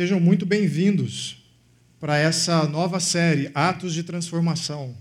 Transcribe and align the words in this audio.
Sejam 0.00 0.18
muito 0.18 0.46
bem-vindos 0.46 1.36
para 2.00 2.16
essa 2.16 2.66
nova 2.66 2.98
série, 2.98 3.50
Atos 3.54 3.92
de 3.92 4.02
Transformação. 4.02 4.96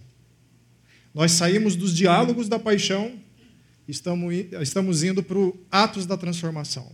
Nós 1.13 1.31
saímos 1.31 1.77
dos 1.77 1.95
diálogos 1.95 2.49
da 2.49 2.59
paixão, 2.59 3.13
estamos, 3.87 5.01
indo 5.01 5.23
para 5.23 5.37
o 5.37 5.57
Atos 5.71 6.05
da 6.05 6.17
Transformação. 6.17 6.91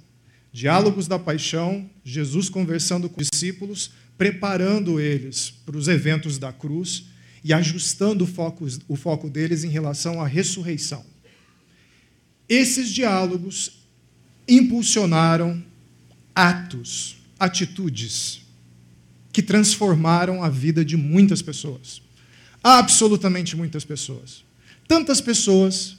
Diálogos 0.54 1.08
da 1.08 1.18
paixão, 1.18 1.90
Jesus 2.04 2.48
conversando 2.48 3.10
com 3.10 3.22
os 3.22 3.28
discípulos, 3.34 3.90
preparando 4.16 5.00
eles 5.00 5.50
para 5.66 5.76
os 5.76 5.88
eventos 5.88 6.38
da 6.38 6.54
cruz 6.54 7.06
e 7.44 7.52
ajustando 7.54 8.24
o 8.24 8.28
foco, 8.28 8.68
o 8.88 8.96
foco 8.96 9.28
deles 9.28 9.64
em 9.64 9.70
relação 9.70 10.22
à 10.22 10.28
ressurreição. 10.28 11.04
Esses 12.48 12.94
diálogos 12.94 13.84
impulsionaram 14.48 15.60
atos 16.36 17.25
atitudes 17.40 18.42
que 19.32 19.42
transformaram 19.42 20.42
a 20.42 20.50
vida 20.50 20.86
de 20.86 20.96
muitas 20.96 21.42
pessoas. 21.42 22.02
Absolutamente 22.64 23.56
muitas 23.56 23.84
pessoas. 23.84 24.44
Tantas 24.88 25.20
pessoas 25.20 25.98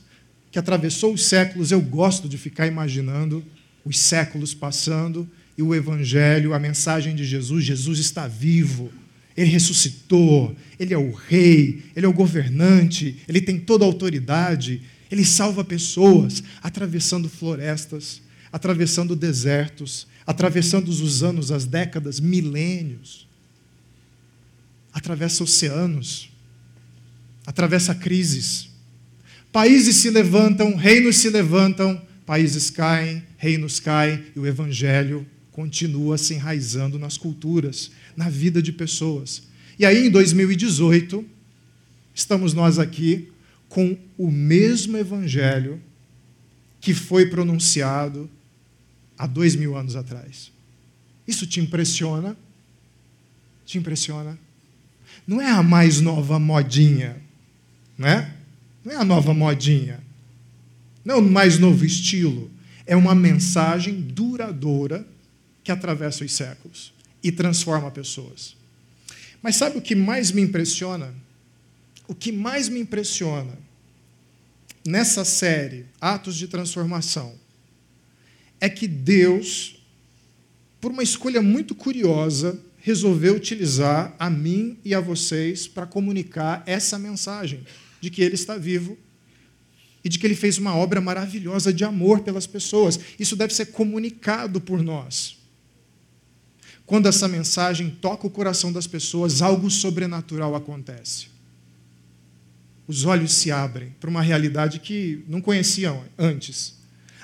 que 0.51 0.59
atravessou 0.59 1.13
os 1.13 1.27
séculos, 1.27 1.71
eu 1.71 1.81
gosto 1.81 2.29
de 2.29 2.39
ficar 2.39 2.67
imaginando 2.67 3.45
os 3.85 3.99
séculos 3.99 4.55
passando 4.55 5.29
e 5.57 5.63
o 5.63 5.75
evangelho, 5.75 6.55
a 6.55 6.59
mensagem 6.59 7.15
de 7.15 7.25
Jesus, 7.25 7.65
Jesus 7.65 7.99
está 7.99 8.27
vivo. 8.27 8.91
Ele 9.37 9.51
ressuscitou, 9.51 10.57
ele 10.81 10.95
é 10.95 10.99
o 10.99 11.13
rei, 11.13 11.83
ele 11.95 12.07
é 12.07 12.09
o 12.09 12.13
governante, 12.13 13.19
ele 13.29 13.41
tem 13.41 13.59
toda 13.59 13.85
a 13.85 13.87
autoridade, 13.87 14.81
ele 15.11 15.25
salva 15.25 15.63
pessoas 15.63 16.43
atravessando 16.63 17.29
florestas, 17.29 18.23
atravessando 18.51 19.15
desertos, 19.15 20.07
atravessando 20.27 20.89
os 20.89 21.23
anos, 21.23 21.53
as 21.53 21.65
décadas, 21.65 22.19
milênios. 22.19 23.27
Atravessa 24.93 25.45
oceanos, 25.45 26.31
atravessa 27.47 27.95
crises. 27.95 28.69
Países 29.53 29.97
se 29.97 30.11
levantam, 30.11 30.75
reinos 30.75 31.17
se 31.17 31.31
levantam, 31.31 32.03
países 32.27 32.71
caem, 32.71 33.23
reinos 33.37 33.79
caem 33.79 34.25
e 34.35 34.41
o 34.41 34.47
evangelho 34.47 35.27
continua 35.53 36.19
se 36.19 36.35
enraizando 36.35 36.99
nas 36.99 37.17
culturas, 37.17 37.91
na 38.17 38.29
vida 38.29 38.61
de 38.61 38.73
pessoas. 38.73 39.45
E 39.79 39.87
aí, 39.87 40.07
em 40.07 40.11
2018, 40.11 41.25
estamos 42.15 42.53
nós 42.53 42.79
aqui 42.79 43.29
com 43.69 43.97
o 44.19 44.31
mesmo 44.31 44.97
evangelho 44.97 45.81
que 46.81 46.93
foi 46.93 47.27
pronunciado 47.27 48.29
há 49.19 49.27
dois 49.27 49.55
mil 49.57 49.77
anos 49.77 49.97
atrás. 49.97 50.53
Isso 51.27 51.47
te 51.47 51.61
impressiona? 51.61 52.37
Te 53.65 53.79
impressiona? 53.79 54.39
Não 55.27 55.41
é 55.41 55.51
a 55.51 55.63
mais 55.63 56.01
nova 56.01 56.39
modinha, 56.39 57.21
né? 57.99 58.35
Não 58.85 58.93
é 58.93 58.97
a 58.97 59.05
nova 59.05 59.35
modinha. 59.35 60.01
Não 61.05 61.17
é 61.17 61.19
o 61.19 61.23
mais 61.23 61.59
novo 61.59 61.85
estilo. 61.85 62.51
É 62.87 62.95
uma 62.95 63.15
mensagem 63.15 64.01
duradoura 64.01 65.07
que 65.65 65.73
atravessa 65.73 66.25
os 66.25 66.33
séculos 66.33 66.93
e 67.23 67.33
transforma 67.33 67.91
pessoas. 67.91 68.57
Mas 69.43 69.57
sabe 69.57 69.79
o 69.79 69.83
que 69.83 69.97
mais 69.97 70.31
me 70.31 70.43
impressiona? 70.43 71.13
O 72.07 72.15
que 72.15 72.31
mais 72.31 72.69
me 72.69 72.79
impressiona 72.79 73.59
nessa 74.87 75.25
série, 75.25 75.87
Atos 76.01 76.37
de 76.37 76.47
Transformação, 76.47 77.35
é 78.61 78.69
que 78.69 78.89
Deus, 78.89 79.77
por 80.81 80.91
uma 80.91 81.03
escolha 81.03 81.43
muito 81.43 81.75
curiosa, 81.75 82.59
resolveu 82.79 83.35
utilizar 83.35 84.15
a 84.19 84.31
mim 84.31 84.79
e 84.85 84.95
a 84.95 85.01
vocês 85.01 85.67
para 85.67 85.87
comunicar 85.87 86.63
essa 86.67 86.99
mensagem 86.99 87.65
de 88.01 88.11
que 88.11 88.23
Ele 88.23 88.35
está 88.35 88.57
vivo 88.57 88.97
e 90.05 90.09
de 90.09 90.19
que 90.19 90.27
Ele 90.27 90.37
fez 90.37 90.57
uma 90.57 90.75
obra 90.77 91.01
maravilhosa 91.01 91.73
de 91.73 91.85
amor 91.85 92.21
pelas 92.21 92.47
pessoas. 92.47 92.99
Isso 93.19 93.35
deve 93.35 93.53
ser 93.53 93.67
comunicado 93.67 94.61
por 94.61 94.83
nós. 94.83 95.37
Quando 96.87 97.09
essa 97.09 97.27
mensagem 97.27 97.91
toca 97.91 98.27
o 98.27 98.31
coração 98.31 98.73
das 98.73 98.87
pessoas, 98.87 99.43
algo 99.43 99.69
sobrenatural 99.69 100.55
acontece. 100.55 101.27
Os 102.87 103.05
olhos 103.05 103.33
se 103.33 103.51
abrem 103.51 103.97
para 103.99 104.09
uma 104.09 104.23
realidade 104.23 104.79
que 104.79 105.25
não 105.27 105.41
conheciam 105.41 106.05
antes 106.17 106.76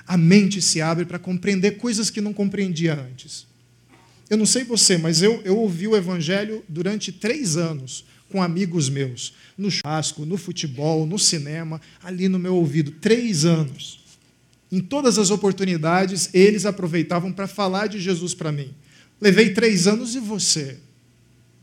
a 0.07 0.17
mente 0.17 0.61
se 0.61 0.81
abre 0.81 1.05
para 1.05 1.19
compreender 1.19 1.77
coisas 1.77 2.09
que 2.09 2.21
não 2.21 2.33
compreendia 2.33 2.93
antes. 2.93 3.47
Eu 4.29 4.37
não 4.37 4.45
sei 4.45 4.63
você, 4.63 4.97
mas 4.97 5.21
eu, 5.21 5.41
eu 5.43 5.57
ouvi 5.57 5.87
o 5.87 5.95
Evangelho 5.95 6.63
durante 6.67 7.11
três 7.11 7.57
anos 7.57 8.05
com 8.29 8.41
amigos 8.41 8.89
meus, 8.89 9.33
no 9.55 9.69
churrasco, 9.69 10.25
no 10.25 10.37
futebol, 10.37 11.05
no 11.05 11.19
cinema, 11.19 11.79
ali 12.01 12.27
no 12.27 12.39
meu 12.39 12.55
ouvido. 12.55 12.91
Três 12.91 13.45
anos. 13.45 14.03
Em 14.71 14.79
todas 14.79 15.19
as 15.19 15.29
oportunidades, 15.29 16.31
eles 16.33 16.65
aproveitavam 16.65 17.31
para 17.31 17.47
falar 17.47 17.85
de 17.85 17.99
Jesus 17.99 18.33
para 18.33 18.51
mim. 18.51 18.73
Levei 19.21 19.53
três 19.53 19.85
anos 19.85 20.15
e 20.15 20.19
você? 20.19 20.79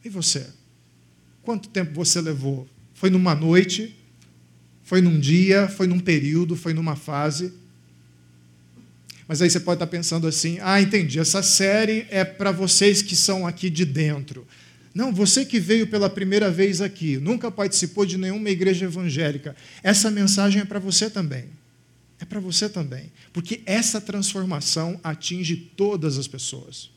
E 0.05 0.09
você? 0.09 0.47
Quanto 1.43 1.69
tempo 1.69 1.93
você 1.93 2.21
levou? 2.21 2.69
Foi 2.95 3.11
numa 3.11 3.35
noite? 3.35 3.97
Foi 4.85 5.01
num 5.01 5.19
dia? 5.19 5.69
Foi 5.69 5.89
num 5.89 5.99
período? 5.99 6.55
Foi 6.55 6.73
numa 6.73 6.95
fase? 6.95 7.53
Mas 9.31 9.41
aí 9.41 9.49
você 9.49 9.61
pode 9.61 9.77
estar 9.77 9.87
pensando 9.87 10.27
assim: 10.27 10.59
ah, 10.61 10.83
entendi, 10.83 11.21
essa 11.21 11.41
série 11.41 12.05
é 12.11 12.25
para 12.25 12.51
vocês 12.51 13.01
que 13.01 13.15
são 13.15 13.47
aqui 13.47 13.71
de 13.71 13.85
dentro. 13.85 14.45
Não, 14.93 15.13
você 15.13 15.45
que 15.45 15.61
veio 15.61 15.87
pela 15.87 16.11
primeira 16.11 16.51
vez 16.51 16.81
aqui, 16.81 17.17
nunca 17.17 17.49
participou 17.49 18.05
de 18.05 18.19
nenhuma 18.19 18.51
igreja 18.51 18.87
evangélica, 18.87 19.55
essa 19.85 20.11
mensagem 20.11 20.63
é 20.63 20.65
para 20.65 20.81
você 20.81 21.09
também. 21.09 21.45
É 22.19 22.25
para 22.25 22.41
você 22.41 22.69
também. 22.69 23.13
Porque 23.33 23.63
essa 23.67 24.01
transformação 24.01 24.99
atinge 25.01 25.55
todas 25.77 26.19
as 26.19 26.27
pessoas. 26.27 26.91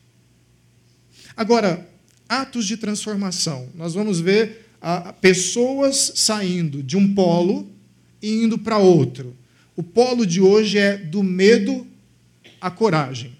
Agora, 1.37 1.87
atos 2.27 2.65
de 2.65 2.77
transformação. 2.77 3.69
Nós 3.75 3.93
vamos 3.93 4.19
ver 4.19 4.71
ah, 4.81 5.13
pessoas 5.13 6.13
saindo 6.15 6.81
de 6.81 6.97
um 6.97 7.13
polo 7.13 7.71
e 8.19 8.43
indo 8.43 8.57
para 8.57 8.79
outro. 8.79 9.37
O 9.75 9.83
polo 9.83 10.25
de 10.25 10.41
hoje 10.41 10.79
é 10.79 10.97
do 10.97 11.21
medo 11.21 11.92
a 12.63 12.71
coragem. 12.71 13.37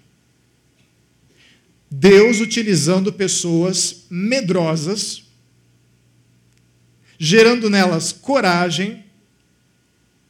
Deus 1.90 2.40
utilizando 2.40 3.10
pessoas 3.10 4.04
medrosas, 4.10 5.24
gerando 7.18 7.70
nelas 7.70 8.12
coragem 8.12 9.02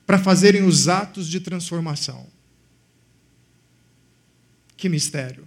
para 0.06 0.16
fazerem 0.16 0.62
os 0.62 0.86
atos 0.86 1.26
de 1.26 1.40
transformação. 1.40 2.28
Que 4.76 4.88
mistério! 4.88 5.44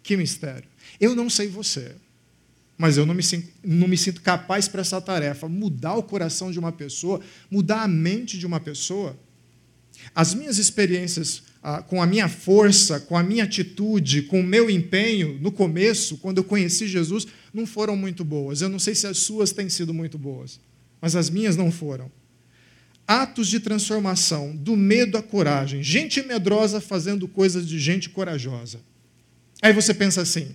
Que 0.00 0.16
mistério! 0.16 0.68
Eu 1.00 1.16
não 1.16 1.28
sei 1.28 1.48
você, 1.48 1.96
mas 2.78 2.96
eu 2.96 3.04
não 3.04 3.14
me, 3.14 3.22
sinto, 3.24 3.48
não 3.64 3.88
me 3.88 3.98
sinto 3.98 4.20
capaz 4.20 4.68
para 4.68 4.82
essa 4.82 5.00
tarefa. 5.00 5.48
Mudar 5.48 5.96
o 5.96 6.04
coração 6.04 6.52
de 6.52 6.58
uma 6.60 6.70
pessoa, 6.70 7.20
mudar 7.50 7.82
a 7.82 7.88
mente 7.88 8.38
de 8.38 8.46
uma 8.46 8.60
pessoa. 8.60 9.18
As 10.14 10.34
minhas 10.34 10.56
experiências 10.56 11.49
ah, 11.62 11.82
com 11.82 12.02
a 12.02 12.06
minha 12.06 12.28
força, 12.28 12.98
com 13.00 13.16
a 13.16 13.22
minha 13.22 13.44
atitude, 13.44 14.22
com 14.22 14.40
o 14.40 14.46
meu 14.46 14.70
empenho, 14.70 15.38
no 15.40 15.52
começo, 15.52 16.16
quando 16.18 16.38
eu 16.38 16.44
conheci 16.44 16.88
Jesus, 16.88 17.26
não 17.52 17.66
foram 17.66 17.96
muito 17.96 18.24
boas. 18.24 18.62
Eu 18.62 18.68
não 18.68 18.78
sei 18.78 18.94
se 18.94 19.06
as 19.06 19.18
suas 19.18 19.52
têm 19.52 19.68
sido 19.68 19.92
muito 19.92 20.16
boas, 20.16 20.58
mas 21.00 21.14
as 21.14 21.28
minhas 21.28 21.56
não 21.56 21.70
foram. 21.70 22.10
Atos 23.06 23.48
de 23.48 23.60
transformação, 23.60 24.56
do 24.56 24.76
medo 24.76 25.18
à 25.18 25.22
coragem. 25.22 25.82
Gente 25.82 26.22
medrosa 26.22 26.80
fazendo 26.80 27.28
coisas 27.28 27.68
de 27.68 27.78
gente 27.78 28.08
corajosa. 28.08 28.80
Aí 29.60 29.72
você 29.72 29.92
pensa 29.92 30.22
assim: 30.22 30.54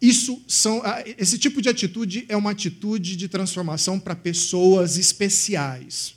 isso 0.00 0.44
são, 0.46 0.82
ah, 0.84 1.02
esse 1.18 1.38
tipo 1.38 1.60
de 1.60 1.68
atitude 1.68 2.26
é 2.28 2.36
uma 2.36 2.50
atitude 2.50 3.16
de 3.16 3.26
transformação 3.26 3.98
para 3.98 4.14
pessoas 4.14 4.96
especiais. 4.96 6.14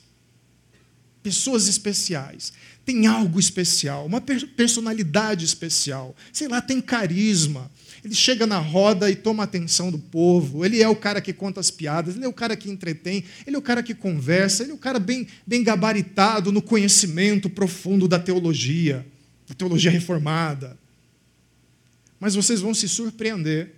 Pessoas 1.22 1.66
especiais 1.66 2.52
tem 2.88 3.06
algo 3.06 3.38
especial, 3.38 4.06
uma 4.06 4.18
personalidade 4.18 5.44
especial, 5.44 6.16
sei 6.32 6.48
lá, 6.48 6.62
tem 6.62 6.80
carisma. 6.80 7.70
Ele 8.02 8.14
chega 8.14 8.46
na 8.46 8.56
roda 8.56 9.10
e 9.10 9.14
toma 9.14 9.42
a 9.42 9.44
atenção 9.44 9.90
do 9.90 9.98
povo. 9.98 10.64
Ele 10.64 10.80
é 10.80 10.88
o 10.88 10.96
cara 10.96 11.20
que 11.20 11.34
conta 11.34 11.60
as 11.60 11.70
piadas, 11.70 12.16
ele 12.16 12.24
é 12.24 12.28
o 12.28 12.32
cara 12.32 12.56
que 12.56 12.70
entretém, 12.70 13.24
ele 13.46 13.56
é 13.56 13.58
o 13.58 13.62
cara 13.62 13.82
que 13.82 13.94
conversa, 13.94 14.62
ele 14.62 14.72
é 14.72 14.74
o 14.74 14.78
cara 14.78 14.98
bem, 14.98 15.26
bem 15.46 15.62
gabaritado 15.62 16.50
no 16.50 16.62
conhecimento 16.62 17.50
profundo 17.50 18.08
da 18.08 18.18
teologia, 18.18 19.06
da 19.46 19.54
teologia 19.54 19.90
reformada. 19.90 20.78
Mas 22.18 22.34
vocês 22.34 22.62
vão 22.62 22.72
se 22.72 22.88
surpreender 22.88 23.74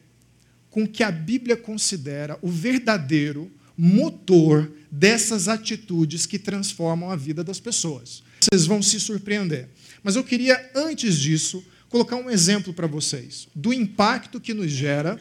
com 0.70 0.84
o 0.84 0.88
que 0.88 1.02
a 1.02 1.10
Bíblia 1.10 1.56
considera 1.56 2.38
o 2.42 2.48
verdadeiro 2.48 3.50
motor 3.76 4.70
dessas 4.88 5.48
atitudes 5.48 6.26
que 6.26 6.38
transformam 6.38 7.10
a 7.10 7.16
vida 7.16 7.42
das 7.42 7.58
pessoas. 7.58 8.22
Vocês 8.40 8.66
vão 8.66 8.82
se 8.82 8.98
surpreender. 8.98 9.68
Mas 10.02 10.16
eu 10.16 10.24
queria, 10.24 10.70
antes 10.74 11.18
disso, 11.18 11.62
colocar 11.88 12.16
um 12.16 12.30
exemplo 12.30 12.72
para 12.72 12.86
vocês 12.86 13.48
do 13.54 13.72
impacto 13.72 14.40
que 14.40 14.54
nos 14.54 14.70
gera 14.70 15.20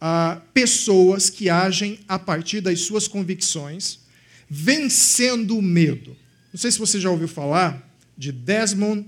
a 0.00 0.40
pessoas 0.52 1.28
que 1.30 1.48
agem 1.48 2.00
a 2.08 2.18
partir 2.18 2.60
das 2.60 2.80
suas 2.80 3.06
convicções, 3.06 4.00
vencendo 4.48 5.56
o 5.56 5.62
medo. 5.62 6.16
Não 6.52 6.58
sei 6.58 6.70
se 6.70 6.78
você 6.78 7.00
já 7.00 7.10
ouviu 7.10 7.28
falar 7.28 7.88
de 8.16 8.32
Desmond 8.32 9.06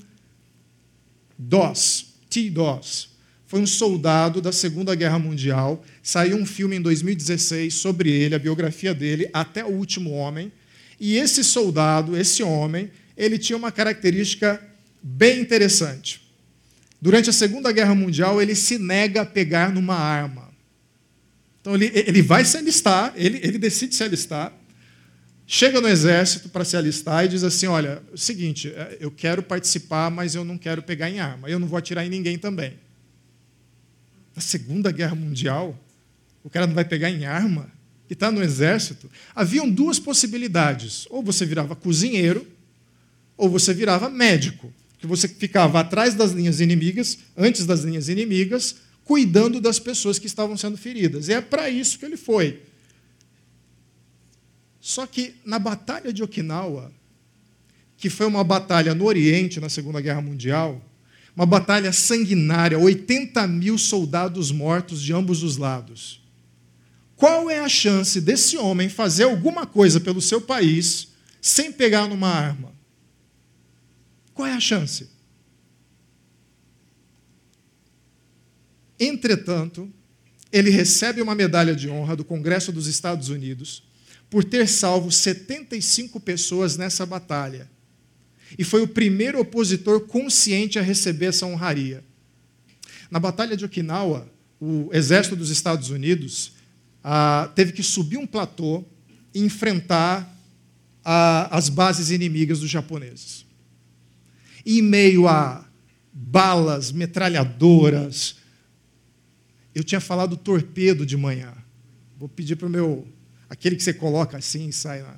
Doss, 1.39 2.07
T. 2.29 2.51
Doss. 2.51 3.09
Foi 3.47 3.61
um 3.61 3.67
soldado 3.67 4.41
da 4.41 4.53
Segunda 4.53 4.95
Guerra 4.95 5.19
Mundial. 5.19 5.85
Saiu 6.03 6.37
um 6.37 6.47
filme 6.47 6.77
em 6.77 6.81
2016 6.81 7.75
sobre 7.75 8.11
ele, 8.11 8.35
a 8.35 8.39
biografia 8.39 8.95
dele, 8.95 9.29
Até 9.33 9.65
o 9.65 9.71
Último 9.71 10.13
Homem. 10.13 10.53
E 11.01 11.17
esse 11.17 11.43
soldado, 11.43 12.17
esse 12.17 12.43
homem, 12.43 12.91
ele 13.21 13.39
tinha 13.39 13.57
uma 13.57 13.71
característica 13.71 14.61
bem 15.03 15.41
interessante. 15.41 16.21
Durante 17.01 17.29
a 17.29 17.33
Segunda 17.33 17.71
Guerra 17.71 17.95
Mundial, 17.95 18.41
ele 18.41 18.55
se 18.55 18.79
nega 18.79 19.23
a 19.23 19.27
pegar 19.27 19.73
numa 19.73 19.95
arma. 19.95 20.51
Então, 21.61 21.75
ele, 21.75 21.91
ele 21.95 22.23
vai 22.23 22.45
se 22.45 22.57
alistar, 22.57 23.13
ele, 23.15 23.39
ele 23.43 23.59
decide 23.59 23.95
se 23.95 24.03
alistar, 24.03 24.53
chega 25.47 25.81
no 25.81 25.89
exército 25.89 26.49
para 26.49 26.65
se 26.65 26.77
alistar 26.77 27.27
e 27.27 27.29
diz 27.29 27.45
assim: 27.45 27.67
Olha, 27.67 28.03
é 28.11 28.15
o 28.15 28.19
seguinte, 28.19 28.69
é, 28.69 28.97
eu 29.01 29.11
quero 29.11 29.43
participar, 29.43 30.11
mas 30.11 30.35
eu 30.35 30.45
não 30.45 30.57
quero 30.57 30.83
pegar 30.83 31.11
em 31.11 31.21
arma, 31.21 31.49
eu 31.49 31.59
não 31.59 31.69
vou 31.69 31.79
atirar 31.79 32.07
em 32.07 32.09
ninguém 32.09 32.39
também. 32.39 32.79
Na 34.35 34.41
Segunda 34.41 34.91
Guerra 34.91 35.15
Mundial, 35.15 35.79
o 36.43 36.49
cara 36.49 36.67
não 36.67 36.75
vai 36.75 36.85
pegar 36.85 37.11
em 37.11 37.27
arma 37.27 37.71
e 38.09 38.15
está 38.15 38.31
no 38.31 38.43
exército. 38.43 39.11
Haviam 39.35 39.71
duas 39.71 39.99
possibilidades: 39.99 41.07
ou 41.11 41.23
você 41.23 41.45
virava 41.45 41.77
cozinheiro, 41.77 42.47
ou 43.41 43.49
você 43.49 43.73
virava 43.73 44.11
médico 44.11 44.73
que 44.99 45.07
você 45.07 45.27
ficava 45.27 45.81
atrás 45.81 46.15
das 46.15 46.33
linhas 46.33 46.61
inimigas, 46.61 47.19
antes 47.35 47.65
das 47.65 47.81
linhas 47.81 48.11
inimigas, 48.11 48.77
cuidando 49.03 49.59
das 49.59 49.79
pessoas 49.79 50.19
que 50.19 50.27
estavam 50.27 50.59
sendo 50.59 50.77
feridas. 50.77 51.29
E 51.29 51.33
é 51.33 51.41
para 51.41 51.71
isso 51.71 51.99
que 51.99 52.05
ele 52.05 52.19
foi. 52.19 52.61
Só 54.79 55.07
que 55.07 55.35
na 55.43 55.59
Batalha 55.59 56.13
de 56.13 56.23
Okinawa, 56.23 56.93
que 57.97 58.11
foi 58.11 58.27
uma 58.27 58.45
batalha 58.45 58.95
no 58.95 59.07
Oriente, 59.07 59.59
na 59.59 59.71
Segunda 59.71 60.03
Guerra 60.03 60.21
Mundial, 60.21 60.85
uma 61.35 61.47
batalha 61.47 61.93
sanguinária, 61.93 62.79
80 62.79 63.47
mil 63.47 63.79
soldados 63.79 64.53
mortos 64.53 65.01
de 65.01 65.15
ambos 65.15 65.43
os 65.43 65.57
lados. 65.57 66.23
Qual 67.17 67.49
é 67.49 67.61
a 67.61 67.69
chance 67.71 68.21
desse 68.21 68.59
homem 68.59 68.91
fazer 68.91 69.25
alguma 69.25 69.67
coisa 69.67 69.99
pelo 69.99 70.21
seu 70.21 70.43
país 70.43 71.09
sem 71.41 71.73
pegar 71.73 72.07
numa 72.07 72.29
arma? 72.29 72.80
Qual 74.35 74.47
é 74.47 74.53
a 74.53 74.61
chance? 74.61 75.09
Entretanto, 78.99 79.91
ele 80.53 80.71
recebe 80.71 81.23
uma 81.23 81.35
medalha 81.35 81.75
de 81.75 81.89
honra 81.89 82.15
do 82.15 82.25
Congresso 82.25 82.71
dos 82.71 82.87
Estados 82.87 83.31
Unidos 83.31 83.83
por 84.29 84.45
ter 84.45 84.69
salvo 84.69 85.11
75 85.11 86.21
pessoas 86.21 86.77
nessa 86.77 87.07
batalha. 87.07 87.69
E 88.59 88.65
foi 88.65 88.83
o 88.83 88.89
primeiro 88.89 89.41
opositor 89.41 90.01
consciente 90.03 90.79
a 90.79 90.83
receber 90.83 91.27
essa 91.27 91.47
honraria. 91.47 92.05
Na 93.11 93.19
Batalha 93.19 93.57
de 93.57 93.65
Okinawa, 93.65 94.31
o 94.61 94.91
exército 94.93 95.35
dos 95.35 95.51
Estados 95.51 95.91
Unidos 95.91 96.53
ah, 97.03 97.51
teve 97.55 97.73
que 97.73 97.83
subir 97.83 98.19
um 98.19 98.27
platô 98.27 98.85
e 99.33 99.41
enfrentar 99.41 100.37
ah, 101.05 101.49
as 101.57 101.69
bases 101.69 102.11
inimigas 102.11 102.61
dos 102.61 102.71
japoneses 102.71 103.50
em 104.79 104.83
meio 104.83 105.27
a 105.27 105.65
balas, 106.13 106.93
metralhadoras. 106.93 108.37
Eu 109.75 109.83
tinha 109.83 110.01
falado 110.01 110.37
torpedo 110.37 111.05
de 111.05 111.17
manhã. 111.17 111.53
Vou 112.19 112.29
pedir 112.29 112.57
para 112.57 112.67
o 112.67 112.71
meu. 112.71 113.07
aquele 113.49 113.77
que 113.77 113.83
você 113.83 113.93
coloca 113.93 114.37
assim 114.37 114.69
e 114.69 114.73
sai 114.73 115.03
lá. 115.03 115.17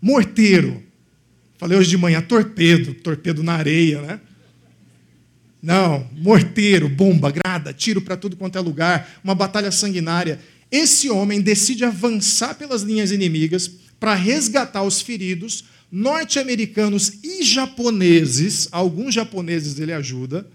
Morteiro. 0.00 0.82
Falei 1.56 1.78
hoje 1.78 1.90
de 1.90 1.96
manhã, 1.96 2.20
torpedo, 2.20 2.92
torpedo 2.94 3.42
na 3.42 3.52
areia, 3.52 4.02
né? 4.02 4.20
Não, 5.62 6.10
morteiro, 6.12 6.88
bomba, 6.88 7.30
grada, 7.30 7.72
tiro 7.72 8.02
para 8.02 8.16
tudo 8.16 8.36
quanto 8.36 8.58
é 8.58 8.60
lugar, 8.60 9.20
uma 9.22 9.32
batalha 9.32 9.70
sanguinária. 9.70 10.40
Esse 10.72 11.08
homem 11.08 11.40
decide 11.40 11.84
avançar 11.84 12.54
pelas 12.56 12.82
linhas 12.82 13.12
inimigas 13.12 13.70
para 14.00 14.14
resgatar 14.14 14.82
os 14.82 15.00
feridos, 15.00 15.64
norte-americanos 15.92 17.18
e 17.22 17.42
japoneses, 17.42 18.66
alguns 18.72 19.14
japoneses 19.14 19.78
ele 19.78 19.92
ajuda, 19.92 20.48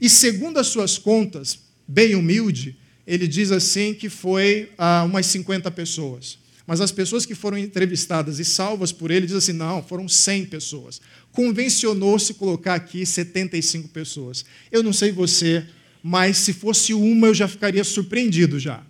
e 0.00 0.08
segundo 0.08 0.58
as 0.58 0.68
suas 0.68 0.96
contas, 0.96 1.58
bem 1.86 2.14
humilde, 2.14 2.78
ele 3.06 3.28
diz 3.28 3.52
assim 3.52 3.92
que 3.92 4.08
foi 4.08 4.70
ah, 4.78 5.04
umas 5.04 5.26
50 5.26 5.70
pessoas. 5.72 6.38
Mas 6.66 6.80
as 6.80 6.92
pessoas 6.92 7.26
que 7.26 7.34
foram 7.34 7.58
entrevistadas 7.58 8.38
e 8.38 8.44
salvas 8.44 8.92
por 8.92 9.10
ele, 9.10 9.26
diz 9.26 9.34
assim: 9.34 9.52
não, 9.52 9.82
foram 9.82 10.08
100 10.08 10.46
pessoas. 10.46 11.00
Convencionou-se 11.32 12.32
colocar 12.34 12.74
aqui 12.74 13.04
75 13.04 13.88
pessoas. 13.88 14.44
Eu 14.70 14.82
não 14.82 14.92
sei 14.92 15.10
você, 15.10 15.66
mas 16.02 16.38
se 16.38 16.52
fosse 16.52 16.94
uma 16.94 17.26
eu 17.26 17.34
já 17.34 17.48
ficaria 17.48 17.82
surpreendido 17.82 18.58
já. 18.58 18.82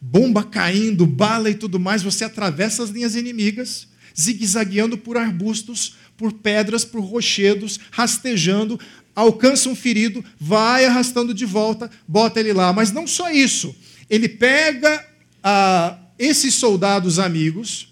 Bomba 0.00 0.42
caindo, 0.42 1.06
bala 1.06 1.48
e 1.48 1.54
tudo 1.54 1.78
mais, 1.78 2.02
você 2.02 2.24
atravessa 2.24 2.82
as 2.82 2.90
linhas 2.90 3.14
inimigas 3.14 3.86
zigue-zagueando 4.18 4.98
por 4.98 5.16
arbustos, 5.16 5.96
por 6.16 6.32
pedras, 6.32 6.84
por 6.84 7.00
rochedos, 7.00 7.78
rastejando, 7.90 8.78
alcança 9.14 9.68
um 9.68 9.74
ferido, 9.74 10.24
vai 10.38 10.84
arrastando 10.84 11.34
de 11.34 11.44
volta, 11.44 11.90
bota 12.06 12.38
ele 12.38 12.52
lá. 12.52 12.72
Mas 12.72 12.92
não 12.92 13.06
só 13.06 13.30
isso. 13.30 13.74
Ele 14.08 14.28
pega 14.28 15.04
ah, 15.42 15.98
esses 16.18 16.54
soldados 16.54 17.18
amigos 17.18 17.88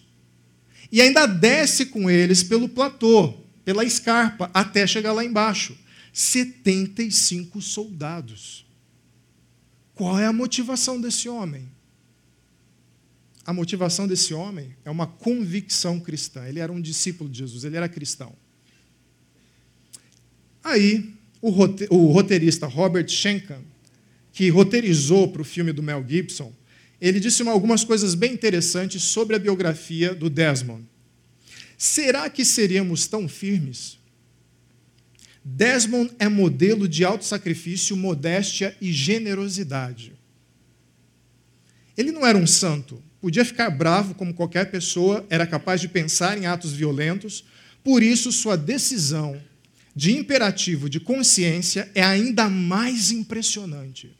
e 0.90 1.00
ainda 1.00 1.26
desce 1.26 1.86
com 1.86 2.08
eles 2.10 2.42
pelo 2.42 2.68
platô, 2.68 3.34
pela 3.64 3.84
escarpa, 3.84 4.50
até 4.54 4.86
chegar 4.86 5.12
lá 5.12 5.24
embaixo. 5.24 5.76
75 6.12 7.60
soldados. 7.60 8.64
Qual 9.94 10.18
é 10.18 10.26
a 10.26 10.32
motivação 10.32 11.00
desse 11.00 11.28
homem? 11.28 11.68
A 13.46 13.52
motivação 13.52 14.08
desse 14.08 14.34
homem 14.34 14.74
é 14.84 14.90
uma 14.90 15.06
convicção 15.06 16.00
cristã. 16.00 16.46
Ele 16.48 16.58
era 16.58 16.72
um 16.72 16.80
discípulo 16.80 17.30
de 17.30 17.38
Jesus, 17.38 17.62
ele 17.62 17.76
era 17.76 17.88
cristão. 17.88 18.34
Aí, 20.64 21.14
o 21.40 22.10
roteirista 22.10 22.66
Robert 22.66 23.08
Schenken, 23.08 23.64
que 24.32 24.48
roteirizou 24.48 25.28
para 25.28 25.42
o 25.42 25.44
filme 25.44 25.72
do 25.72 25.80
Mel 25.80 26.04
Gibson, 26.06 26.52
ele 27.00 27.20
disse 27.20 27.46
algumas 27.46 27.84
coisas 27.84 28.16
bem 28.16 28.32
interessantes 28.32 29.04
sobre 29.04 29.36
a 29.36 29.38
biografia 29.38 30.12
do 30.12 30.28
Desmond. 30.28 30.84
Será 31.78 32.28
que 32.28 32.44
seríamos 32.44 33.06
tão 33.06 33.28
firmes? 33.28 33.96
Desmond 35.44 36.12
é 36.18 36.28
modelo 36.28 36.88
de 36.88 37.04
autossacrifício, 37.04 37.96
modéstia 37.96 38.76
e 38.80 38.92
generosidade. 38.92 40.14
Ele 41.96 42.10
não 42.10 42.26
era 42.26 42.36
um 42.36 42.46
santo, 42.46 43.00
podia 43.20 43.44
ficar 43.44 43.70
bravo 43.70 44.14
como 44.14 44.34
qualquer 44.34 44.70
pessoa, 44.70 45.26
era 45.30 45.46
capaz 45.46 45.80
de 45.80 45.88
pensar 45.88 46.36
em 46.38 46.46
atos 46.46 46.72
violentos, 46.72 47.44
por 47.82 48.02
isso 48.02 48.32
sua 48.32 48.56
decisão 48.56 49.40
de 49.94 50.12
imperativo 50.12 50.90
de 50.90 51.00
consciência 51.00 51.90
é 51.94 52.02
ainda 52.02 52.48
mais 52.48 53.10
impressionante. 53.10 54.14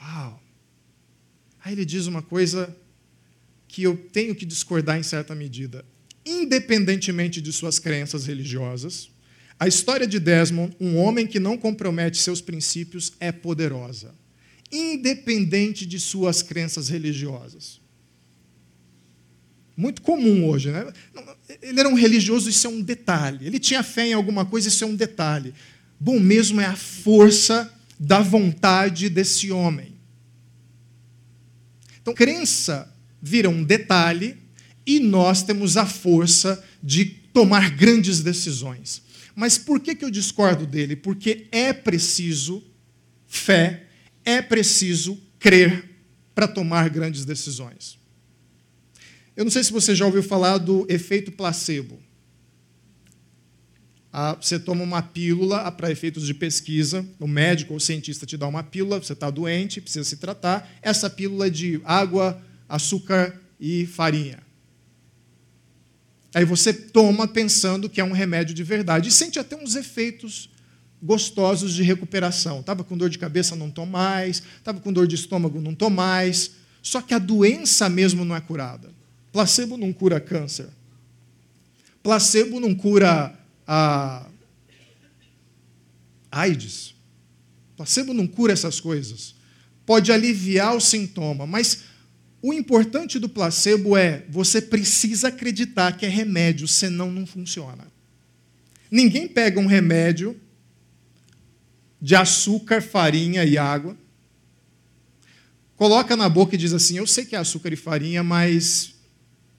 Uau! 0.00 0.42
Aí 1.64 1.72
ele 1.72 1.84
diz 1.84 2.06
uma 2.06 2.20
coisa 2.20 2.76
que 3.68 3.82
eu 3.82 3.96
tenho 3.96 4.34
que 4.34 4.44
discordar 4.44 4.98
em 4.98 5.02
certa 5.02 5.34
medida. 5.34 5.84
Independentemente 6.26 7.40
de 7.40 7.52
suas 7.52 7.78
crenças 7.78 8.26
religiosas, 8.26 9.10
a 9.58 9.66
história 9.66 10.06
de 10.06 10.18
Desmond, 10.18 10.76
um 10.78 10.98
homem 10.98 11.26
que 11.26 11.40
não 11.40 11.56
compromete 11.56 12.18
seus 12.18 12.40
princípios, 12.40 13.12
é 13.18 13.32
poderosa 13.32 14.21
independente 14.72 15.84
de 15.84 16.00
suas 16.00 16.42
crenças 16.42 16.88
religiosas. 16.88 17.80
Muito 19.76 20.02
comum 20.02 20.48
hoje, 20.48 20.70
né? 20.70 20.92
Ele 21.60 21.80
era 21.80 21.88
um 21.88 21.94
religioso, 21.94 22.48
isso 22.48 22.66
é 22.66 22.70
um 22.70 22.80
detalhe. 22.80 23.46
Ele 23.46 23.58
tinha 23.58 23.82
fé 23.82 24.08
em 24.08 24.12
alguma 24.12 24.44
coisa, 24.44 24.68
isso 24.68 24.84
é 24.84 24.86
um 24.86 24.94
detalhe. 24.94 25.54
Bom 26.00 26.18
mesmo 26.18 26.60
é 26.60 26.66
a 26.66 26.76
força 26.76 27.72
da 27.98 28.20
vontade 28.20 29.08
desse 29.08 29.50
homem. 29.50 29.92
Então, 32.00 32.14
crença 32.14 32.92
vira 33.20 33.48
um 33.48 33.62
detalhe 33.62 34.36
e 34.84 34.98
nós 34.98 35.42
temos 35.42 35.76
a 35.76 35.86
força 35.86 36.62
de 36.82 37.04
tomar 37.04 37.70
grandes 37.70 38.20
decisões. 38.20 39.02
Mas 39.34 39.56
por 39.56 39.80
que, 39.80 39.94
que 39.94 40.04
eu 40.04 40.10
discordo 40.10 40.66
dele? 40.66 40.96
Porque 40.96 41.46
é 41.52 41.72
preciso 41.72 42.62
fé 43.26 43.81
é 44.24 44.40
preciso 44.40 45.20
crer 45.38 45.90
para 46.34 46.48
tomar 46.48 46.88
grandes 46.88 47.24
decisões. 47.24 47.98
Eu 49.36 49.44
não 49.44 49.50
sei 49.50 49.64
se 49.64 49.72
você 49.72 49.94
já 49.94 50.04
ouviu 50.04 50.22
falar 50.22 50.58
do 50.58 50.86
efeito 50.88 51.32
placebo. 51.32 51.98
você 54.40 54.58
toma 54.58 54.84
uma 54.84 55.02
pílula 55.02 55.70
para 55.72 55.90
efeitos 55.90 56.26
de 56.26 56.34
pesquisa, 56.34 57.06
o 57.18 57.26
médico 57.26 57.72
ou 57.72 57.78
o 57.78 57.80
cientista 57.80 58.26
te 58.26 58.36
dá 58.36 58.46
uma 58.46 58.62
pílula, 58.62 58.98
você 58.98 59.14
está 59.14 59.30
doente, 59.30 59.80
precisa 59.80 60.04
se 60.04 60.18
tratar. 60.18 60.70
Essa 60.82 61.08
pílula 61.08 61.46
é 61.46 61.50
de 61.50 61.80
água, 61.84 62.42
açúcar 62.68 63.40
e 63.58 63.86
farinha. 63.86 64.40
Aí 66.34 66.44
você 66.44 66.72
toma 66.72 67.28
pensando 67.28 67.88
que 67.88 68.00
é 68.00 68.04
um 68.04 68.12
remédio 68.12 68.54
de 68.54 68.62
verdade 68.62 69.08
e 69.08 69.12
sente 69.12 69.38
até 69.38 69.56
uns 69.56 69.74
efeitos 69.74 70.51
gostosos 71.02 71.74
de 71.74 71.82
recuperação. 71.82 72.60
Estava 72.60 72.84
com 72.84 72.96
dor 72.96 73.10
de 73.10 73.18
cabeça, 73.18 73.56
não 73.56 73.68
estou 73.68 73.84
mais. 73.84 74.42
Estava 74.58 74.80
com 74.80 74.92
dor 74.92 75.06
de 75.06 75.16
estômago, 75.16 75.60
não 75.60 75.72
estou 75.72 75.90
mais. 75.90 76.52
Só 76.80 77.02
que 77.02 77.12
a 77.12 77.18
doença 77.18 77.88
mesmo 77.88 78.24
não 78.24 78.36
é 78.36 78.40
curada. 78.40 78.90
Placebo 79.32 79.76
não 79.76 79.92
cura 79.92 80.20
câncer. 80.20 80.68
Placebo 82.02 82.60
não 82.60 82.74
cura 82.74 83.36
a 83.66 84.26
AIDS. 86.30 86.94
Placebo 87.76 88.14
não 88.14 88.26
cura 88.26 88.52
essas 88.52 88.78
coisas. 88.78 89.34
Pode 89.84 90.12
aliviar 90.12 90.76
o 90.76 90.80
sintoma, 90.80 91.46
mas 91.46 91.84
o 92.40 92.52
importante 92.52 93.18
do 93.18 93.28
placebo 93.28 93.96
é 93.96 94.24
você 94.28 94.60
precisa 94.60 95.28
acreditar 95.28 95.96
que 95.96 96.06
é 96.06 96.08
remédio, 96.08 96.68
senão 96.68 97.10
não 97.10 97.26
funciona. 97.26 97.86
Ninguém 98.90 99.26
pega 99.26 99.58
um 99.58 99.66
remédio 99.66 100.38
de 102.02 102.16
açúcar, 102.16 102.82
farinha 102.82 103.44
e 103.44 103.56
água, 103.56 103.96
coloca 105.76 106.16
na 106.16 106.28
boca 106.28 106.56
e 106.56 106.58
diz 106.58 106.72
assim: 106.72 106.98
Eu 106.98 107.06
sei 107.06 107.24
que 107.24 107.36
é 107.36 107.38
açúcar 107.38 107.72
e 107.72 107.76
farinha, 107.76 108.24
mas 108.24 108.96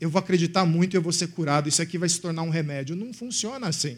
eu 0.02 0.10
vou 0.10 0.20
acreditar 0.20 0.66
muito 0.66 0.94
e 0.94 0.98
eu 0.98 1.02
vou 1.02 1.14
ser 1.14 1.28
curado, 1.28 1.70
isso 1.70 1.82
aqui 1.82 1.98
vai 1.98 2.10
se 2.10 2.20
tornar 2.20 2.42
um 2.42 2.50
remédio. 2.50 2.98
Não 2.98 3.14
funciona 3.14 3.68
assim. 3.68 3.98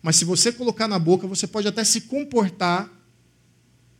Mas 0.00 0.16
se 0.16 0.24
você 0.24 0.50
colocar 0.50 0.88
na 0.88 0.98
boca, 0.98 1.26
você 1.26 1.46
pode 1.46 1.68
até 1.68 1.84
se 1.84 2.02
comportar 2.02 2.90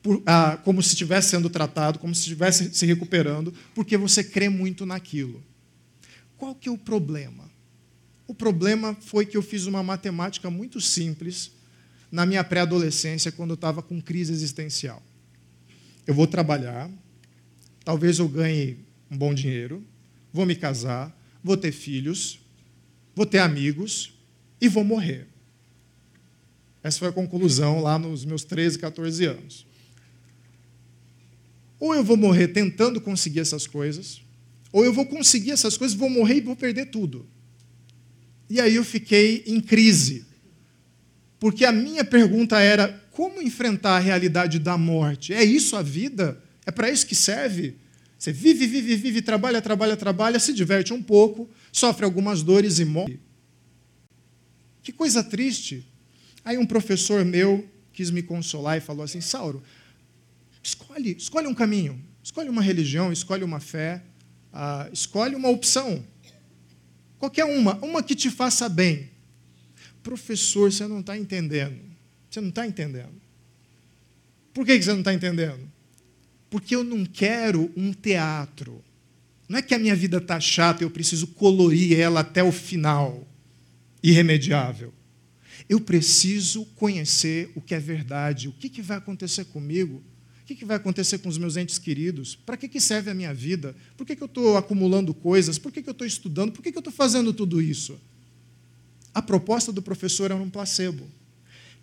por, 0.03 0.23
ah, 0.25 0.57
como 0.65 0.83
se 0.83 0.91
estivesse 0.91 1.31
sendo 1.31 1.51
tratado, 1.51 1.99
como 1.99 2.15
se 2.15 2.23
estivesse 2.23 2.73
se 2.73 2.87
recuperando, 2.87 3.53
porque 3.75 3.99
você 3.99 4.25
crê 4.25 4.49
muito 4.49 4.87
naquilo. 4.87 5.45
Qual 6.39 6.55
que 6.55 6.71
é 6.71 6.73
o 6.73 6.79
problema? 6.79 7.51
O 8.27 8.35
problema 8.35 8.97
foi 8.99 9.27
que 9.27 9.37
eu 9.37 9.43
fiz 9.43 9.67
uma 9.67 9.83
matemática 9.83 10.49
muito 10.49 10.81
simples 10.81 11.56
na 12.11 12.25
minha 12.25 12.45
pré-adolescência, 12.45 13.33
quando 13.33 13.51
eu 13.51 13.55
estava 13.55 13.83
com 13.83 14.01
crise 14.01 14.33
existencial. 14.33 15.03
Eu 16.07 16.15
vou 16.15 16.27
trabalhar, 16.27 16.91
talvez 17.85 18.19
eu 18.19 18.29
ganhe 18.29 18.79
um 19.11 19.17
bom 19.17 19.35
dinheiro, 19.35 19.85
vou 20.33 20.47
me 20.47 20.55
casar, 20.55 21.17
vou 21.43 21.57
ter 21.57 21.73
filhos, 21.73 22.41
vou 23.15 23.27
ter 23.27 23.39
amigos 23.39 24.13
e 24.61 24.69
vou 24.69 24.85
morrer. 24.85 25.27
Essa 26.83 27.01
foi 27.01 27.09
a 27.09 27.13
conclusão 27.13 27.81
lá 27.81 27.99
nos 27.99 28.25
meus 28.25 28.45
13, 28.45 28.79
14 28.79 29.25
anos. 29.25 29.67
Ou 31.81 31.95
eu 31.95 32.05
vou 32.05 32.17
morrer 32.17 32.49
tentando 32.49 33.01
conseguir 33.01 33.41
essas 33.41 33.67
coisas, 33.67 34.23
ou 34.73 34.85
eu 34.85 34.93
vou 34.93 35.07
conseguir 35.07 35.51
essas 35.51 35.77
coisas, 35.77 35.97
vou 35.97 36.09
morrer 36.09 36.37
e 36.37 36.41
vou 36.41 36.55
perder 36.55 36.87
tudo. 36.87 37.27
E 38.49 38.61
aí 38.61 38.77
eu 38.77 38.85
fiquei 38.85 39.43
em 39.47 39.61
crise. 39.61 40.25
Porque 41.39 41.65
a 41.65 41.73
minha 41.73 42.05
pergunta 42.05 42.59
era: 42.59 42.89
como 43.11 43.41
enfrentar 43.41 43.97
a 43.97 43.99
realidade 43.99 44.59
da 44.59 44.77
morte? 44.77 45.33
É 45.33 45.43
isso 45.43 45.77
a 45.77 45.83
vida? 45.83 46.43
É 46.65 46.71
para 46.71 46.91
isso 46.91 47.07
que 47.07 47.15
serve? 47.15 47.77
Você 48.19 48.33
vive, 48.33 48.67
vive, 48.67 48.97
vive, 48.97 49.23
trabalha, 49.23 49.61
trabalha, 49.61 49.97
trabalha, 49.97 50.39
se 50.39 50.53
diverte 50.53 50.93
um 50.93 51.03
pouco, 51.03 51.49
sofre 51.71 52.05
algumas 52.05 52.43
dores 52.43 52.79
e 52.79 52.85
morre. 52.85 53.21
Que 54.83 54.91
coisa 54.93 55.23
triste. 55.23 55.87
Aí 56.45 56.57
um 56.57 56.67
professor 56.67 57.25
meu 57.25 57.69
quis 57.93 58.11
me 58.11 58.23
consolar 58.23 58.79
e 58.79 58.81
falou 58.81 59.05
assim: 59.05 59.21
Sauro, 59.21 59.63
escolhe, 60.63 61.17
escolhe 61.17 61.47
um 61.47 61.55
caminho, 61.55 62.03
escolhe 62.23 62.49
uma 62.49 62.63
religião, 62.63 63.13
escolhe 63.13 63.45
uma 63.45 63.61
fé, 63.61 64.03
uh, 64.53 64.93
escolhe 64.93 65.35
uma 65.35 65.49
opção. 65.49 66.05
Qualquer 67.19 67.45
uma, 67.45 67.77
uma 67.85 68.03
que 68.03 68.15
te 68.15 68.31
faça 68.31 68.69
bem. 68.69 69.11
Professor, 70.09 70.71
você 70.71 70.87
não 70.87 71.01
está 71.01 71.19
entendendo. 71.19 71.81
Você 72.31 72.41
não 72.41 72.51
está 72.51 72.67
entendendo. 72.67 73.21
Por 74.55 74.65
que 74.65 74.81
você 74.81 74.93
não 74.93 75.01
está 75.01 75.13
entendendo? 75.13 75.77
porque 76.51 76.75
eu 76.75 76.85
não 76.85 77.05
quero 77.05 77.71
um 77.77 77.93
teatro. 77.93 78.83
Não 79.49 79.59
é 79.59 79.63
que 79.63 79.75
a 79.75 79.79
minha 79.79 79.95
vida 79.95 80.19
está 80.19 80.41
chata 80.41 80.83
e 80.83 80.87
eu 80.87 80.91
preciso 80.91 81.27
colorir 81.29 81.99
ela 81.99 82.21
até 82.21 82.43
o 82.43 82.51
final, 82.51 83.27
irremediável. 84.03 84.93
Eu 85.69 85.81
preciso 85.81 86.65
conhecer 86.77 87.51
o 87.55 87.61
que 87.61 87.75
é 87.75 87.79
verdade, 87.79 88.49
o 88.49 88.53
que, 88.53 88.69
que 88.69 88.83
vai 88.83 88.99
acontecer 88.99 89.45
comigo, 89.47 90.03
o 90.43 90.47
que, 90.47 90.55
que 90.55 90.65
vai 90.65 90.77
acontecer 90.77 91.19
com 91.19 91.29
os 91.29 91.39
meus 91.39 91.57
entes 91.57 91.79
queridos, 91.79 92.37
para 92.37 92.57
que, 92.57 92.69
que 92.69 92.81
serve 92.81 93.11
a 93.11 93.15
minha 93.15 93.35
vida, 93.35 93.75
por 93.97 94.07
que, 94.07 94.15
que 94.15 94.23
eu 94.23 94.27
estou 94.27 94.57
acumulando 94.57 95.13
coisas, 95.13 95.59
por 95.59 95.73
que, 95.73 95.83
que 95.83 95.89
eu 95.89 95.93
estou 95.93 96.07
estudando, 96.07 96.53
por 96.53 96.63
que, 96.63 96.71
que 96.71 96.79
eu 96.79 96.81
estou 96.81 96.93
fazendo 96.93 97.33
tudo 97.33 97.61
isso. 97.61 98.01
A 99.17 99.23
proposta 99.23 99.73
do 99.73 99.81
professor 99.81 100.31
era 100.31 100.37
um 100.37 100.51
placebo. 100.51 101.11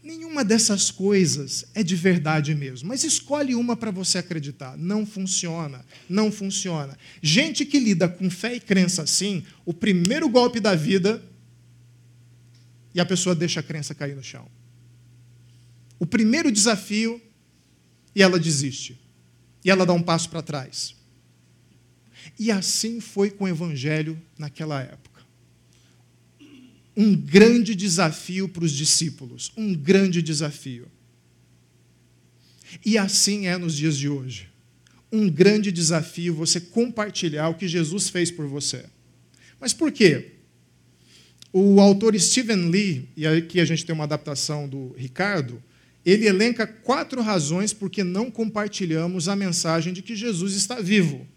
Nenhuma 0.04 0.46
dessas 0.46 0.92
coisas 0.92 1.66
é 1.74 1.82
de 1.82 1.96
verdade 1.96 2.54
mesmo, 2.54 2.90
mas 2.90 3.04
escolhe 3.04 3.56
uma 3.56 3.76
para 3.76 3.90
você 3.90 4.20
acreditar. 4.20 4.78
Não 4.78 5.04
funciona, 5.04 5.84
não 6.08 6.32
funciona. 6.32 6.96
Gente 7.24 7.66
que 7.66 7.80
lida 7.80 8.08
com 8.08 8.30
fé 8.30 8.54
e 8.54 8.60
crença 8.60 9.02
assim, 9.02 9.44
o 9.66 9.74
primeiro 9.74 10.30
golpe 10.30 10.60
da 10.60 10.76
vida 10.76 11.24
e 12.94 13.00
a 13.00 13.06
pessoa 13.06 13.34
deixa 13.34 13.62
a 13.62 13.64
crença 13.64 13.96
cair 13.96 14.16
no 14.16 14.24
chão. 14.24 14.48
O 15.98 16.06
primeiro 16.06 16.52
desafio 16.52 17.20
e 18.14 18.22
ela 18.22 18.38
desiste. 18.38 19.02
E 19.66 19.72
ela 19.72 19.88
dá 19.88 19.94
um 19.94 20.04
passo 20.04 20.30
para 20.30 20.44
trás. 20.44 20.96
E 22.38 22.52
assim 22.52 23.00
foi 23.00 23.32
com 23.32 23.46
o 23.46 23.48
evangelho 23.48 24.22
naquela 24.38 24.80
época 24.80 25.13
um 26.96 27.16
grande 27.16 27.74
desafio 27.76 28.48
para 28.48 28.64
os 28.64 28.72
discípulos, 28.72 29.52
um 29.58 29.74
grande 29.74 30.22
desafio. 30.22 30.88
E 32.86 32.98
assim 32.98 33.48
é 33.48 33.58
nos 33.58 33.76
dias 33.76 33.98
de 33.98 34.10
hoje. 34.10 34.50
Um 35.12 35.30
grande 35.30 35.72
desafio 35.72 36.34
você 36.34 36.60
compartilhar 36.60 37.50
o 37.50 37.56
que 37.56 37.68
Jesus 37.68 38.10
fez 38.10 38.32
por 38.32 38.48
você. 38.48 38.86
Mas 39.60 39.74
por 39.74 39.92
quê? 39.92 40.32
O 41.52 41.80
autor 41.80 42.20
Stephen 42.20 42.70
Lee, 42.70 43.10
e 43.16 43.28
aqui 43.28 43.60
a 43.60 43.66
gente 43.66 43.86
tem 43.86 43.94
uma 43.94 44.06
adaptação 44.06 44.68
do 44.68 44.94
Ricardo, 44.98 45.62
ele 46.06 46.28
elenca 46.28 46.66
quatro 46.66 47.22
razões 47.22 47.72
por 47.72 47.90
que 47.90 48.04
não 48.04 48.30
compartilhamos 48.30 49.30
a 49.30 49.36
mensagem 49.36 49.94
de 49.94 50.02
que 50.02 50.16
Jesus 50.16 50.54
está 50.54 50.80
vivo. 50.82 51.28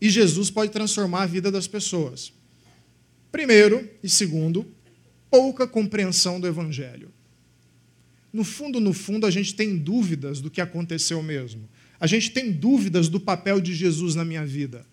E 0.00 0.08
Jesus 0.08 0.50
pode 0.50 0.70
transformar 0.70 1.22
a 1.22 1.26
vida 1.26 1.50
das 1.50 1.66
pessoas. 1.66 2.32
Primeiro 3.30 3.88
e 4.02 4.08
segundo, 4.08 4.66
pouca 5.30 5.66
compreensão 5.66 6.40
do 6.40 6.46
Evangelho. 6.46 7.10
No 8.32 8.44
fundo, 8.44 8.80
no 8.80 8.92
fundo, 8.92 9.26
a 9.26 9.30
gente 9.30 9.54
tem 9.54 9.76
dúvidas 9.76 10.40
do 10.40 10.50
que 10.50 10.60
aconteceu 10.60 11.22
mesmo. 11.22 11.68
A 11.98 12.06
gente 12.06 12.30
tem 12.30 12.52
dúvidas 12.52 13.08
do 13.08 13.18
papel 13.18 13.60
de 13.60 13.74
Jesus 13.74 14.14
na 14.14 14.24
minha 14.24 14.44
vida. 14.44 14.86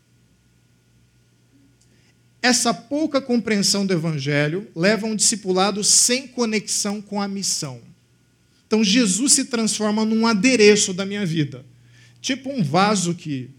Essa 2.42 2.74
pouca 2.74 3.22
compreensão 3.22 3.86
do 3.86 3.94
Evangelho 3.94 4.68
leva 4.76 5.08
um 5.08 5.16
discipulado 5.16 5.84
sem 5.84 6.28
conexão 6.28 7.02
com 7.02 7.22
a 7.22 7.28
missão. 7.28 7.82
Então, 8.68 8.84
Jesus 8.84 9.34
se 9.34 9.46
transforma 9.46 10.04
num 10.04 10.26
adereço 10.26 10.94
da 10.94 11.06
minha 11.06 11.26
vida. 11.26 11.66
Tipo 12.20 12.50
um 12.50 12.64
vaso 12.64 13.14
que 13.14 13.50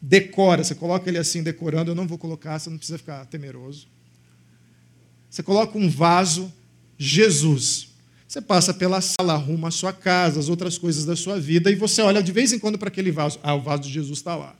decora, 0.00 0.62
você 0.62 0.74
coloca 0.74 1.08
ele 1.08 1.18
assim 1.18 1.42
decorando, 1.42 1.90
eu 1.90 1.94
não 1.94 2.06
vou 2.06 2.18
colocar, 2.18 2.58
você 2.58 2.70
não 2.70 2.78
precisa 2.78 2.98
ficar 2.98 3.26
temeroso. 3.26 3.88
Você 5.28 5.42
coloca 5.42 5.76
um 5.76 5.88
vaso, 5.88 6.52
Jesus. 6.96 7.88
Você 8.26 8.40
passa 8.40 8.72
pela 8.74 9.00
sala, 9.00 9.34
arruma 9.34 9.68
a 9.68 9.70
sua 9.70 9.92
casa, 9.92 10.38
as 10.38 10.48
outras 10.48 10.76
coisas 10.76 11.04
da 11.04 11.16
sua 11.16 11.40
vida, 11.40 11.70
e 11.70 11.74
você 11.74 12.02
olha 12.02 12.22
de 12.22 12.32
vez 12.32 12.52
em 12.52 12.58
quando 12.58 12.78
para 12.78 12.88
aquele 12.88 13.10
vaso. 13.10 13.38
Ah, 13.42 13.54
o 13.54 13.60
vaso 13.60 13.82
de 13.82 13.90
Jesus 13.90 14.18
está 14.18 14.36
lá. 14.36 14.58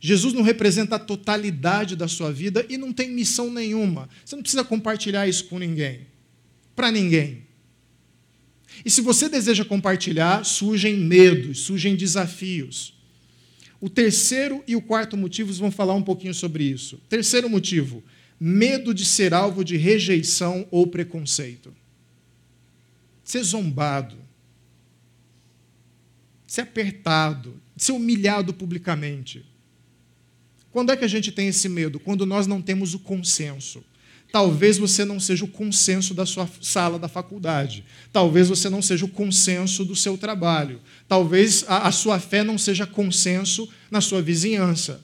Jesus 0.00 0.32
não 0.32 0.42
representa 0.42 0.96
a 0.96 0.98
totalidade 0.98 1.96
da 1.96 2.06
sua 2.06 2.32
vida 2.32 2.64
e 2.68 2.76
não 2.76 2.92
tem 2.92 3.10
missão 3.10 3.52
nenhuma. 3.52 4.08
Você 4.24 4.36
não 4.36 4.42
precisa 4.42 4.64
compartilhar 4.64 5.26
isso 5.26 5.46
com 5.46 5.58
ninguém. 5.58 6.06
Para 6.76 6.92
ninguém. 6.92 7.46
E 8.84 8.90
se 8.90 9.00
você 9.00 9.28
deseja 9.28 9.64
compartilhar, 9.64 10.44
surgem 10.44 10.96
medos, 10.96 11.60
surgem 11.60 11.96
desafios. 11.96 12.97
O 13.80 13.88
terceiro 13.88 14.62
e 14.66 14.74
o 14.74 14.82
quarto 14.82 15.16
motivos 15.16 15.58
vão 15.58 15.70
falar 15.70 15.94
um 15.94 16.02
pouquinho 16.02 16.34
sobre 16.34 16.64
isso. 16.64 17.00
Terceiro 17.08 17.48
motivo: 17.48 18.02
medo 18.38 18.92
de 18.92 19.04
ser 19.04 19.32
alvo 19.32 19.64
de 19.64 19.76
rejeição 19.76 20.66
ou 20.70 20.86
preconceito. 20.86 21.74
Ser 23.22 23.42
zombado, 23.42 24.16
ser 26.46 26.62
apertado, 26.62 27.60
ser 27.76 27.92
humilhado 27.92 28.54
publicamente. 28.54 29.44
Quando 30.70 30.90
é 30.90 30.96
que 30.96 31.04
a 31.04 31.08
gente 31.08 31.30
tem 31.30 31.48
esse 31.48 31.68
medo? 31.68 32.00
Quando 32.00 32.26
nós 32.26 32.46
não 32.46 32.60
temos 32.60 32.94
o 32.94 32.98
consenso. 32.98 33.84
Talvez 34.30 34.76
você 34.76 35.04
não 35.04 35.18
seja 35.18 35.44
o 35.44 35.48
consenso 35.48 36.12
da 36.12 36.26
sua 36.26 36.48
sala 36.60 36.98
da 36.98 37.08
faculdade. 37.08 37.84
Talvez 38.12 38.48
você 38.48 38.68
não 38.68 38.82
seja 38.82 39.06
o 39.06 39.08
consenso 39.08 39.84
do 39.84 39.96
seu 39.96 40.18
trabalho. 40.18 40.80
Talvez 41.08 41.64
a, 41.66 41.88
a, 41.88 41.92
sua 41.92 42.20
fé 42.20 42.44
não 42.44 42.58
seja 42.58 42.86
consenso 42.86 43.68
na 43.90 44.02
sua 44.02 44.20
vizinhança. 44.20 45.02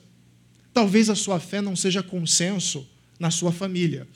Talvez 0.71 1.09
a 1.09 1.15
sua 1.15 1.39
fé 1.39 1.59
não 1.59 1.75
seja 1.75 2.03
consenso 2.03 2.87
na 3.19 3.31
sua 3.31 3.51
família. 3.51 4.07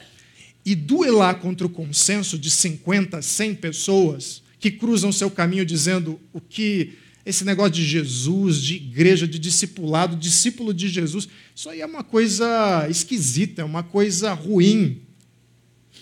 E 0.64 0.76
duelar 0.76 1.40
contra 1.40 1.66
o 1.66 1.70
consenso 1.70 2.38
de 2.38 2.52
50, 2.52 3.20
100 3.22 3.56
pessoas 3.56 4.44
que 4.60 4.70
cruzam 4.70 5.12
seu 5.12 5.32
caminho 5.32 5.66
dizendo 5.66 6.20
o 6.32 6.40
que 6.40 6.99
esse 7.26 7.44
negócio 7.44 7.74
de 7.74 7.86
Jesus, 7.86 8.62
de 8.62 8.76
igreja, 8.76 9.28
de 9.28 9.38
discipulado, 9.38 10.16
discípulo 10.16 10.74
de 10.74 10.88
Jesus, 10.88 11.28
isso 11.56 11.70
aí 11.70 11.82
é 11.82 11.86
uma 11.86 12.04
coisa 12.04 12.88
esquisita, 12.90 13.62
é 13.62 13.66
uma 13.66 13.84
coisa 13.84 14.34
ruim. 14.34 15.02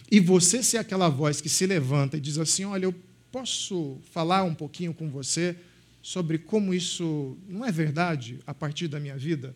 E 0.10 0.20
você 0.20 0.64
ser 0.64 0.78
aquela 0.78 1.10
voz 1.10 1.42
que 1.42 1.50
se 1.50 1.66
levanta 1.66 2.18
e 2.18 2.22
diz 2.22 2.38
assim: 2.38 2.64
Olha, 2.64 2.86
eu 2.86 2.96
posso 3.32 4.00
falar 4.12 4.44
um 4.44 4.54
pouquinho 4.54 4.94
com 4.94 5.10
você 5.10 5.56
sobre 6.02 6.38
como 6.38 6.74
isso 6.74 7.38
não 7.50 7.66
é 7.66 7.72
verdade 7.72 8.40
a 8.48 8.54
partir 8.54 8.88
da 8.88 9.00
minha 9.00 9.18
vida? 9.18 9.56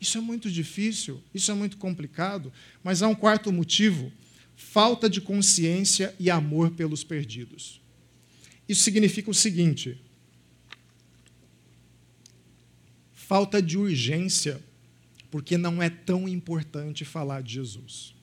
Isso 0.00 0.18
é 0.18 0.20
muito 0.20 0.50
difícil, 0.50 1.22
isso 1.32 1.50
é 1.52 1.54
muito 1.54 1.76
complicado, 1.76 2.52
mas 2.82 3.02
há 3.02 3.08
um 3.08 3.14
quarto 3.14 3.52
motivo: 3.52 4.10
falta 4.56 5.08
de 5.08 5.20
consciência 5.20 6.14
e 6.18 6.28
amor 6.28 6.72
pelos 6.72 7.04
perdidos. 7.04 7.80
Isso 8.68 8.82
significa 8.82 9.30
o 9.30 9.34
seguinte: 9.34 10.00
falta 13.32 13.62
de 13.62 13.78
urgência, 13.78 14.60
porque 15.30 15.56
não 15.56 15.82
é 15.82 15.88
tão 15.88 16.28
importante 16.28 17.02
falar 17.02 17.42
de 17.42 17.54
Jesus. 17.54 18.14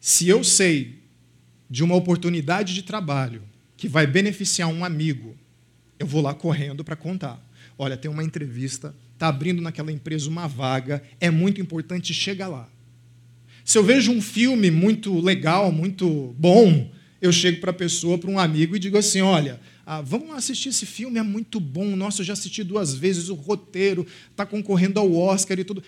Se 0.00 0.28
eu 0.28 0.42
sei 0.42 0.98
de 1.70 1.84
uma 1.84 1.94
oportunidade 1.94 2.74
de 2.74 2.82
trabalho 2.82 3.44
que 3.76 3.86
vai 3.86 4.08
beneficiar 4.08 4.68
um 4.68 4.84
amigo, 4.84 5.36
eu 5.96 6.04
vou 6.04 6.20
lá 6.20 6.34
correndo 6.34 6.82
para 6.82 6.96
contar. 6.96 7.40
Olha, 7.78 7.96
tem 7.96 8.10
uma 8.10 8.24
entrevista, 8.24 8.92
está 9.12 9.28
abrindo 9.28 9.62
naquela 9.62 9.92
empresa 9.92 10.28
uma 10.28 10.48
vaga, 10.48 11.00
é 11.20 11.30
muito 11.30 11.60
importante, 11.60 12.12
chega 12.12 12.48
lá. 12.48 12.68
Se 13.64 13.78
eu 13.78 13.84
vejo 13.84 14.10
um 14.10 14.20
filme 14.20 14.68
muito 14.68 15.20
legal, 15.20 15.70
muito 15.70 16.34
bom, 16.36 16.90
eu 17.22 17.30
chego 17.30 17.60
para 17.60 17.70
a 17.70 17.74
pessoa, 17.74 18.18
para 18.18 18.30
um 18.30 18.38
amigo 18.40 18.74
e 18.74 18.80
digo 18.80 18.98
assim: 18.98 19.20
olha, 19.20 19.60
ah, 19.86 20.00
vamos 20.00 20.34
assistir 20.34 20.70
esse 20.70 20.86
filme, 20.86 21.18
é 21.18 21.22
muito 21.22 21.60
bom. 21.60 21.94
Nossa, 21.94 22.22
eu 22.22 22.24
já 22.24 22.32
assisti 22.32 22.64
duas 22.64 22.94
vezes, 22.94 23.28
o 23.28 23.34
roteiro 23.34 24.06
está 24.30 24.46
concorrendo 24.46 24.98
ao 24.98 25.14
Oscar 25.14 25.58
e 25.58 25.64
tudo. 25.64 25.82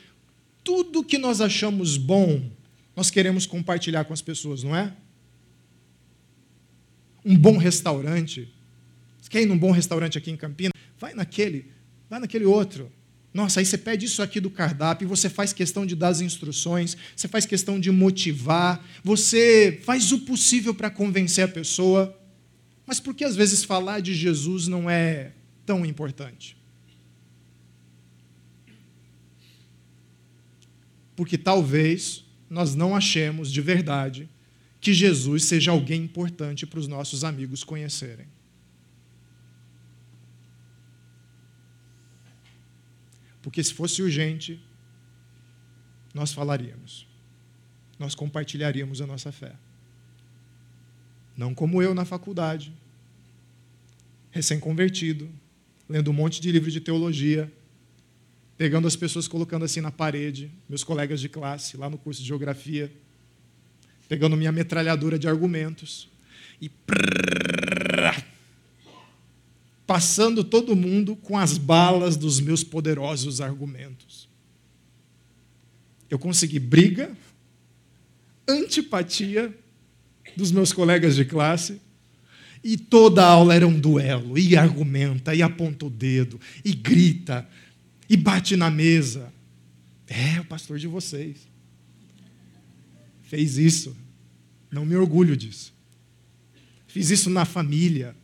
Tudo 0.63 1.03
que 1.03 1.17
nós 1.17 1.41
achamos 1.41 1.97
bom, 1.97 2.51
nós 2.95 3.11
queremos 3.11 3.47
compartilhar 3.47 4.05
com 4.05 4.13
as 4.13 4.21
pessoas, 4.21 4.63
não 4.63 4.75
é? 4.75 4.95
Um 7.25 7.37
bom 7.37 7.57
restaurante. 7.57 8.53
Você 9.21 9.31
quer 9.31 9.43
ir 9.43 9.47
num 9.47 9.59
bom 9.59 9.71
restaurante 9.71 10.19
aqui 10.19 10.31
em 10.31 10.37
Campinas? 10.37 10.73
Vai 10.99 11.15
naquele, 11.15 11.71
vai 12.09 12.21
naquele 12.21 12.45
outro. 12.45 12.91
Nossa, 13.33 13.61
aí 13.61 13.67
você 13.67 13.77
pede 13.77 14.07
isso 14.07 14.23
aqui 14.23 14.41
do 14.41 14.49
cardápio, 14.49 15.07
você 15.07 15.29
faz 15.29 15.53
questão 15.53 15.85
de 15.85 15.95
dar 15.95 16.09
as 16.09 16.23
instruções, 16.23 16.97
você 17.15 17.29
faz 17.29 17.45
questão 17.45 17.79
de 17.79 17.91
motivar, 17.91 18.83
você 19.05 19.79
faz 19.85 20.11
o 20.11 20.21
possível 20.21 20.75
para 20.75 20.89
convencer 20.89 21.45
a 21.45 21.49
pessoa. 21.49 22.19
Mas 22.87 23.01
por 23.01 23.15
que 23.15 23.25
às 23.25 23.35
vezes 23.35 23.65
falar 23.65 24.01
de 24.01 24.15
Jesus 24.15 24.69
não 24.69 24.89
é 24.89 25.33
tão 25.65 25.85
importante? 25.85 26.57
Porque 31.17 31.37
talvez 31.37 32.25
nós 32.49 32.75
não 32.75 32.95
achemos 32.95 33.51
de 33.51 33.61
verdade 33.61 34.29
que 34.81 34.95
Jesus 34.95 35.45
seja 35.45 35.73
alguém 35.73 36.05
importante 36.05 36.65
para 36.65 36.79
os 36.79 36.87
nossos 36.87 37.25
amigos 37.25 37.65
conhecerem. 37.65 38.29
Porque 43.43 43.63
se 43.65 43.75
fosse 43.75 44.03
urgente, 44.03 44.61
nós 46.15 46.33
falaríamos, 46.33 47.07
nós 47.99 48.15
compartilharíamos 48.15 49.01
a 49.01 49.07
nossa 49.07 49.33
fé. 49.33 49.57
Não 51.37 51.55
como 51.55 51.83
eu 51.83 51.95
na 51.95 52.05
faculdade, 52.05 52.73
recém-convertido, 54.31 55.29
lendo 55.89 56.11
um 56.11 56.15
monte 56.15 56.41
de 56.41 56.51
livro 56.51 56.71
de 56.71 56.81
teologia, 56.81 57.53
pegando 58.57 58.89
as 58.89 58.97
pessoas 58.97 59.29
colocando 59.29 59.65
assim 59.65 59.81
na 59.81 59.91
parede, 59.91 60.51
meus 60.69 60.83
colegas 60.83 61.21
de 61.21 61.29
classe 61.29 61.77
lá 61.77 61.91
no 61.91 61.99
curso 61.99 62.23
de 62.23 62.27
geografia, 62.29 62.91
pegando 64.09 64.37
minha 64.37 64.53
metralhadora 64.53 65.19
de 65.19 65.29
argumentos 65.29 66.09
e 66.61 66.71
passando 69.87 70.43
todo 70.43 70.75
mundo 70.75 71.15
com 71.17 71.39
as 71.39 71.59
balas 71.59 72.17
dos 72.17 72.41
meus 72.41 72.65
poderosos 72.65 73.41
argumentos. 73.41 74.29
Eu 76.09 76.19
consegui 76.19 76.59
briga, 76.59 77.17
antipatia 78.49 79.55
dos 80.37 80.53
meus 80.53 80.73
colegas 80.73 81.17
de 81.17 81.25
classe. 81.25 81.81
E 82.63 82.77
toda 82.77 83.25
a 83.25 83.29
aula 83.29 83.55
era 83.55 83.67
um 83.67 83.79
duelo, 83.79 84.39
e 84.39 84.57
argumenta, 84.57 85.35
e 85.35 85.43
aponta 85.43 85.87
o 85.87 85.91
dedo, 85.91 86.41
e 86.65 86.75
grita, 86.75 87.49
e 88.09 88.17
bate 88.17 88.57
na 88.57 88.71
mesa. 88.71 89.33
É, 90.07 90.41
o 90.41 90.45
pastor 90.45 90.79
de 90.79 90.87
vocês. 90.87 91.47
Fez 93.23 93.57
isso. 93.57 93.97
Não 94.71 94.85
me 94.85 94.97
orgulho 94.97 95.37
disso. 95.37 95.73
Fiz 96.87 97.11
isso 97.11 97.31
na 97.31 97.45
família. 97.45 98.17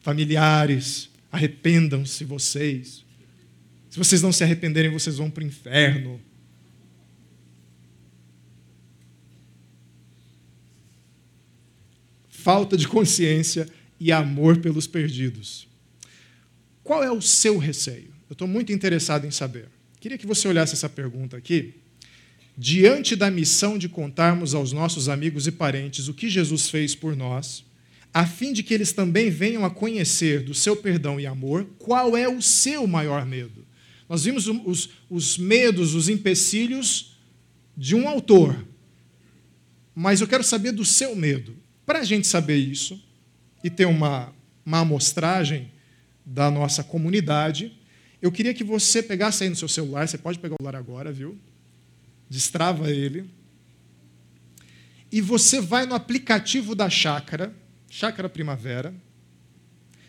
Familiares, 0.00 1.08
arrependam-se 1.30 2.24
vocês. 2.24 3.04
Se 3.88 3.98
vocês 3.98 4.20
não 4.22 4.32
se 4.32 4.42
arrependerem, 4.42 4.90
vocês 4.90 5.16
vão 5.16 5.30
para 5.30 5.44
o 5.44 5.46
inferno. 5.46 6.20
Falta 12.44 12.76
de 12.76 12.86
consciência 12.86 13.66
e 13.98 14.12
amor 14.12 14.58
pelos 14.58 14.86
perdidos. 14.86 15.66
Qual 16.82 17.02
é 17.02 17.10
o 17.10 17.22
seu 17.22 17.56
receio? 17.56 18.12
Eu 18.28 18.34
estou 18.34 18.46
muito 18.46 18.70
interessado 18.70 19.26
em 19.26 19.30
saber. 19.30 19.66
Queria 19.98 20.18
que 20.18 20.26
você 20.26 20.46
olhasse 20.46 20.74
essa 20.74 20.90
pergunta 20.90 21.38
aqui. 21.38 21.72
Diante 22.54 23.16
da 23.16 23.30
missão 23.30 23.78
de 23.78 23.88
contarmos 23.88 24.54
aos 24.54 24.72
nossos 24.72 25.08
amigos 25.08 25.46
e 25.46 25.52
parentes 25.52 26.06
o 26.06 26.12
que 26.12 26.28
Jesus 26.28 26.68
fez 26.68 26.94
por 26.94 27.16
nós, 27.16 27.64
a 28.12 28.26
fim 28.26 28.52
de 28.52 28.62
que 28.62 28.74
eles 28.74 28.92
também 28.92 29.30
venham 29.30 29.64
a 29.64 29.70
conhecer 29.70 30.42
do 30.42 30.52
seu 30.52 30.76
perdão 30.76 31.18
e 31.18 31.26
amor, 31.26 31.66
qual 31.78 32.14
é 32.14 32.28
o 32.28 32.42
seu 32.42 32.86
maior 32.86 33.24
medo? 33.24 33.64
Nós 34.06 34.24
vimos 34.24 34.46
os, 34.46 34.90
os 35.08 35.38
medos, 35.38 35.94
os 35.94 36.10
empecilhos 36.10 37.16
de 37.74 37.94
um 37.94 38.06
autor, 38.06 38.68
mas 39.94 40.20
eu 40.20 40.28
quero 40.28 40.44
saber 40.44 40.72
do 40.72 40.84
seu 40.84 41.16
medo. 41.16 41.63
Para 41.86 42.00
a 42.00 42.04
gente 42.04 42.26
saber 42.26 42.56
isso 42.56 43.02
e 43.62 43.70
ter 43.70 43.86
uma, 43.86 44.32
uma 44.64 44.80
amostragem 44.80 45.70
da 46.24 46.50
nossa 46.50 46.82
comunidade, 46.82 47.72
eu 48.20 48.32
queria 48.32 48.54
que 48.54 48.64
você 48.64 49.02
pegasse 49.02 49.44
aí 49.44 49.50
no 49.50 49.56
seu 49.56 49.68
celular, 49.68 50.08
você 50.08 50.16
pode 50.16 50.38
pegar 50.38 50.54
o 50.54 50.56
celular 50.56 50.78
agora, 50.78 51.12
viu? 51.12 51.38
Destrava 52.28 52.90
ele. 52.90 53.30
E 55.12 55.20
você 55.20 55.60
vai 55.60 55.84
no 55.86 55.94
aplicativo 55.94 56.74
da 56.74 56.88
Chácara, 56.88 57.54
Chácara 57.88 58.28
Primavera. 58.28 58.94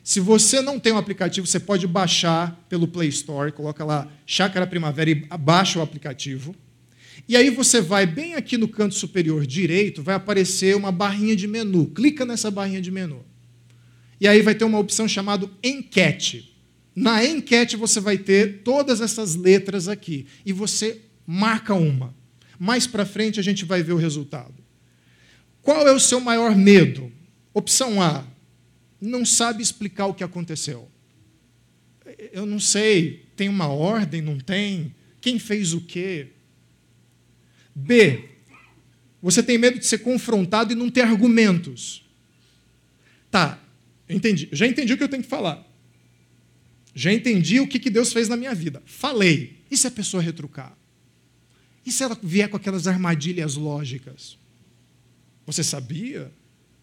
Se 0.03 0.19
você 0.19 0.61
não 0.61 0.79
tem 0.79 0.93
um 0.93 0.97
aplicativo, 0.97 1.45
você 1.45 1.59
pode 1.59 1.85
baixar 1.87 2.63
pelo 2.69 2.87
Play 2.87 3.09
Store, 3.09 3.51
coloca 3.51 3.83
lá 3.83 4.07
Chácara 4.25 4.65
Primavera 4.65 5.09
e 5.09 5.15
baixa 5.15 5.79
o 5.79 5.81
aplicativo. 5.81 6.55
E 7.27 7.35
aí 7.35 7.49
você 7.49 7.81
vai 7.81 8.05
bem 8.05 8.35
aqui 8.35 8.57
no 8.57 8.67
canto 8.67 8.93
superior 8.93 9.45
direito, 9.45 10.03
vai 10.03 10.15
aparecer 10.15 10.75
uma 10.75 10.91
barrinha 10.91 11.35
de 11.35 11.47
menu. 11.47 11.87
Clica 11.87 12.25
nessa 12.25 12.51
barrinha 12.51 12.81
de 12.81 12.91
menu. 12.91 13.25
E 14.19 14.27
aí 14.27 14.41
vai 14.41 14.53
ter 14.53 14.63
uma 14.63 14.79
opção 14.79 15.07
chamada 15.07 15.49
enquete. 15.63 16.55
Na 16.95 17.25
enquete 17.25 17.75
você 17.75 17.99
vai 17.99 18.17
ter 18.17 18.61
todas 18.63 19.01
essas 19.01 19.35
letras 19.35 19.87
aqui 19.87 20.27
e 20.45 20.53
você 20.53 21.01
marca 21.25 21.73
uma. 21.73 22.15
Mais 22.59 22.87
para 22.87 23.05
frente 23.05 23.39
a 23.39 23.43
gente 23.43 23.65
vai 23.65 23.83
ver 23.83 23.93
o 23.93 23.97
resultado. 23.97 24.53
Qual 25.61 25.87
é 25.87 25.91
o 25.91 25.99
seu 25.99 26.19
maior 26.19 26.55
medo? 26.55 27.11
Opção 27.53 28.01
A: 28.01 28.23
não 29.01 29.25
sabe 29.25 29.63
explicar 29.63 30.05
o 30.05 30.13
que 30.13 30.23
aconteceu. 30.23 30.87
Eu 32.31 32.45
não 32.45 32.59
sei, 32.59 33.25
tem 33.35 33.49
uma 33.49 33.67
ordem, 33.67 34.21
não 34.21 34.37
tem? 34.37 34.95
Quem 35.19 35.39
fez 35.39 35.73
o 35.73 35.81
quê? 35.81 36.34
B. 37.75 38.29
Você 39.21 39.43
tem 39.43 39.57
medo 39.57 39.77
de 39.77 39.85
ser 39.85 39.99
confrontado 39.99 40.71
e 40.71 40.75
não 40.75 40.89
ter 40.89 41.01
argumentos. 41.01 42.05
Tá, 43.29 43.59
entendi. 44.07 44.47
Já 44.51 44.65
entendi 44.65 44.93
o 44.93 44.97
que 44.97 45.03
eu 45.03 45.09
tenho 45.09 45.23
que 45.23 45.29
falar. 45.29 45.65
Já 46.93 47.11
entendi 47.11 47.59
o 47.59 47.67
que 47.67 47.89
Deus 47.89 48.13
fez 48.13 48.29
na 48.29 48.37
minha 48.37 48.55
vida. 48.55 48.81
Falei. 48.85 49.61
E 49.69 49.75
se 49.75 49.85
a 49.87 49.91
pessoa 49.91 50.23
retrucar? 50.23 50.77
E 51.85 51.91
se 51.91 52.03
ela 52.03 52.17
vier 52.23 52.49
com 52.49 52.55
aquelas 52.55 52.87
armadilhas 52.87 53.55
lógicas? 53.55 54.37
Você 55.45 55.63
sabia 55.63 56.31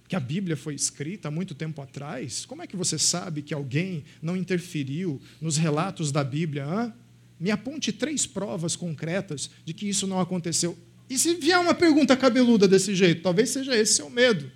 que 0.07 0.15
a 0.15 0.21
Bíblia 0.21 0.57
foi 0.57 0.75
escrita 0.75 1.29
há 1.29 1.31
muito 1.31 1.55
tempo 1.55 1.81
atrás? 1.81 2.45
Como 2.45 2.63
é 2.63 2.67
que 2.67 2.77
você 2.77 2.99
sabe 2.99 3.41
que 3.41 3.55
alguém 3.55 4.05
não 4.21 4.37
interferiu 4.37 5.21
nos 5.41 5.57
relatos 5.57 6.13
da 6.13 6.23
Bíblia? 6.23 6.67
Hã? 6.67 6.93
Me 7.43 7.51
aponte 7.51 7.91
três 7.91 8.25
provas 8.25 8.77
concretas 8.77 9.51
de 9.65 9.75
que 9.75 9.89
isso 9.89 10.07
não 10.07 10.21
aconteceu. 10.21 10.79
E 11.11 11.19
se 11.19 11.35
vier 11.35 11.59
uma 11.59 11.75
pergunta 11.75 12.17
cabeluda 12.17 12.69
desse 12.69 12.95
jeito, 12.95 13.21
talvez 13.21 13.51
seja 13.51 13.77
esse 13.77 13.95
seu 13.95 14.09
medo. 14.09 14.49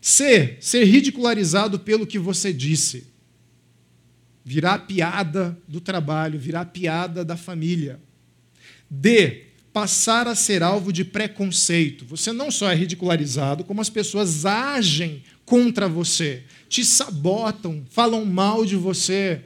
C. 0.00 0.56
Ser 0.60 0.84
ridicularizado 0.84 1.80
pelo 1.80 2.06
que 2.06 2.20
você 2.20 2.52
disse. 2.52 3.08
Virar 4.44 4.86
piada 4.86 5.58
do 5.66 5.80
trabalho, 5.80 6.38
virar 6.38 6.66
piada 6.66 7.24
da 7.24 7.36
família. 7.36 8.00
D 8.88 9.46
passar 9.72 10.28
a 10.28 10.36
ser 10.36 10.62
alvo 10.62 10.92
de 10.92 11.04
preconceito. 11.04 12.04
Você 12.04 12.30
não 12.30 12.52
só 12.52 12.70
é 12.70 12.74
ridicularizado, 12.76 13.64
como 13.64 13.80
as 13.80 13.90
pessoas 13.90 14.46
agem 14.46 15.24
contra 15.44 15.88
você, 15.88 16.44
te 16.68 16.84
sabotam, 16.84 17.82
falam 17.90 18.24
mal 18.24 18.64
de 18.64 18.76
você, 18.76 19.42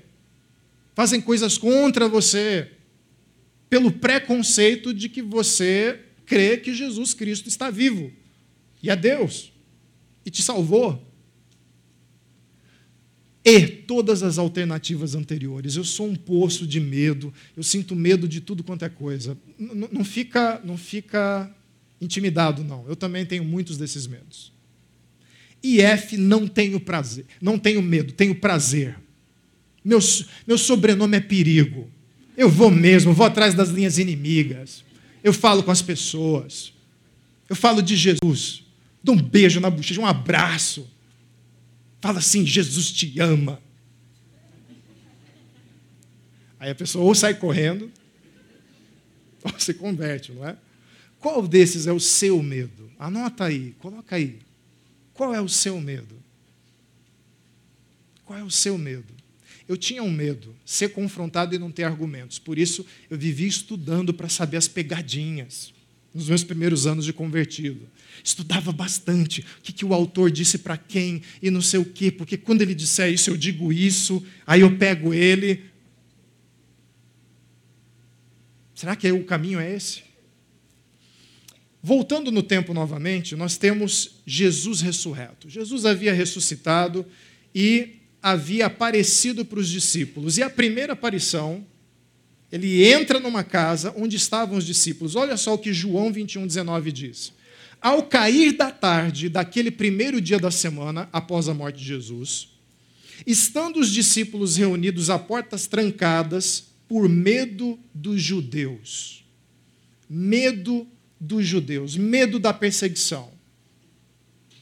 fazem 0.96 1.20
coisas 1.20 1.58
contra 1.58 2.08
você, 2.08 2.70
pelo 3.68 3.92
preconceito 3.92 4.94
de 4.94 5.10
que 5.10 5.20
você 5.20 6.00
crê 6.24 6.56
que 6.56 6.74
Jesus 6.74 7.12
Cristo 7.12 7.48
está 7.48 7.70
vivo 7.70 8.10
e 8.82 8.88
é 8.88 8.96
Deus 8.96 9.52
e 10.24 10.30
te 10.30 10.42
salvou 10.42 11.06
e 13.44 13.64
todas 13.68 14.24
as 14.24 14.38
alternativas 14.38 15.14
anteriores. 15.14 15.76
Eu 15.76 15.84
sou 15.84 16.08
um 16.08 16.16
poço 16.16 16.66
de 16.66 16.80
medo, 16.80 17.32
eu 17.56 17.62
sinto 17.62 17.94
medo 17.94 18.26
de 18.26 18.40
tudo 18.40 18.64
quanto 18.64 18.84
é 18.84 18.88
coisa. 18.88 19.38
Não, 19.58 19.88
não, 19.92 20.04
fica, 20.04 20.60
não 20.64 20.76
fica 20.76 21.54
intimidado, 22.00 22.64
não. 22.64 22.88
Eu 22.88 22.96
também 22.96 23.24
tenho 23.24 23.44
muitos 23.44 23.76
desses 23.76 24.06
medos. 24.06 24.52
E 25.62 25.80
F, 25.80 26.16
não 26.16 26.48
tenho 26.48 26.80
prazer, 26.80 27.26
não 27.40 27.58
tenho 27.58 27.82
medo, 27.82 28.12
tenho 28.12 28.34
prazer. 28.34 28.96
Meu, 29.86 30.00
meu 30.44 30.58
sobrenome 30.58 31.16
é 31.16 31.20
perigo. 31.20 31.88
Eu 32.36 32.50
vou 32.50 32.72
mesmo, 32.72 33.12
vou 33.12 33.24
atrás 33.24 33.54
das 33.54 33.68
linhas 33.68 33.98
inimigas. 33.98 34.84
Eu 35.22 35.32
falo 35.32 35.62
com 35.62 35.70
as 35.70 35.80
pessoas. 35.80 36.72
Eu 37.48 37.54
falo 37.54 37.80
de 37.80 37.94
Jesus. 37.94 38.64
Dou 39.00 39.14
um 39.14 39.22
beijo 39.22 39.60
na 39.60 39.70
bochecha, 39.70 40.00
um 40.00 40.06
abraço. 40.06 40.90
Fala 42.00 42.18
assim: 42.18 42.44
Jesus 42.44 42.90
te 42.90 43.20
ama. 43.20 43.62
Aí 46.58 46.70
a 46.70 46.74
pessoa 46.74 47.04
ou 47.04 47.14
sai 47.14 47.34
correndo, 47.34 47.88
ou 49.44 49.52
se 49.56 49.72
converte, 49.72 50.32
não 50.32 50.48
é? 50.48 50.56
Qual 51.20 51.46
desses 51.46 51.86
é 51.86 51.92
o 51.92 52.00
seu 52.00 52.42
medo? 52.42 52.90
Anota 52.98 53.44
aí, 53.44 53.76
coloca 53.78 54.16
aí. 54.16 54.40
Qual 55.14 55.32
é 55.32 55.40
o 55.40 55.48
seu 55.48 55.80
medo? 55.80 56.16
Qual 58.24 58.36
é 58.36 58.42
o 58.42 58.50
seu 58.50 58.76
medo? 58.76 59.15
Eu 59.68 59.76
tinha 59.76 60.02
um 60.02 60.10
medo, 60.10 60.54
ser 60.64 60.90
confrontado 60.90 61.54
e 61.54 61.58
não 61.58 61.70
ter 61.70 61.84
argumentos. 61.84 62.38
Por 62.38 62.58
isso, 62.58 62.86
eu 63.10 63.18
vivia 63.18 63.48
estudando 63.48 64.14
para 64.14 64.28
saber 64.28 64.56
as 64.56 64.68
pegadinhas 64.68 65.74
nos 66.14 66.28
meus 66.28 66.42
primeiros 66.44 66.86
anos 66.86 67.04
de 67.04 67.12
convertido. 67.12 67.88
Estudava 68.24 68.72
bastante 68.72 69.44
o 69.58 69.62
que, 69.62 69.72
que 69.72 69.84
o 69.84 69.92
autor 69.92 70.30
disse 70.30 70.58
para 70.58 70.76
quem 70.76 71.20
e 71.42 71.50
não 71.50 71.60
sei 71.60 71.78
o 71.78 71.84
quê, 71.84 72.10
porque 72.10 72.36
quando 72.36 72.62
ele 72.62 72.74
disser 72.74 73.12
isso, 73.12 73.28
eu 73.28 73.36
digo 73.36 73.72
isso, 73.72 74.24
aí 74.46 74.62
eu 74.62 74.76
pego 74.78 75.12
ele. 75.12 75.64
Será 78.74 78.96
que 78.96 79.10
o 79.12 79.24
caminho 79.24 79.60
é 79.60 79.74
esse? 79.74 80.04
Voltando 81.82 82.32
no 82.32 82.42
tempo 82.42 82.72
novamente, 82.72 83.36
nós 83.36 83.56
temos 83.56 84.22
Jesus 84.26 84.80
ressurreto. 84.80 85.48
Jesus 85.48 85.84
havia 85.84 86.12
ressuscitado 86.12 87.06
e 87.54 87.96
havia 88.26 88.66
aparecido 88.66 89.44
para 89.44 89.60
os 89.60 89.68
discípulos. 89.68 90.36
E 90.36 90.42
a 90.42 90.50
primeira 90.50 90.94
aparição 90.94 91.64
ele 92.50 92.84
entra 92.84 93.20
numa 93.20 93.44
casa 93.44 93.94
onde 93.96 94.16
estavam 94.16 94.58
os 94.58 94.66
discípulos. 94.66 95.14
Olha 95.14 95.36
só 95.36 95.54
o 95.54 95.58
que 95.58 95.72
João 95.72 96.12
21, 96.12 96.44
19 96.44 96.90
diz. 96.90 97.32
Ao 97.80 98.02
cair 98.02 98.56
da 98.56 98.72
tarde 98.72 99.28
daquele 99.28 99.70
primeiro 99.70 100.20
dia 100.20 100.40
da 100.40 100.50
semana, 100.50 101.08
após 101.12 101.48
a 101.48 101.54
morte 101.54 101.78
de 101.78 101.84
Jesus, 101.84 102.48
estando 103.24 103.78
os 103.78 103.92
discípulos 103.92 104.56
reunidos 104.56 105.08
a 105.08 105.20
portas 105.20 105.68
trancadas 105.68 106.64
por 106.88 107.08
medo 107.08 107.78
dos 107.94 108.20
judeus. 108.20 109.24
Medo 110.10 110.84
dos 111.20 111.46
judeus, 111.46 111.96
medo 111.96 112.40
da 112.40 112.52
perseguição. 112.52 113.35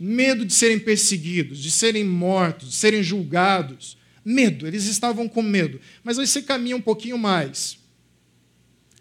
Medo 0.04 0.44
de 0.44 0.52
serem 0.52 0.78
perseguidos, 0.78 1.58
de 1.58 1.70
serem 1.70 2.04
mortos, 2.04 2.70
de 2.70 2.74
serem 2.76 3.02
julgados 3.02 3.96
Medo, 4.24 4.66
eles 4.66 4.86
estavam 4.86 5.28
com 5.28 5.42
medo. 5.42 5.78
Mas 6.02 6.18
aí 6.18 6.26
você 6.26 6.40
caminha 6.40 6.76
um 6.76 6.80
pouquinho 6.80 7.18
mais. 7.18 7.78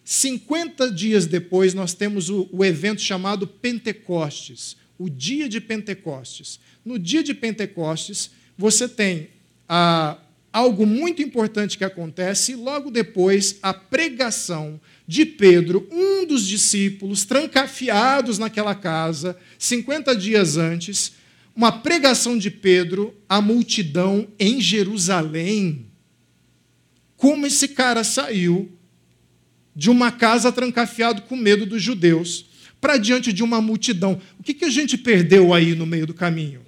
50 0.04 0.92
dias 0.92 1.26
depois, 1.26 1.74
nós 1.74 1.94
temos 1.94 2.30
o, 2.30 2.50
o 2.52 2.66
evento 2.66 3.02
chamado 3.02 3.48
Pentecostes, 3.48 4.76
o 5.00 5.10
dia 5.10 5.48
de 5.48 5.62
Pentecostes. 5.62 6.60
No 6.84 7.00
dia 7.00 7.24
de 7.24 7.34
Pentecostes, 7.34 8.32
você 8.58 8.90
tem 8.90 9.30
ah, 9.70 10.18
algo 10.52 10.86
muito 10.86 11.22
importante 11.22 11.78
que 11.78 11.86
acontece, 11.86 12.52
e 12.52 12.56
logo 12.56 12.92
depois, 12.92 13.60
a 13.64 13.74
pregação 13.74 14.80
de 15.08 15.26
Pedro, 15.26 15.88
um 15.92 16.26
dos 16.26 16.48
discípulos, 16.48 17.26
trancafiados 17.26 18.40
naquela 18.40 18.74
casa, 18.74 19.38
50 19.58 20.16
dias 20.16 20.58
antes, 20.58 21.14
uma 21.56 21.72
pregação 21.72 22.38
de 22.38 22.50
Pedro 22.50 23.14
à 23.28 23.42
multidão 23.42 24.28
em 24.40 24.60
Jerusalém. 24.60 25.86
Como 27.18 27.46
esse 27.46 27.68
cara 27.68 28.04
saiu 28.04 28.72
de 29.76 29.90
uma 29.90 30.12
casa 30.12 30.52
trancafiado 30.52 31.24
com 31.24 31.36
medo 31.36 31.66
dos 31.66 31.82
judeus 31.82 32.46
para 32.80 32.98
diante 32.98 33.32
de 33.32 33.44
uma 33.44 33.62
multidão. 33.62 34.20
O 34.40 34.44
que, 34.44 34.54
que 34.54 34.66
a 34.66 34.70
gente 34.70 34.98
perdeu 34.98 35.54
aí 35.54 35.74
no 35.74 35.86
meio 35.86 36.06
do 36.06 36.14
caminho? 36.14 36.62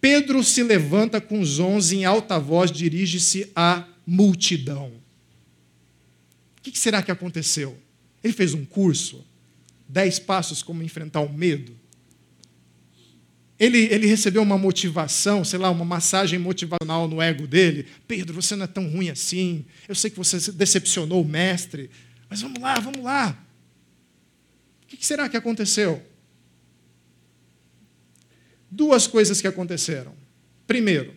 Pedro 0.00 0.44
se 0.44 0.62
levanta 0.62 1.20
com 1.20 1.40
os 1.40 1.58
onze 1.58 1.96
em 1.96 2.04
alta 2.04 2.38
voz, 2.38 2.70
dirige-se 2.70 3.50
à 3.56 3.84
multidão. 4.06 5.03
O 6.64 6.70
que, 6.70 6.78
será 6.78 7.02
que 7.02 7.10
aconteceu? 7.10 7.78
Ele 8.22 8.32
fez 8.32 8.54
um 8.54 8.64
curso, 8.64 9.22
dez 9.86 10.18
passos 10.18 10.62
como 10.62 10.82
enfrentar 10.82 11.20
o 11.20 11.30
medo. 11.30 11.76
Ele, 13.58 13.78
ele 13.92 14.06
recebeu 14.06 14.40
uma 14.40 14.56
motivação, 14.56 15.44
sei 15.44 15.58
lá, 15.58 15.70
uma 15.70 15.84
massagem 15.84 16.38
motivacional 16.38 17.06
no 17.06 17.20
ego 17.20 17.46
dele. 17.46 17.86
Pedro, 18.08 18.40
você 18.40 18.56
não 18.56 18.64
é 18.64 18.66
tão 18.66 18.88
ruim 18.88 19.10
assim. 19.10 19.66
Eu 19.86 19.94
sei 19.94 20.10
que 20.10 20.16
você 20.16 20.50
decepcionou 20.52 21.22
o 21.22 21.28
mestre, 21.28 21.90
mas 22.30 22.40
vamos 22.40 22.58
lá, 22.58 22.80
vamos 22.80 23.04
lá. 23.04 23.38
O 24.82 24.86
que 24.86 25.04
será 25.04 25.28
que 25.28 25.36
aconteceu? 25.36 26.02
Duas 28.70 29.06
coisas 29.06 29.38
que 29.38 29.46
aconteceram. 29.46 30.14
Primeiro, 30.66 31.14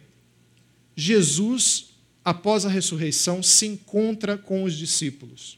Jesus, 0.93 1.86
após 2.27 2.65
a 2.65 2.69
ressurreição, 2.69 3.41
se 3.41 3.65
encontra 3.65 4.37
com 4.37 4.65
os 4.65 4.73
discípulos 4.75 5.57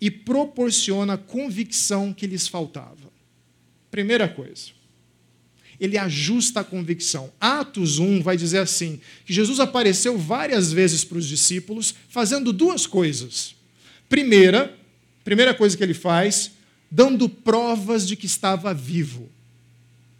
e 0.00 0.10
proporciona 0.10 1.12
a 1.12 1.16
convicção 1.16 2.12
que 2.12 2.26
lhes 2.26 2.48
faltava. 2.48 3.12
Primeira 3.88 4.28
coisa 4.28 4.74
ele 5.78 5.98
ajusta 5.98 6.60
a 6.60 6.64
convicção. 6.64 7.30
Atos 7.38 7.98
1 7.98 8.22
vai 8.22 8.34
dizer 8.34 8.58
assim: 8.58 8.98
que 9.26 9.32
Jesus 9.32 9.60
apareceu 9.60 10.16
várias 10.16 10.72
vezes 10.72 11.04
para 11.04 11.18
os 11.18 11.26
discípulos, 11.26 11.94
fazendo 12.08 12.50
duas 12.50 12.86
coisas. 12.86 13.54
Primeira, 14.08 14.74
primeira 15.22 15.52
coisa 15.52 15.76
que 15.76 15.82
ele 15.82 15.92
faz, 15.92 16.52
dando 16.90 17.28
provas 17.28 18.08
de 18.08 18.16
que 18.16 18.24
estava 18.24 18.72
vivo. 18.72 19.28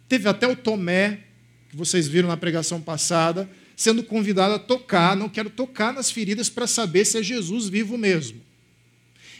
Teve 0.07 0.29
até 0.29 0.47
o 0.47 0.55
Tomé, 0.55 1.23
que 1.71 1.75
vocês 1.75 2.07
viram 2.07 2.29
na 2.29 2.37
pregação 2.37 2.79
passada, 2.79 3.49
sendo 3.77 4.03
convidado 4.03 4.55
a 4.55 4.59
tocar, 4.59 5.15
não 5.15 5.29
quero 5.29 5.49
tocar 5.49 5.93
nas 5.93 6.11
feridas 6.11 6.49
para 6.49 6.67
saber 6.67 7.05
se 7.05 7.17
é 7.17 7.23
Jesus 7.23 7.69
vivo 7.69 7.97
mesmo. 7.97 8.41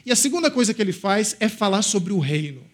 E 0.06 0.12
a 0.14 0.16
segunda 0.16 0.50
coisa 0.50 0.74
que 0.74 0.82
ele 0.82 0.94
faz 0.94 1.36
é 1.42 1.50
falar 1.50 1.82
sobre 1.82 2.14
o 2.14 2.20
reino 2.20 2.66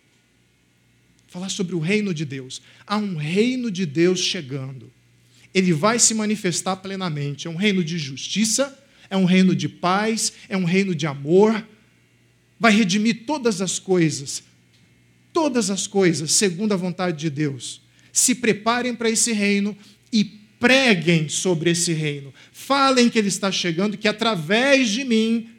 falar 1.33 1.49
sobre 1.49 1.73
o 1.73 1.79
reino 1.79 2.13
de 2.13 2.25
Deus. 2.25 2.61
Há 2.85 2.95
um 2.95 3.15
reino 3.15 3.71
de 3.71 3.87
Deus 3.87 4.19
chegando. 4.19 4.91
Ele 5.51 5.73
vai 5.73 5.97
se 5.97 6.13
manifestar 6.13 6.75
plenamente. 6.75 7.47
É 7.47 7.49
um 7.49 7.55
reino 7.55 7.83
de 7.83 7.97
justiça, 7.97 8.77
é 9.09 9.17
um 9.17 9.25
reino 9.25 9.55
de 9.55 9.67
paz, 9.67 10.33
é 10.47 10.55
um 10.55 10.63
reino 10.63 10.93
de 10.93 11.07
amor. 11.07 11.67
Vai 12.59 12.71
redimir 12.71 13.23
todas 13.25 13.61
as 13.61 13.79
coisas, 13.79 14.43
todas 15.33 15.71
as 15.71 15.87
coisas, 15.87 16.31
segundo 16.33 16.71
a 16.71 16.77
vontade 16.77 17.17
de 17.17 17.31
Deus. 17.31 17.81
Se 18.11 18.35
preparem 18.35 18.93
para 18.93 19.09
esse 19.09 19.33
reino 19.33 19.75
e 20.11 20.23
preguem 20.63 21.27
sobre 21.27 21.71
esse 21.71 21.91
reino. 21.91 22.33
Falem 22.53 23.09
que 23.09 23.19
ele 23.19 23.27
está 23.27 23.51
chegando, 23.51 23.97
que 23.97 24.07
através 24.07 24.87
de 24.87 25.03
mim 25.03 25.49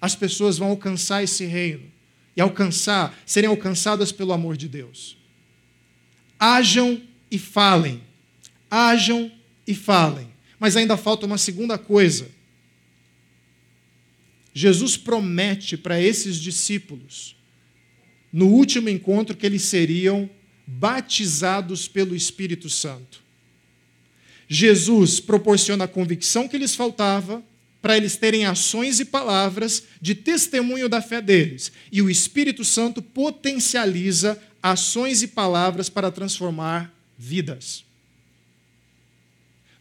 as 0.00 0.14
pessoas 0.14 0.56
vão 0.56 0.68
alcançar 0.68 1.24
esse 1.24 1.44
reino. 1.44 1.90
e 2.36 2.40
alcançar, 2.40 3.20
serem 3.26 3.50
alcançadas 3.50 4.12
pelo 4.12 4.32
amor 4.32 4.56
de 4.56 4.68
Deus. 4.68 5.16
Hajam 6.38 7.02
e 7.28 7.36
falem. 7.36 8.00
Hajam 8.70 9.28
e 9.66 9.74
falem. 9.74 10.28
Mas 10.56 10.76
ainda 10.76 10.96
falta 10.96 11.26
uma 11.26 11.36
segunda 11.36 11.76
coisa. 11.76 12.30
Jesus 14.54 14.96
promete 14.96 15.76
para 15.76 16.00
esses 16.00 16.36
discípulos, 16.36 17.34
no 18.32 18.46
último 18.46 18.88
encontro, 18.88 19.36
que 19.36 19.44
eles 19.44 19.62
seriam 19.62 20.30
batizados 20.64 21.88
pelo 21.88 22.14
Espírito 22.14 22.70
Santo. 22.70 23.26
Jesus 24.48 25.20
proporciona 25.20 25.84
a 25.84 25.88
convicção 25.88 26.48
que 26.48 26.56
lhes 26.56 26.74
faltava 26.74 27.42
para 27.82 27.96
eles 27.96 28.16
terem 28.16 28.46
ações 28.46 28.98
e 28.98 29.04
palavras 29.04 29.84
de 30.00 30.14
testemunho 30.14 30.88
da 30.88 31.00
fé 31.00 31.20
deles. 31.20 31.70
E 31.92 32.02
o 32.02 32.10
Espírito 32.10 32.64
Santo 32.64 33.00
potencializa 33.02 34.40
ações 34.62 35.22
e 35.22 35.28
palavras 35.28 35.88
para 35.88 36.10
transformar 36.10 36.92
vidas. 37.16 37.84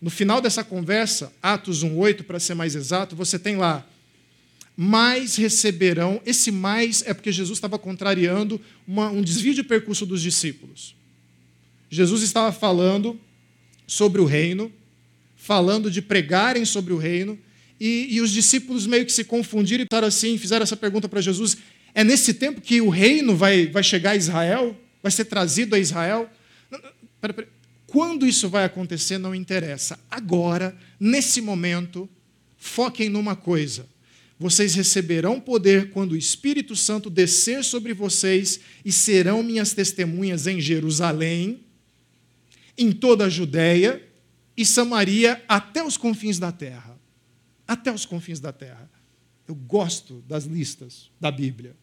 No 0.02 0.10
final 0.10 0.40
dessa 0.42 0.64
conversa, 0.64 1.34
Atos 1.42 1.84
1:8, 1.84 2.24
para 2.24 2.40
ser 2.40 2.54
mais 2.54 2.76
exato, 2.76 3.16
você 3.16 3.40
tem 3.40 3.56
lá 3.56 3.86
mais 4.76 5.36
receberão. 5.36 6.22
Esse 6.24 6.52
mais 6.52 7.02
é 7.08 7.14
porque 7.14 7.32
Jesus 7.32 7.58
estava 7.58 7.80
contrariando 7.80 8.62
uma, 8.88 9.10
um 9.10 9.24
desvio 9.24 9.56
de 9.56 9.64
percurso 9.64 10.06
dos 10.06 10.22
discípulos. 10.22 10.96
Jesus 11.90 12.22
estava 12.22 12.52
falando 12.52 13.20
sobre 13.88 14.22
o 14.22 14.26
reino, 14.26 14.72
falando 15.36 15.90
de 15.90 16.02
pregarem 16.02 16.66
sobre 16.66 16.94
o 16.94 16.98
reino, 16.98 17.40
e, 17.80 18.08
e 18.12 18.22
os 18.22 18.32
discípulos 18.32 18.86
meio 18.86 19.06
que 19.06 19.12
se 19.12 19.24
confundiram 19.24 19.84
e 19.84 19.88
fizeram 19.90 20.08
assim, 20.08 20.38
fizeram 20.38 20.64
essa 20.64 20.76
pergunta 20.76 21.08
para 21.08 21.22
Jesus: 21.22 21.58
é 21.96 22.04
nesse 22.04 22.34
tempo 22.34 22.62
que 22.62 22.82
o 22.82 22.90
reino 22.90 23.36
vai, 23.36 23.68
vai 23.68 23.84
chegar 23.84 24.12
a 24.12 24.16
Israel? 24.16 24.78
Vai 25.02 25.12
ser 25.12 25.26
trazido 25.26 25.76
a 25.76 25.80
Israel? 25.80 26.30
Pera, 27.22 27.34
pera. 27.34 27.48
Quando 27.86 28.28
isso 28.28 28.50
vai 28.50 28.66
acontecer 28.66 29.18
não 29.18 29.34
interessa. 29.34 29.98
Agora, 30.12 30.76
nesse 31.00 31.40
momento, 31.40 32.10
foquem 32.58 33.08
numa 33.08 33.36
coisa 33.36 33.88
vocês 34.40 34.76
receberão 34.76 35.40
poder 35.40 35.90
quando 35.90 36.12
o 36.12 36.18
Espírito 36.18 36.76
Santo 36.76 37.10
descer 37.10 37.64
sobre 37.64 37.94
vocês 37.94 38.60
e 38.86 38.92
serão 38.92 39.42
minhas 39.42 39.74
testemunhas 39.74 40.46
em 40.46 40.62
Jerusalém, 40.62 41.62
em 42.78 42.92
toda 42.92 43.26
a 43.26 43.30
Judéia 43.30 44.06
e 44.56 44.66
Samaria 44.66 45.44
até 45.48 45.84
os 45.84 45.98
confins 45.98 46.40
da 46.40 46.52
terra. 46.52 46.98
Até 47.68 47.92
os 47.92 48.06
confins 48.06 48.40
da 48.40 48.52
terra. 48.54 48.90
Eu 49.48 49.56
gosto 49.56 50.24
das 50.28 50.46
listas 50.46 51.10
da 51.20 51.32
Bíblia. 51.32 51.76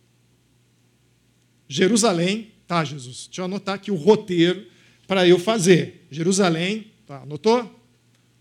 Jerusalém, 1.69 2.53
tá, 2.67 2.85
Jesus? 2.85 3.27
Deixa 3.27 3.41
eu 3.41 3.47
anotar 3.47 3.75
aqui 3.75 3.91
o 3.91 3.97
roteiro 3.97 4.67
para 5.07 5.27
eu 5.27 5.39
fazer. 5.39 6.07
Jerusalém, 6.11 6.93
tá, 7.07 7.23
anotou? 7.23 7.81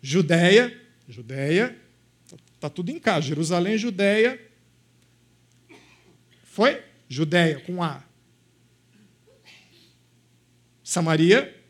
Judéia, 0.01 0.77
Judéia, 1.07 1.77
Está 2.63 2.69
tudo 2.69 2.91
em 2.91 2.97
casa. 2.97 3.27
Jerusalém, 3.27 3.77
Judéia. 3.77 4.39
Foi? 6.45 6.81
Judéia, 7.09 7.59
com 7.59 7.83
A. 7.83 8.01
Samaria. 10.81 11.61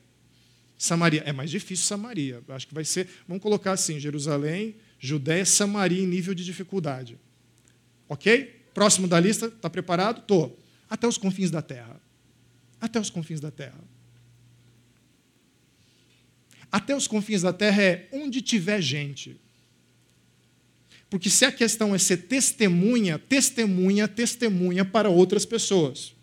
Samaria. 0.83 1.23
É 1.25 1.31
mais 1.31 1.49
difícil 1.49 1.85
Samaria. 1.85 2.43
Acho 2.49 2.67
que 2.67 2.73
vai 2.73 2.83
ser. 2.83 3.07
Vamos 3.25 3.41
colocar 3.41 3.71
assim: 3.71 4.01
Jerusalém, 4.01 4.75
Judéia, 4.99 5.45
Samaria 5.45 6.03
em 6.03 6.05
nível 6.05 6.33
de 6.33 6.43
dificuldade. 6.43 7.17
Ok? 8.09 8.65
Próximo 8.73 9.07
da 9.07 9.17
lista. 9.17 9.45
Está 9.45 9.69
preparado? 9.69 10.19
Estou. 10.19 10.59
Até 10.89 11.07
os 11.07 11.17
confins 11.17 11.49
da 11.49 11.61
terra. 11.61 12.01
Até 12.81 12.99
os 12.99 13.09
confins 13.09 13.39
da 13.39 13.49
terra. 13.49 13.79
Até 16.69 16.93
os 16.93 17.07
confins 17.07 17.43
da 17.43 17.53
terra 17.53 17.81
é 17.81 18.09
onde 18.11 18.41
tiver 18.41 18.81
gente. 18.81 19.39
Porque 21.09 21.29
se 21.29 21.45
a 21.45 21.51
questão 21.51 21.95
é 21.95 21.97
ser 21.97 22.17
testemunha, 22.17 23.17
testemunha, 23.17 24.05
testemunha 24.05 24.83
para 24.83 25.09
outras 25.09 25.45
pessoas. 25.45 26.13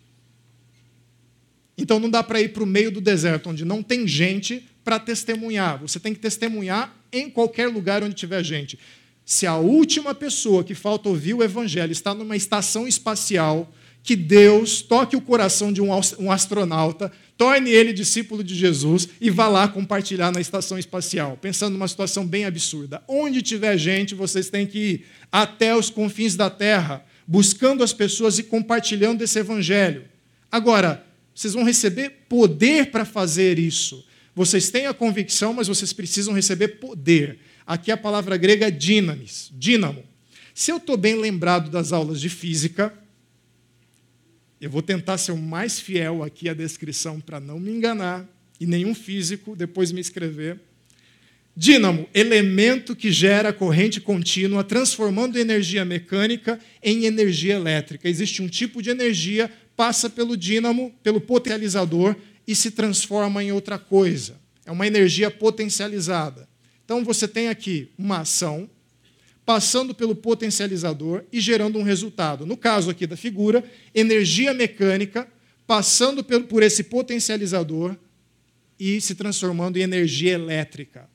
Então 1.80 1.98
não 1.98 2.10
dá 2.10 2.22
para 2.22 2.40
ir 2.40 2.52
para 2.52 2.62
o 2.62 2.66
meio 2.66 2.90
do 2.90 3.00
deserto, 3.00 3.48
onde 3.50 3.64
não 3.64 3.82
tem 3.82 4.06
gente 4.06 4.62
para 4.84 4.98
testemunhar. 4.98 5.78
Você 5.80 5.98
tem 5.98 6.12
que 6.12 6.20
testemunhar 6.20 6.94
em 7.12 7.30
qualquer 7.30 7.68
lugar 7.68 8.02
onde 8.02 8.14
tiver 8.14 8.44
gente. 8.44 8.78
Se 9.24 9.46
a 9.46 9.56
última 9.56 10.14
pessoa 10.14 10.64
que 10.64 10.74
falta 10.74 11.08
ouvir 11.08 11.34
o 11.34 11.42
evangelho 11.42 11.92
está 11.92 12.14
numa 12.14 12.36
estação 12.36 12.86
espacial, 12.86 13.72
que 14.02 14.16
Deus 14.16 14.82
toque 14.82 15.14
o 15.14 15.20
coração 15.20 15.72
de 15.72 15.80
um 15.80 16.32
astronauta, 16.32 17.12
torne 17.36 17.70
ele 17.70 17.92
discípulo 17.92 18.42
de 18.42 18.54
Jesus 18.54 19.08
e 19.20 19.30
vá 19.30 19.46
lá 19.46 19.68
compartilhar 19.68 20.32
na 20.32 20.40
estação 20.40 20.78
espacial, 20.78 21.38
pensando 21.40 21.74
numa 21.74 21.88
situação 21.88 22.26
bem 22.26 22.44
absurda. 22.44 23.02
Onde 23.06 23.42
tiver 23.42 23.76
gente, 23.78 24.14
vocês 24.14 24.50
têm 24.50 24.66
que 24.66 24.78
ir 24.78 25.06
até 25.30 25.76
os 25.76 25.90
confins 25.90 26.34
da 26.34 26.50
terra, 26.50 27.04
buscando 27.26 27.84
as 27.84 27.92
pessoas 27.92 28.38
e 28.38 28.42
compartilhando 28.42 29.22
esse 29.22 29.38
evangelho. 29.38 30.04
Agora, 30.50 31.06
vocês 31.40 31.54
vão 31.54 31.64
receber 31.64 32.10
poder 32.28 32.90
para 32.90 33.06
fazer 33.06 33.58
isso. 33.58 34.06
Vocês 34.34 34.68
têm 34.68 34.86
a 34.86 34.92
convicção, 34.92 35.54
mas 35.54 35.68
vocês 35.68 35.90
precisam 35.90 36.34
receber 36.34 36.68
poder. 36.68 37.38
Aqui 37.66 37.90
a 37.90 37.96
palavra 37.96 38.36
grega 38.36 38.66
é 38.66 38.70
dinamis, 38.70 39.50
dínamo. 39.54 40.04
Se 40.52 40.70
eu 40.70 40.76
estou 40.76 40.98
bem 40.98 41.14
lembrado 41.14 41.70
das 41.70 41.92
aulas 41.92 42.20
de 42.20 42.28
física, 42.28 42.92
eu 44.60 44.68
vou 44.68 44.82
tentar 44.82 45.16
ser 45.16 45.32
o 45.32 45.36
mais 45.38 45.80
fiel 45.80 46.22
aqui 46.22 46.46
à 46.46 46.52
descrição 46.52 47.18
para 47.18 47.40
não 47.40 47.58
me 47.58 47.70
enganar 47.70 48.28
e 48.60 48.66
nenhum 48.66 48.94
físico 48.94 49.56
depois 49.56 49.92
me 49.92 50.00
escrever. 50.02 50.60
Dínamo, 51.56 52.06
elemento 52.12 52.94
que 52.94 53.10
gera 53.10 53.50
corrente 53.50 53.98
contínua, 53.98 54.62
transformando 54.62 55.38
energia 55.38 55.86
mecânica 55.86 56.60
em 56.82 57.06
energia 57.06 57.54
elétrica. 57.54 58.10
Existe 58.10 58.42
um 58.42 58.48
tipo 58.48 58.82
de 58.82 58.90
energia, 58.90 59.50
passa 59.80 60.10
pelo 60.10 60.36
dínamo, 60.36 60.92
pelo 61.02 61.22
potencializador 61.22 62.14
e 62.46 62.54
se 62.54 62.70
transforma 62.70 63.42
em 63.42 63.50
outra 63.50 63.78
coisa. 63.78 64.38
É 64.66 64.70
uma 64.70 64.86
energia 64.86 65.30
potencializada. 65.30 66.46
Então 66.84 67.02
você 67.02 67.26
tem 67.26 67.48
aqui 67.48 67.90
uma 67.96 68.18
ação, 68.18 68.68
passando 69.42 69.94
pelo 69.94 70.14
potencializador 70.14 71.24
e 71.32 71.40
gerando 71.40 71.78
um 71.78 71.82
resultado. 71.82 72.44
No 72.44 72.58
caso 72.58 72.90
aqui 72.90 73.06
da 73.06 73.16
figura, 73.16 73.64
energia 73.94 74.52
mecânica 74.52 75.26
passando 75.66 76.22
por 76.22 76.62
esse 76.62 76.84
potencializador 76.84 77.96
e 78.78 79.00
se 79.00 79.14
transformando 79.14 79.78
em 79.78 79.82
energia 79.82 80.32
elétrica. 80.32 81.08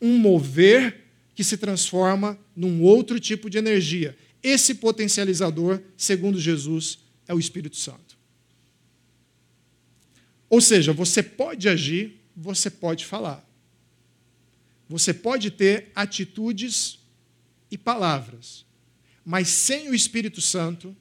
Um 0.00 0.18
mover 0.18 1.00
que 1.34 1.42
se 1.42 1.56
transforma 1.56 2.38
num 2.54 2.80
outro 2.80 3.18
tipo 3.18 3.50
de 3.50 3.58
energia. 3.58 4.16
Esse 4.40 4.76
potencializador, 4.76 5.80
segundo 5.96 6.38
Jesus, 6.38 7.09
é 7.30 7.34
o 7.34 7.38
Espírito 7.38 7.76
Santo. 7.76 8.18
Ou 10.48 10.60
seja, 10.60 10.92
você 10.92 11.22
pode 11.22 11.68
agir, 11.68 12.20
você 12.36 12.68
pode 12.68 13.06
falar. 13.06 13.48
Você 14.88 15.14
pode 15.14 15.52
ter 15.52 15.92
atitudes 15.94 16.98
e 17.70 17.78
palavras. 17.78 18.66
Mas 19.24 19.46
sem 19.46 19.88
o 19.88 19.94
Espírito 19.94 20.40
Santo, 20.40 20.96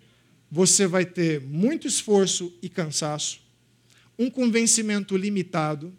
você 0.52 0.86
vai 0.86 1.04
ter 1.04 1.42
muito 1.42 1.88
esforço 1.88 2.56
e 2.62 2.70
cansaço, 2.70 3.42
um 4.18 4.30
convencimento 4.30 5.18
limitado 5.18 5.92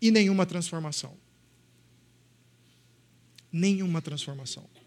e 0.00 0.12
nenhuma 0.12 0.46
transformação. 0.46 1.16
Nenhuma 3.50 4.00
transformação. 4.00 4.77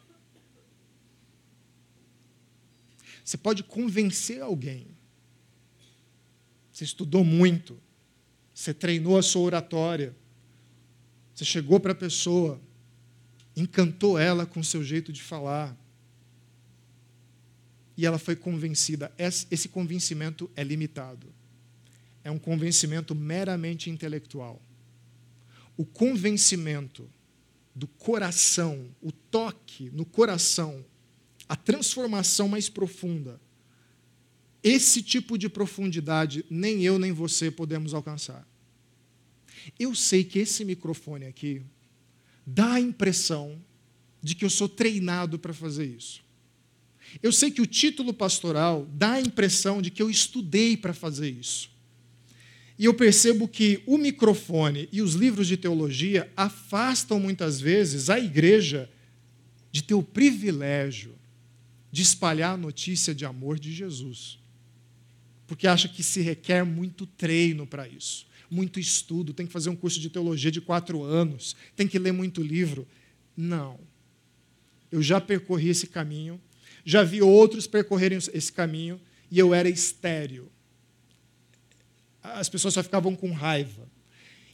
Você 3.23 3.37
pode 3.37 3.63
convencer 3.63 4.41
alguém. 4.41 4.87
Você 6.71 6.83
estudou 6.83 7.23
muito, 7.23 7.79
você 8.53 8.73
treinou 8.73 9.17
a 9.17 9.21
sua 9.21 9.41
oratória, 9.41 10.15
você 11.33 11.45
chegou 11.45 11.79
para 11.79 11.91
a 11.91 11.95
pessoa, 11.95 12.61
encantou 13.55 14.17
ela 14.17 14.45
com 14.45 14.63
seu 14.63 14.83
jeito 14.83 15.11
de 15.11 15.21
falar. 15.21 15.77
E 17.97 18.05
ela 18.05 18.17
foi 18.17 18.35
convencida. 18.35 19.11
Esse 19.17 19.67
convencimento 19.67 20.49
é 20.55 20.63
limitado. 20.63 21.27
É 22.23 22.31
um 22.31 22.39
convencimento 22.39 23.13
meramente 23.13 23.89
intelectual. 23.89 24.61
O 25.75 25.85
convencimento 25.85 27.09
do 27.73 27.87
coração, 27.87 28.89
o 29.01 29.11
toque 29.11 29.89
no 29.91 30.05
coração, 30.05 30.85
a 31.51 31.55
transformação 31.57 32.47
mais 32.47 32.69
profunda, 32.69 33.37
esse 34.63 35.03
tipo 35.03 35.37
de 35.37 35.49
profundidade 35.49 36.45
nem 36.49 36.81
eu 36.81 36.97
nem 36.97 37.11
você 37.11 37.51
podemos 37.51 37.93
alcançar. 37.93 38.47
Eu 39.77 39.93
sei 39.93 40.23
que 40.23 40.39
esse 40.39 40.63
microfone 40.63 41.25
aqui, 41.25 41.61
dá 42.47 42.75
a 42.75 42.79
impressão 42.79 43.61
de 44.23 44.33
que 44.33 44.45
eu 44.45 44.49
sou 44.49 44.69
treinado 44.69 45.37
para 45.37 45.53
fazer 45.53 45.87
isso. 45.87 46.23
Eu 47.21 47.33
sei 47.33 47.51
que 47.51 47.61
o 47.61 47.67
título 47.67 48.13
pastoral 48.13 48.87
dá 48.93 49.15
a 49.15 49.21
impressão 49.21 49.81
de 49.81 49.91
que 49.91 50.01
eu 50.01 50.09
estudei 50.09 50.77
para 50.77 50.93
fazer 50.93 51.31
isso. 51.31 51.69
E 52.79 52.85
eu 52.85 52.93
percebo 52.93 53.45
que 53.45 53.83
o 53.85 53.97
microfone 53.97 54.87
e 54.89 55.01
os 55.01 55.15
livros 55.15 55.49
de 55.49 55.57
teologia 55.57 56.31
afastam 56.37 57.19
muitas 57.19 57.59
vezes 57.59 58.09
a 58.09 58.17
igreja 58.17 58.89
de 59.69 59.83
ter 59.83 59.95
o 59.95 60.01
privilégio 60.01 61.19
de 61.91 62.01
espalhar 62.01 62.53
a 62.53 62.57
notícia 62.57 63.13
de 63.13 63.25
amor 63.25 63.59
de 63.59 63.73
Jesus. 63.73 64.39
Porque 65.47 65.67
acha 65.67 65.87
que 65.87 66.01
se 66.01 66.21
requer 66.21 66.63
muito 66.63 67.05
treino 67.05 67.67
para 67.67 67.87
isso, 67.87 68.25
muito 68.49 68.79
estudo, 68.79 69.33
tem 69.33 69.45
que 69.45 69.51
fazer 69.51 69.69
um 69.69 69.75
curso 69.75 69.99
de 69.99 70.09
teologia 70.09 70.51
de 70.51 70.61
quatro 70.61 71.03
anos, 71.03 71.55
tem 71.75 71.87
que 71.87 71.99
ler 71.99 72.11
muito 72.11 72.41
livro. 72.41 72.87
Não. 73.35 73.79
Eu 74.91 75.01
já 75.01 75.19
percorri 75.19 75.69
esse 75.69 75.87
caminho, 75.87 76.39
já 76.85 77.03
vi 77.03 77.21
outros 77.21 77.67
percorrerem 77.67 78.17
esse 78.17 78.51
caminho, 78.51 78.99
e 79.29 79.37
eu 79.39 79.53
era 79.53 79.69
estéreo 79.69 80.51
as 82.23 82.49
pessoas 82.49 82.73
só 82.73 82.83
ficavam 82.83 83.15
com 83.15 83.31
raiva. 83.31 83.89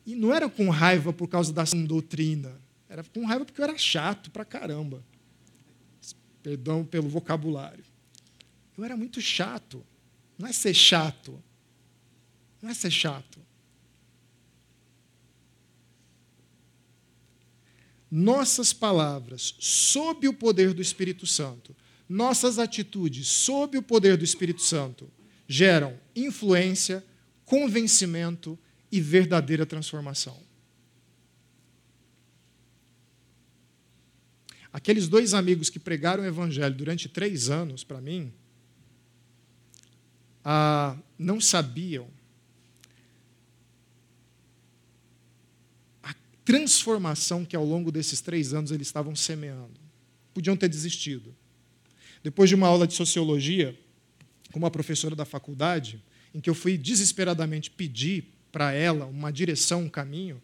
E 0.05 0.15
não 0.15 0.33
era 0.33 0.49
com 0.49 0.69
raiva 0.69 1.11
por 1.11 1.27
causa 1.27 1.51
da 1.51 1.63
doutrina, 1.63 2.53
era 2.87 3.03
com 3.03 3.25
raiva 3.25 3.45
porque 3.45 3.59
eu 3.59 3.65
era 3.65 3.77
chato 3.77 4.31
pra 4.31 4.45
caramba. 4.45 5.03
Perdão 6.47 6.85
pelo 6.85 7.09
vocabulário. 7.09 7.83
Eu 8.77 8.85
era 8.85 8.95
muito 8.95 9.19
chato. 9.19 9.85
Não 10.39 10.47
é 10.47 10.53
ser 10.53 10.73
chato. 10.73 11.43
Não 12.61 12.69
é 12.69 12.73
ser 12.73 12.89
chato. 12.89 13.37
Nossas 18.09 18.71
palavras, 18.71 19.55
sob 19.59 20.25
o 20.25 20.33
poder 20.33 20.73
do 20.73 20.81
Espírito 20.81 21.27
Santo, 21.27 21.75
nossas 22.07 22.57
atitudes, 22.57 23.27
sob 23.27 23.77
o 23.77 23.83
poder 23.83 24.15
do 24.15 24.23
Espírito 24.23 24.61
Santo, 24.61 25.11
geram 25.49 25.99
influência, 26.15 27.03
convencimento 27.43 28.57
e 28.89 29.01
verdadeira 29.01 29.65
transformação. 29.65 30.46
Aqueles 34.77 35.07
dois 35.07 35.33
amigos 35.33 35.71
que 35.71 35.79
pregaram 35.79 36.21
o 36.21 36.27
Evangelho 36.27 36.75
durante 36.75 37.09
três 37.09 37.49
anos 37.49 37.83
para 37.83 37.99
mim, 37.99 38.31
ah, 40.45 40.95
não 41.17 41.41
sabiam 41.41 42.07
a 46.03 46.13
transformação 46.45 47.43
que 47.43 47.55
ao 47.55 47.65
longo 47.65 47.91
desses 47.91 48.21
três 48.21 48.53
anos 48.53 48.69
eles 48.69 48.85
estavam 48.85 49.15
semeando. 49.15 49.79
Podiam 50.31 50.55
ter 50.55 50.69
desistido. 50.69 51.35
Depois 52.21 52.47
de 52.47 52.53
uma 52.53 52.67
aula 52.67 52.85
de 52.85 52.93
sociologia, 52.93 53.75
com 54.51 54.59
uma 54.59 54.69
professora 54.69 55.15
da 55.15 55.25
faculdade, 55.25 55.99
em 56.35 56.39
que 56.39 56.51
eu 56.51 56.53
fui 56.53 56.77
desesperadamente 56.77 57.71
pedir 57.71 58.31
para 58.51 58.73
ela 58.73 59.07
uma 59.07 59.31
direção, 59.31 59.85
um 59.85 59.89
caminho, 59.89 60.39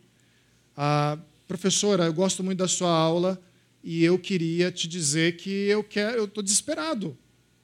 a 0.75 1.19
professora, 1.47 2.05
eu 2.05 2.13
gosto 2.15 2.43
muito 2.43 2.57
da 2.57 2.67
sua 2.67 2.89
aula 2.89 3.39
e 3.83 4.03
eu 4.03 4.17
queria 4.17 4.71
te 4.71 4.87
dizer 4.87 5.35
que 5.35 5.49
eu 5.49 5.83
quero, 5.83 6.17
eu 6.17 6.25
estou 6.25 6.41
desesperado. 6.41 7.17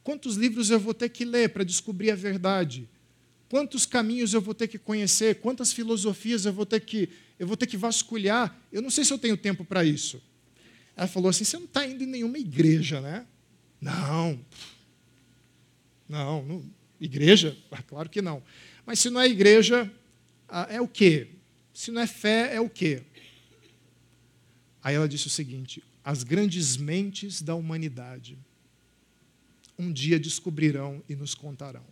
Quantos 0.03 0.35
livros 0.35 0.69
eu 0.69 0.79
vou 0.79 0.93
ter 0.93 1.09
que 1.09 1.23
ler 1.23 1.49
para 1.49 1.63
descobrir 1.63 2.11
a 2.11 2.15
verdade? 2.15 2.89
Quantos 3.47 3.85
caminhos 3.85 4.33
eu 4.33 4.41
vou 4.41 4.53
ter 4.53 4.67
que 4.67 4.77
conhecer? 4.77 5.35
Quantas 5.35 5.71
filosofias 5.71 6.45
eu 6.45 6.53
vou 6.53 6.65
ter 6.65 6.81
que 6.81 7.09
eu 7.39 7.47
vou 7.47 7.55
ter 7.55 7.67
que 7.67 7.77
vasculhar? 7.77 8.55
Eu 8.71 8.81
não 8.81 8.89
sei 8.89 9.05
se 9.05 9.13
eu 9.13 9.17
tenho 9.17 9.37
tempo 9.37 9.63
para 9.63 9.83
isso. 9.85 10.21
Ela 10.95 11.07
falou 11.07 11.29
assim: 11.29 11.45
você 11.45 11.57
não 11.57 11.65
está 11.65 11.87
indo 11.87 12.03
em 12.03 12.07
nenhuma 12.07 12.37
igreja, 12.37 12.99
né? 12.99 13.25
Não. 13.81 14.39
Não, 16.07 16.43
não 16.43 16.79
Igreja? 16.99 17.57
Ah, 17.71 17.81
claro 17.81 18.09
que 18.09 18.21
não. 18.21 18.43
Mas 18.85 18.99
se 18.99 19.09
não 19.09 19.21
é 19.21 19.27
igreja, 19.27 19.89
ah, 20.47 20.67
é 20.69 20.81
o 20.81 20.87
quê? 20.87 21.29
Se 21.73 21.91
não 21.91 22.01
é 22.01 22.07
fé, 22.07 22.53
é 22.53 22.59
o 22.59 22.69
quê? 22.69 23.03
Aí 24.83 24.95
ela 24.95 25.07
disse 25.07 25.27
o 25.27 25.29
seguinte: 25.29 25.81
as 26.09 26.23
grandes 26.23 26.75
mentes 26.75 27.39
da 27.39 27.53
humanidade 27.53 28.35
um 29.77 29.93
dia 29.93 30.19
descobrirão 30.19 31.03
e 31.07 31.15
nos 31.15 31.35
contarão. 31.35 31.85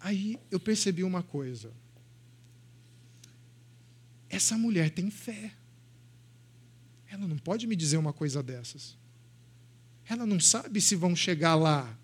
Aí 0.00 0.40
eu 0.50 0.58
percebi 0.58 1.04
uma 1.04 1.22
coisa. 1.22 1.70
Essa 4.30 4.56
mulher 4.56 4.88
tem 4.88 5.10
fé. 5.10 5.52
Ela 7.06 7.28
não 7.28 7.36
pode 7.36 7.66
me 7.66 7.76
dizer 7.76 7.98
uma 7.98 8.14
coisa 8.14 8.42
dessas. 8.42 8.96
Ela 10.08 10.24
não 10.24 10.40
sabe 10.40 10.80
se 10.80 10.96
vão 10.96 11.14
chegar 11.14 11.56
lá. 11.56 11.94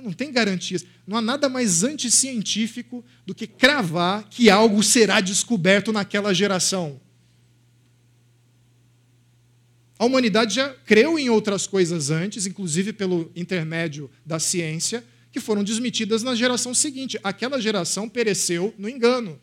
Não 0.00 0.12
tem 0.12 0.32
garantias. 0.32 0.84
Não 1.06 1.16
há 1.16 1.20
nada 1.20 1.48
mais 1.48 1.82
anticientífico 1.82 3.04
do 3.24 3.34
que 3.34 3.46
cravar 3.46 4.28
que 4.28 4.50
algo 4.50 4.82
será 4.82 5.20
descoberto 5.20 5.92
naquela 5.92 6.34
geração. 6.34 7.00
A 9.98 10.04
humanidade 10.04 10.54
já 10.54 10.68
creu 10.84 11.18
em 11.18 11.30
outras 11.30 11.66
coisas 11.66 12.10
antes, 12.10 12.46
inclusive 12.46 12.92
pelo 12.92 13.30
intermédio 13.34 14.10
da 14.24 14.38
ciência, 14.38 15.02
que 15.32 15.40
foram 15.40 15.64
desmentidas 15.64 16.22
na 16.22 16.34
geração 16.34 16.74
seguinte. 16.74 17.18
Aquela 17.24 17.60
geração 17.60 18.08
pereceu 18.08 18.74
no 18.76 18.88
engano. 18.88 19.40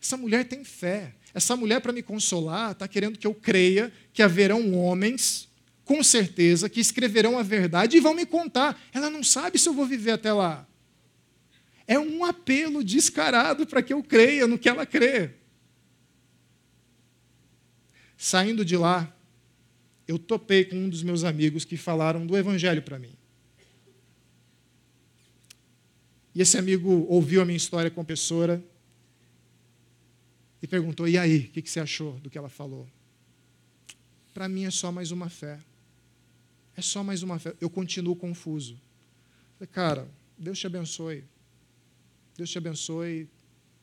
Essa 0.00 0.16
mulher 0.16 0.44
tem 0.46 0.64
fé. 0.64 1.14
Essa 1.32 1.56
mulher, 1.56 1.80
para 1.80 1.92
me 1.92 2.02
consolar, 2.02 2.72
está 2.72 2.86
querendo 2.86 3.18
que 3.18 3.26
eu 3.26 3.34
creia 3.34 3.92
que 4.12 4.22
haverão 4.22 4.74
homens, 4.74 5.48
com 5.84 6.02
certeza, 6.02 6.68
que 6.68 6.80
escreverão 6.80 7.38
a 7.38 7.42
verdade 7.42 7.96
e 7.96 8.00
vão 8.00 8.14
me 8.14 8.24
contar. 8.24 8.80
Ela 8.92 9.10
não 9.10 9.22
sabe 9.22 9.58
se 9.58 9.68
eu 9.68 9.74
vou 9.74 9.86
viver 9.86 10.12
até 10.12 10.32
lá. 10.32 10.66
É 11.86 11.98
um 11.98 12.24
apelo 12.24 12.82
descarado 12.82 13.66
para 13.66 13.82
que 13.82 13.92
eu 13.92 14.02
creia 14.02 14.46
no 14.46 14.58
que 14.58 14.68
ela 14.68 14.86
crê. 14.86 15.32
Saindo 18.16 18.64
de 18.64 18.76
lá, 18.76 19.14
eu 20.08 20.18
topei 20.18 20.64
com 20.64 20.76
um 20.76 20.88
dos 20.88 21.02
meus 21.02 21.24
amigos 21.24 21.64
que 21.64 21.76
falaram 21.76 22.26
do 22.26 22.36
Evangelho 22.36 22.82
para 22.82 22.98
mim. 22.98 23.14
E 26.34 26.40
esse 26.40 26.56
amigo 26.56 27.06
ouviu 27.08 27.42
a 27.42 27.44
minha 27.44 27.56
história 27.56 27.90
confessora 27.90 28.64
e 30.62 30.66
perguntou: 30.66 31.06
E 31.06 31.18
aí, 31.18 31.40
o 31.40 31.50
que 31.50 31.68
você 31.68 31.80
achou 31.80 32.18
do 32.20 32.30
que 32.30 32.38
ela 32.38 32.48
falou? 32.48 32.88
Para 34.32 34.48
mim 34.48 34.64
é 34.64 34.70
só 34.70 34.90
mais 34.90 35.10
uma 35.10 35.28
fé. 35.28 35.60
É 36.76 36.82
só 36.82 37.02
mais 37.04 37.22
uma 37.22 37.38
fé. 37.38 37.54
Eu 37.60 37.70
continuo 37.70 38.16
confuso. 38.16 38.80
Falei, 39.58 39.68
cara, 39.72 40.08
Deus 40.36 40.58
te 40.58 40.66
abençoe. 40.66 41.24
Deus 42.36 42.50
te 42.50 42.58
abençoe. 42.58 43.28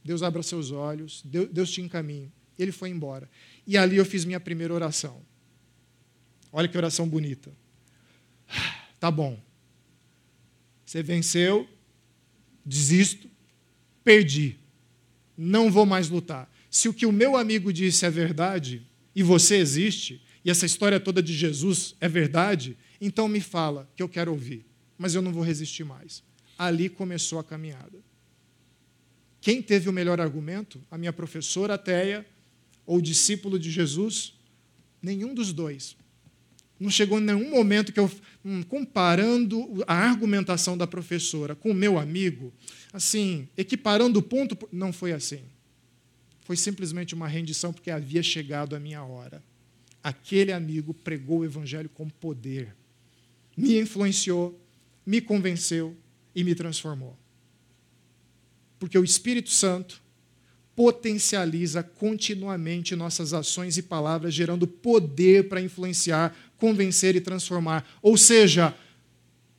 Deus 0.04 0.24
abra 0.24 0.44
seus 0.44 0.72
olhos. 0.72 1.24
Deus 1.24 1.72
te 1.72 1.82
encaminhe. 1.82 2.32
Ele 2.58 2.72
foi 2.72 2.90
embora. 2.90 3.30
E 3.66 3.78
ali 3.78 3.98
eu 3.98 4.06
fiz 4.06 4.26
minha 4.26 4.40
primeira 4.40 4.74
oração. 4.74 5.22
Olha 6.52 6.68
que 6.68 6.78
oração 6.78 7.08
bonita. 7.08 7.52
Tá 9.00 9.10
bom. 9.10 9.42
Você 10.86 11.02
venceu, 11.02 11.68
desisto, 12.64 13.28
perdi. 14.04 14.60
Não 15.36 15.72
vou 15.72 15.88
mais 15.88 16.08
lutar. 16.08 16.48
Se 16.70 16.88
o 16.88 16.94
que 16.94 17.08
o 17.08 17.12
meu 17.12 17.36
amigo 17.36 17.74
disse 17.74 18.06
é 18.06 18.12
verdade, 18.12 18.86
e 19.16 19.24
você 19.24 19.56
existe, 19.56 20.22
e 20.44 20.50
essa 20.50 20.66
história 20.66 21.00
toda 21.00 21.22
de 21.22 21.34
Jesus 21.34 21.96
é 22.00 22.10
verdade, 22.10 22.78
então 23.00 23.28
me 23.28 23.42
fala 23.42 23.90
que 23.96 24.02
eu 24.02 24.10
quero 24.10 24.32
ouvir, 24.32 24.66
mas 24.98 25.16
eu 25.16 25.22
não 25.22 25.32
vou 25.32 25.44
resistir 25.44 25.84
mais. 25.84 26.24
Ali 26.58 26.90
começou 26.90 27.40
a 27.40 27.44
caminhada. 27.44 28.00
Quem 29.40 29.62
teve 29.62 29.90
o 29.90 29.94
melhor 29.94 30.20
argumento? 30.20 30.82
A 30.90 30.98
minha 30.98 31.14
professora 31.14 31.76
ateia 31.76 32.26
ou 32.86 32.98
o 32.98 33.02
discípulo 33.02 33.58
de 33.58 33.72
Jesus? 33.72 34.34
Nenhum 35.02 35.34
dos 35.34 35.52
dois. 35.52 35.96
Não 36.80 36.90
chegou 36.90 37.20
em 37.20 37.24
nenhum 37.24 37.50
momento 37.50 37.92
que 37.92 38.00
eu, 38.00 38.12
hum, 38.44 38.64
comparando 38.64 39.84
a 39.88 39.96
argumentação 39.96 40.78
da 40.78 40.88
professora 40.88 41.56
com 41.56 41.72
o 41.72 41.76
meu 41.76 41.98
amigo, 41.98 42.54
assim, 42.92 43.48
equiparando 43.56 44.20
o 44.20 44.24
ponto, 44.24 44.58
não 44.72 44.92
foi 44.92 45.12
assim 45.12 45.42
foi 46.52 46.58
simplesmente 46.58 47.16
uma 47.16 47.30
rendição 47.30 47.72
porque 47.72 47.90
havia 47.90 48.22
chegado 48.22 48.76
a 48.76 48.80
minha 48.80 49.02
hora. 49.02 49.42
Aquele 50.04 50.52
amigo 50.52 50.94
pregou 50.94 51.40
o 51.40 51.46
evangelho 51.46 51.90
com 51.90 52.10
poder, 52.10 52.76
me 53.56 53.80
influenciou, 53.80 54.60
me 55.06 55.22
convenceu 55.22 55.96
e 56.36 56.44
me 56.44 56.56
transformou. 56.56 57.18
Porque 58.80 58.98
o 58.98 59.04
Espírito 59.04 59.50
Santo 59.50 60.02
potencializa 60.76 61.84
continuamente 61.84 62.96
nossas 62.96 63.34
ações 63.34 63.78
e 63.78 63.84
palavras, 63.84 64.34
gerando 64.34 64.66
poder 64.66 65.48
para 65.48 65.62
influenciar, 65.62 66.36
convencer 66.58 67.16
e 67.16 67.22
transformar. 67.22 67.88
Ou 68.02 68.18
seja, 68.18 68.76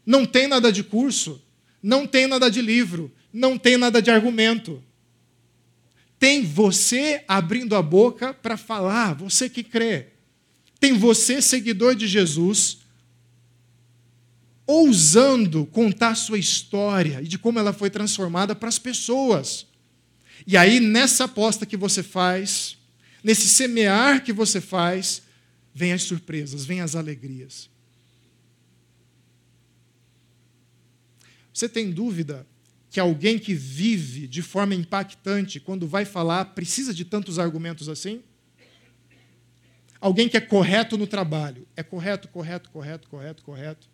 não 0.04 0.26
tem 0.26 0.48
nada 0.48 0.72
de 0.72 0.82
curso, 0.82 1.40
não 1.82 2.06
tem 2.06 2.26
nada 2.26 2.50
de 2.50 2.60
livro, 2.60 3.12
não 3.32 3.56
tem 3.56 3.76
nada 3.76 4.02
de 4.02 4.10
argumento 4.10 4.82
Tem 6.18 6.44
você 6.44 7.24
abrindo 7.26 7.74
a 7.74 7.82
boca 7.82 8.32
para 8.32 8.56
falar, 8.56 9.14
você 9.14 9.48
que 9.48 9.64
crê. 9.64 10.11
Tem 10.82 10.98
você, 10.98 11.40
seguidor 11.40 11.94
de 11.94 12.08
Jesus, 12.08 12.78
ousando 14.66 15.64
contar 15.64 16.16
sua 16.16 16.40
história 16.40 17.22
e 17.22 17.28
de 17.28 17.38
como 17.38 17.60
ela 17.60 17.72
foi 17.72 17.88
transformada 17.88 18.52
para 18.52 18.68
as 18.68 18.80
pessoas. 18.80 19.64
E 20.44 20.56
aí, 20.56 20.80
nessa 20.80 21.26
aposta 21.26 21.64
que 21.64 21.76
você 21.76 22.02
faz, 22.02 22.76
nesse 23.22 23.48
semear 23.48 24.24
que 24.24 24.32
você 24.32 24.60
faz, 24.60 25.22
vem 25.72 25.92
as 25.92 26.02
surpresas, 26.02 26.64
vem 26.64 26.80
as 26.80 26.96
alegrias. 26.96 27.70
Você 31.54 31.68
tem 31.68 31.92
dúvida 31.92 32.44
que 32.90 32.98
alguém 32.98 33.38
que 33.38 33.54
vive 33.54 34.26
de 34.26 34.42
forma 34.42 34.74
impactante, 34.74 35.60
quando 35.60 35.86
vai 35.86 36.04
falar, 36.04 36.46
precisa 36.46 36.92
de 36.92 37.04
tantos 37.04 37.38
argumentos 37.38 37.88
assim? 37.88 38.20
Alguém 40.02 40.28
que 40.28 40.36
é 40.36 40.40
correto 40.40 40.98
no 40.98 41.06
trabalho, 41.06 41.64
é 41.76 41.82
correto, 41.84 42.26
correto, 42.26 42.68
correto, 42.70 43.08
correto, 43.08 43.42
correto, 43.44 43.88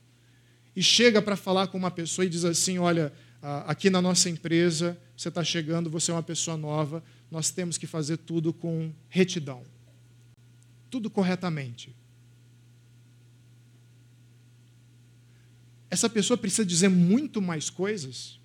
e 0.74 0.82
chega 0.82 1.20
para 1.20 1.36
falar 1.36 1.66
com 1.66 1.76
uma 1.76 1.90
pessoa 1.90 2.24
e 2.24 2.30
diz 2.30 2.46
assim: 2.46 2.78
Olha, 2.78 3.12
aqui 3.66 3.90
na 3.90 4.00
nossa 4.00 4.30
empresa, 4.30 4.98
você 5.14 5.28
está 5.28 5.44
chegando, 5.44 5.90
você 5.90 6.10
é 6.10 6.14
uma 6.14 6.22
pessoa 6.22 6.56
nova, 6.56 7.04
nós 7.30 7.50
temos 7.50 7.76
que 7.76 7.86
fazer 7.86 8.16
tudo 8.16 8.54
com 8.54 8.90
retidão, 9.10 9.62
tudo 10.88 11.10
corretamente. 11.10 11.94
Essa 15.90 16.08
pessoa 16.08 16.38
precisa 16.38 16.64
dizer 16.64 16.88
muito 16.88 17.42
mais 17.42 17.68
coisas 17.68 18.40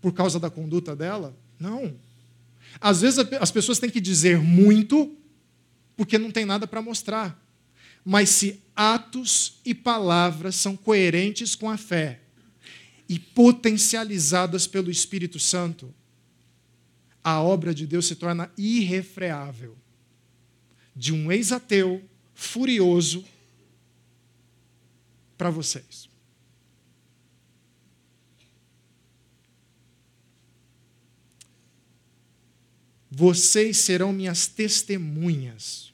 por 0.00 0.14
causa 0.14 0.40
da 0.40 0.48
conduta 0.48 0.96
dela? 0.96 1.36
Não. 1.60 1.94
Às 2.80 3.02
vezes 3.02 3.18
as 3.38 3.50
pessoas 3.50 3.78
têm 3.78 3.90
que 3.90 4.00
dizer 4.00 4.38
muito 4.38 5.14
porque 5.98 6.16
não 6.16 6.30
tem 6.30 6.44
nada 6.44 6.64
para 6.64 6.80
mostrar. 6.80 7.44
Mas 8.04 8.30
se 8.30 8.62
atos 8.74 9.58
e 9.64 9.74
palavras 9.74 10.54
são 10.54 10.76
coerentes 10.76 11.56
com 11.56 11.68
a 11.68 11.76
fé 11.76 12.20
e 13.08 13.18
potencializadas 13.18 14.68
pelo 14.68 14.92
Espírito 14.92 15.40
Santo, 15.40 15.92
a 17.22 17.42
obra 17.42 17.74
de 17.74 17.84
Deus 17.84 18.06
se 18.06 18.14
torna 18.14 18.48
irrefreável. 18.56 19.76
De 20.94 21.12
um 21.12 21.32
ex-ateu 21.32 22.08
furioso 22.32 23.24
para 25.36 25.50
vocês. 25.50 26.07
Vocês 33.18 33.78
serão 33.78 34.12
minhas 34.12 34.46
testemunhas, 34.46 35.92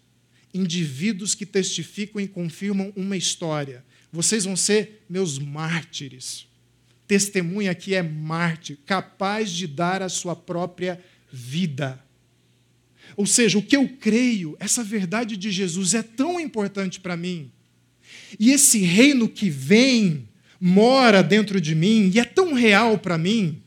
indivíduos 0.52 1.34
que 1.34 1.46
testificam 1.46 2.20
e 2.20 2.28
confirmam 2.28 2.92
uma 2.94 3.16
história. 3.16 3.82
Vocês 4.12 4.44
vão 4.44 4.54
ser 4.54 5.06
meus 5.08 5.38
mártires. 5.38 6.46
Testemunha 7.08 7.70
aqui 7.70 7.94
é 7.94 8.02
mártir, 8.02 8.76
capaz 8.84 9.50
de 9.50 9.66
dar 9.66 10.02
a 10.02 10.10
sua 10.10 10.36
própria 10.36 11.02
vida. 11.32 11.98
Ou 13.16 13.24
seja, 13.24 13.56
o 13.56 13.62
que 13.62 13.74
eu 13.74 13.88
creio, 13.88 14.54
essa 14.60 14.84
verdade 14.84 15.34
de 15.38 15.50
Jesus 15.50 15.94
é 15.94 16.02
tão 16.02 16.38
importante 16.38 17.00
para 17.00 17.16
mim. 17.16 17.50
E 18.38 18.50
esse 18.50 18.80
reino 18.80 19.30
que 19.30 19.48
vem, 19.48 20.28
mora 20.60 21.22
dentro 21.22 21.58
de 21.58 21.74
mim 21.74 22.10
e 22.14 22.20
é 22.20 22.24
tão 22.26 22.52
real 22.52 22.98
para 22.98 23.16
mim, 23.16 23.62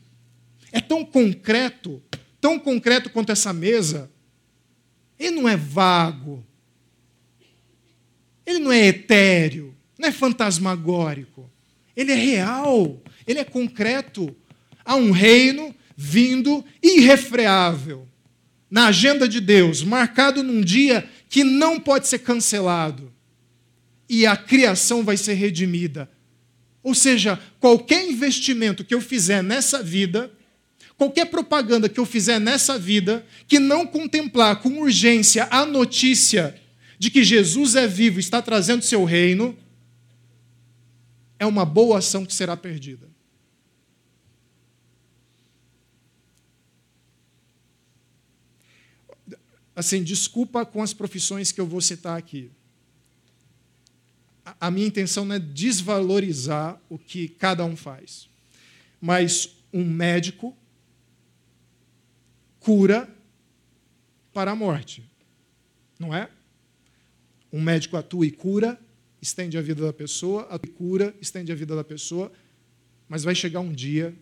é 0.71 0.79
tão 0.79 1.03
concreto, 1.03 2.03
tão 2.47 2.57
concreto 2.57 3.09
quanto 3.09 3.29
essa 3.29 3.51
mesa. 3.51 4.09
Ele 5.19 5.35
não 5.35 5.49
é 5.49 5.57
vago. 5.57 6.45
Ele 8.45 8.59
não 8.59 8.71
é 8.71 8.87
etéreo, 8.87 9.75
não 9.99 10.07
é 10.07 10.13
fantasmagórico. 10.13 11.51
Ele 11.93 12.13
é 12.13 12.15
real, 12.15 13.01
ele 13.27 13.39
é 13.39 13.43
concreto. 13.43 14.33
Há 14.85 14.95
um 14.95 15.11
reino 15.11 15.75
vindo 15.97 16.63
irrefreável 16.81 18.07
na 18.71 18.87
agenda 18.87 19.27
de 19.27 19.41
Deus, 19.41 19.83
marcado 19.83 20.41
num 20.41 20.61
dia 20.61 21.05
que 21.27 21.43
não 21.43 21.77
pode 21.77 22.07
ser 22.07 22.19
cancelado. 22.19 23.13
E 24.07 24.25
a 24.25 24.37
criação 24.37 25.03
vai 25.03 25.17
ser 25.17 25.33
redimida. 25.33 26.09
Ou 26.81 26.95
seja, 26.95 27.37
qualquer 27.59 28.09
investimento 28.09 28.85
que 28.85 28.93
eu 28.93 29.01
fizer 29.01 29.43
nessa 29.43 29.83
vida 29.83 30.31
Qualquer 30.97 31.25
propaganda 31.25 31.87
que 31.87 31.99
eu 31.99 32.05
fizer 32.05 32.39
nessa 32.39 32.77
vida 32.77 33.25
que 33.47 33.59
não 33.59 33.85
contemplar 33.85 34.61
com 34.61 34.81
urgência 34.81 35.47
a 35.51 35.63
notícia 35.65 36.59
de 36.97 37.11
que 37.11 37.23
Jesus 37.23 37.75
é 37.75 37.87
vivo 37.87 38.19
está 38.19 38.41
trazendo 38.41 38.81
seu 38.81 39.05
reino, 39.05 39.55
é 41.37 41.45
uma 41.45 41.63
boa 41.63 41.99
ação 41.99 42.25
que 42.25 42.33
será 42.33 42.57
perdida. 42.57 43.07
Assim, 49.75 50.03
desculpa 50.03 50.65
com 50.65 50.81
as 50.81 50.91
profissões 50.91 51.51
que 51.51 51.61
eu 51.61 51.67
vou 51.67 51.79
citar 51.79 52.17
aqui. 52.17 52.49
A 54.59 54.71
minha 54.71 54.87
intenção 54.87 55.23
não 55.23 55.35
é 55.35 55.39
desvalorizar 55.39 56.81
o 56.89 56.97
que 56.97 57.27
cada 57.27 57.63
um 57.63 57.75
faz. 57.75 58.27
Mas 58.99 59.49
um 59.71 59.85
médico 59.85 60.57
cura 62.67 63.07
para 64.33 64.51
a 64.51 64.55
morte. 64.55 65.09
Não 65.97 66.13
é? 66.13 66.29
Um 67.49 67.61
médico 67.61 67.95
atua 67.95 68.25
e 68.25 68.31
cura, 68.31 68.77
estende 69.21 69.57
a 69.57 69.61
vida 69.61 69.85
da 69.85 69.93
pessoa, 69.93 70.41
atua 70.49 70.69
e 70.69 70.73
cura, 70.73 71.15
estende 71.21 71.49
a 71.49 71.55
vida 71.55 71.77
da 71.77 71.83
pessoa, 71.85 72.29
mas 73.07 73.23
vai 73.23 73.33
chegar 73.33 73.61
um 73.61 73.71
dia 73.71 74.13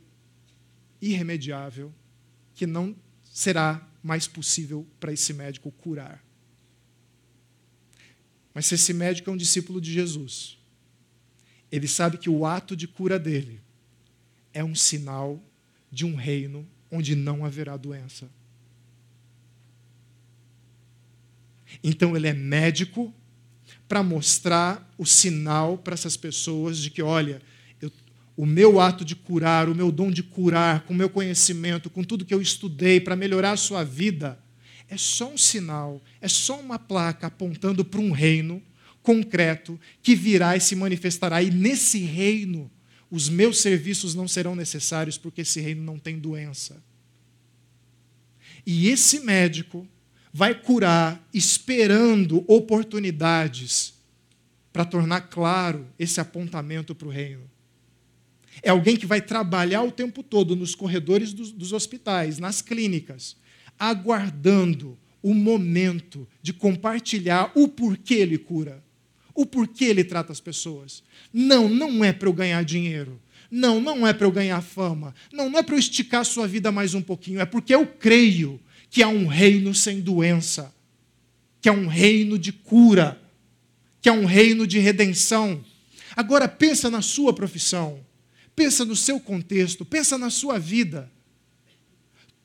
irremediável 1.01 1.91
que 2.53 2.67
não 2.67 2.95
será 3.23 3.83
mais 4.03 4.27
possível 4.27 4.85
para 4.99 5.11
esse 5.11 5.33
médico 5.33 5.71
curar. 5.71 6.23
Mas 8.53 8.67
se 8.67 8.75
esse 8.75 8.93
médico 8.93 9.27
é 9.27 9.33
um 9.33 9.37
discípulo 9.37 9.81
de 9.81 9.91
Jesus, 9.91 10.59
ele 11.71 11.87
sabe 11.87 12.19
que 12.19 12.29
o 12.29 12.45
ato 12.45 12.75
de 12.75 12.87
cura 12.87 13.17
dele 13.17 13.59
é 14.53 14.63
um 14.63 14.75
sinal 14.75 15.41
de 15.91 16.05
um 16.05 16.13
reino 16.13 16.74
onde 16.95 17.15
não 17.15 17.45
haverá 17.45 17.77
doença. 17.77 18.29
Então 21.83 22.15
ele 22.15 22.27
é 22.27 22.33
médico 22.33 23.13
para 23.87 24.01
mostrar 24.01 24.91
o 24.97 25.05
sinal 25.05 25.77
para 25.77 25.93
essas 25.93 26.17
pessoas 26.17 26.77
de 26.77 26.89
que, 26.89 27.01
olha, 27.01 27.41
eu, 27.81 27.91
o 28.35 28.45
meu 28.45 28.79
ato 28.79 29.05
de 29.05 29.15
curar, 29.15 29.69
o 29.69 29.75
meu 29.75 29.91
dom 29.91 30.09
de 30.09 30.23
curar, 30.23 30.81
com 30.81 30.93
o 30.93 30.97
meu 30.97 31.09
conhecimento, 31.09 31.89
com 31.89 32.03
tudo 32.03 32.25
que 32.25 32.33
eu 32.33 32.41
estudei 32.41 32.99
para 32.99 33.15
melhorar 33.15 33.51
a 33.51 33.57
sua 33.57 33.83
vida, 33.83 34.39
é 34.89 34.97
só 34.97 35.31
um 35.31 35.37
sinal, 35.37 36.01
é 36.21 36.27
só 36.27 36.59
uma 36.59 36.79
placa 36.79 37.27
apontando 37.27 37.83
para 37.83 37.99
um 37.99 38.11
reino 38.11 38.61
concreto 39.01 39.79
que 40.01 40.15
virá 40.15 40.55
e 40.55 40.59
se 40.59 40.75
manifestará. 40.75 41.41
E 41.41 41.51
nesse 41.51 41.99
reino, 41.99 42.71
os 43.09 43.29
meus 43.29 43.59
serviços 43.59 44.15
não 44.15 44.27
serão 44.27 44.55
necessários, 44.55 45.17
porque 45.17 45.41
esse 45.41 45.61
reino 45.61 45.83
não 45.83 45.99
tem 45.99 46.17
doença. 46.19 46.83
E 48.65 48.87
esse 48.89 49.19
médico 49.19 49.87
vai 50.33 50.53
curar 50.53 51.25
esperando 51.33 52.43
oportunidades 52.47 53.93
para 54.73 54.83
tornar 54.83 55.21
claro 55.21 55.87
esse 55.97 56.19
apontamento 56.19 56.93
para 56.93 57.07
o 57.07 57.11
reino. 57.11 57.49
É 58.61 58.69
alguém 58.69 58.97
que 58.97 59.05
vai 59.05 59.21
trabalhar 59.21 59.83
o 59.83 59.91
tempo 59.91 60.21
todo 60.21 60.55
nos 60.55 60.75
corredores 60.75 61.31
dos, 61.33 61.51
dos 61.51 61.71
hospitais, 61.71 62.39
nas 62.39 62.61
clínicas, 62.61 63.37
aguardando 63.79 64.97
o 65.21 65.33
momento 65.33 66.27
de 66.41 66.53
compartilhar 66.53 67.51
o 67.55 67.67
porquê 67.67 68.15
ele 68.15 68.37
cura, 68.37 68.83
o 69.35 69.45
porquê 69.45 69.85
ele 69.85 70.03
trata 70.03 70.31
as 70.31 70.39
pessoas. 70.39 71.03
Não, 71.31 71.67
não 71.67 72.03
é 72.03 72.13
para 72.13 72.29
eu 72.29 72.33
ganhar 72.33 72.63
dinheiro. 72.63 73.21
Não, 73.51 73.79
não 73.81 74.07
é 74.07 74.13
para 74.13 74.25
eu 74.25 74.31
ganhar 74.31 74.61
fama. 74.61 75.13
Não, 75.31 75.49
não 75.49 75.59
é 75.59 75.63
para 75.63 75.75
eu 75.75 75.79
esticar 75.79 76.21
a 76.21 76.25
sua 76.25 76.47
vida 76.47 76.71
mais 76.71 76.93
um 76.93 77.01
pouquinho. 77.01 77.41
É 77.41 77.45
porque 77.45 77.75
eu 77.75 77.85
creio 77.85 78.59
que 78.89 79.03
há 79.03 79.07
um 79.07 79.27
reino 79.27 79.75
sem 79.75 79.99
doença, 79.99 80.73
que 81.61 81.67
é 81.67 81.71
um 81.71 81.87
reino 81.87 82.39
de 82.39 82.53
cura, 82.53 83.21
que 84.01 84.07
é 84.07 84.11
um 84.11 84.25
reino 84.25 84.65
de 84.65 84.79
redenção. 84.79 85.63
Agora 86.15 86.47
pensa 86.47 86.89
na 86.89 87.01
sua 87.01 87.33
profissão, 87.33 87.99
pensa 88.55 88.85
no 88.85 88.95
seu 88.95 89.19
contexto, 89.19 89.83
pensa 89.83 90.17
na 90.17 90.29
sua 90.29 90.57
vida. 90.57 91.11